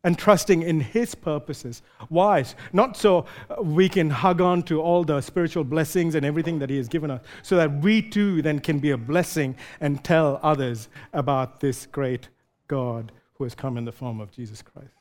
And 0.03 0.17
trusting 0.17 0.61
in 0.61 0.79
His 0.79 1.13
purposes. 1.13 1.81
Why? 2.07 2.45
Not 2.71 2.95
so 2.95 3.25
we 3.61 3.89
can 3.89 4.09
hug 4.09 4.39
on 4.39 4.63
to 4.63 4.81
all 4.81 5.03
the 5.03 5.21
spiritual 5.21 5.63
blessings 5.63 6.15
and 6.15 6.25
everything 6.25 6.59
that 6.59 6.69
He 6.69 6.77
has 6.77 6.87
given 6.87 7.11
us, 7.11 7.21
so 7.43 7.57
that 7.57 7.81
we 7.81 8.01
too 8.01 8.41
then 8.41 8.59
can 8.59 8.79
be 8.79 8.91
a 8.91 8.97
blessing 8.97 9.55
and 9.81 10.03
tell 10.03 10.39
others 10.41 10.87
about 11.13 11.59
this 11.59 11.85
great 11.85 12.29
God 12.67 13.11
who 13.33 13.43
has 13.43 13.55
come 13.55 13.77
in 13.77 13.85
the 13.85 13.91
form 13.91 14.19
of 14.19 14.31
Jesus 14.31 14.61
Christ. 14.61 14.93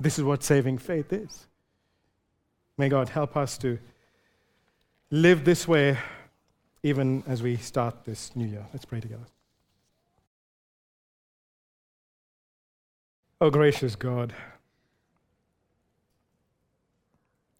This 0.00 0.18
is 0.18 0.24
what 0.24 0.42
saving 0.42 0.78
faith 0.78 1.12
is. 1.12 1.46
May 2.76 2.88
God 2.88 3.08
help 3.08 3.36
us 3.36 3.56
to 3.58 3.78
live 5.10 5.44
this 5.44 5.68
way 5.68 5.98
even 6.82 7.22
as 7.26 7.42
we 7.42 7.56
start 7.56 8.04
this 8.04 8.34
new 8.34 8.46
year. 8.46 8.66
Let's 8.72 8.84
pray 8.84 9.00
together. 9.00 9.33
Oh, 13.44 13.50
gracious 13.50 13.94
God, 13.94 14.32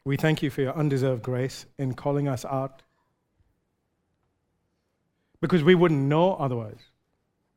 we 0.07 0.17
thank 0.17 0.43
you 0.43 0.49
for 0.49 0.63
your 0.63 0.75
undeserved 0.75 1.23
grace 1.23 1.67
in 1.79 1.93
calling 1.93 2.27
us 2.27 2.47
out 2.47 2.81
because 5.43 5.63
we 5.63 5.75
wouldn't 5.75 6.01
know 6.01 6.37
otherwise. 6.37 6.81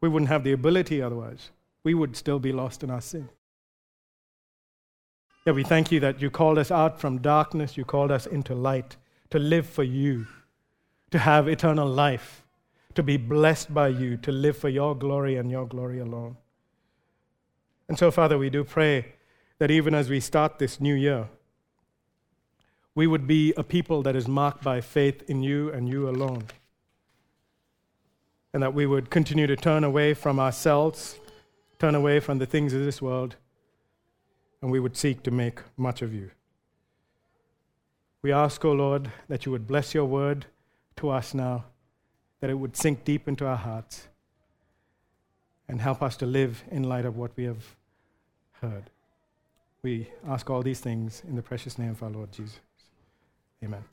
We 0.01 0.09
wouldn't 0.09 0.27
have 0.27 0.43
the 0.43 0.51
ability 0.51 1.01
otherwise. 1.01 1.51
We 1.85 1.93
would 1.93 2.17
still 2.17 2.37
be 2.37 2.51
lost 2.51 2.83
in 2.83 2.91
our 2.91 2.99
sin. 2.99 3.29
Yeah, 5.45 5.53
we 5.53 5.63
thank 5.63 5.93
you 5.93 6.01
that 6.01 6.21
you 6.21 6.29
called 6.29 6.57
us 6.57 6.69
out 6.69 6.99
from 6.99 7.19
darkness, 7.19 7.77
you 7.77 7.85
called 7.85 8.11
us 8.11 8.25
into 8.25 8.53
light 8.53 8.97
to 9.29 9.39
live 9.39 9.65
for 9.65 9.83
you, 9.83 10.27
to 11.11 11.19
have 11.19 11.47
eternal 11.47 11.87
life, 11.87 12.43
to 12.95 13.03
be 13.03 13.15
blessed 13.15 13.73
by 13.73 13.87
you, 13.87 14.17
to 14.17 14.33
live 14.33 14.57
for 14.57 14.67
your 14.67 14.97
glory 14.97 15.37
and 15.37 15.49
your 15.49 15.65
glory 15.65 15.99
alone. 15.99 16.35
And 17.87 17.97
so, 17.97 18.11
Father, 18.11 18.37
we 18.37 18.49
do 18.49 18.63
pray 18.63 19.13
that 19.59 19.71
even 19.71 19.93
as 19.93 20.09
we 20.09 20.19
start 20.19 20.59
this 20.59 20.79
new 20.79 20.93
year, 20.93 21.29
we 22.93 23.07
would 23.07 23.27
be 23.27 23.53
a 23.55 23.63
people 23.63 24.01
that 24.03 24.15
is 24.15 24.27
marked 24.27 24.63
by 24.63 24.81
faith 24.81 25.23
in 25.29 25.43
you 25.43 25.71
and 25.71 25.87
you 25.87 26.09
alone. 26.09 26.45
And 28.53 28.63
that 28.63 28.73
we 28.73 28.85
would 28.85 29.09
continue 29.09 29.47
to 29.47 29.55
turn 29.55 29.83
away 29.83 30.13
from 30.13 30.39
ourselves, 30.39 31.19
turn 31.79 31.95
away 31.95 32.19
from 32.19 32.39
the 32.39 32.45
things 32.45 32.73
of 32.73 32.83
this 32.83 33.01
world, 33.01 33.35
and 34.61 34.71
we 34.71 34.79
would 34.79 34.97
seek 34.97 35.23
to 35.23 35.31
make 35.31 35.59
much 35.77 36.01
of 36.01 36.13
you. 36.13 36.31
We 38.21 38.31
ask, 38.31 38.65
O 38.65 38.71
oh 38.71 38.73
Lord, 38.73 39.11
that 39.27 39.45
you 39.45 39.51
would 39.51 39.67
bless 39.67 39.93
your 39.93 40.05
word 40.05 40.47
to 40.97 41.09
us 41.09 41.33
now, 41.33 41.65
that 42.41 42.49
it 42.49 42.55
would 42.55 42.75
sink 42.75 43.05
deep 43.05 43.27
into 43.27 43.45
our 43.45 43.55
hearts 43.55 44.07
and 45.67 45.79
help 45.79 46.01
us 46.01 46.17
to 46.17 46.25
live 46.25 46.63
in 46.71 46.83
light 46.83 47.05
of 47.05 47.15
what 47.15 47.31
we 47.37 47.43
have 47.43 47.76
heard. 48.61 48.89
We 49.83 50.09
ask 50.27 50.49
all 50.49 50.61
these 50.61 50.79
things 50.79 51.23
in 51.27 51.35
the 51.35 51.41
precious 51.41 51.77
name 51.77 51.91
of 51.91 52.03
our 52.03 52.09
Lord 52.09 52.31
Jesus. 52.31 52.59
Amen. 53.63 53.83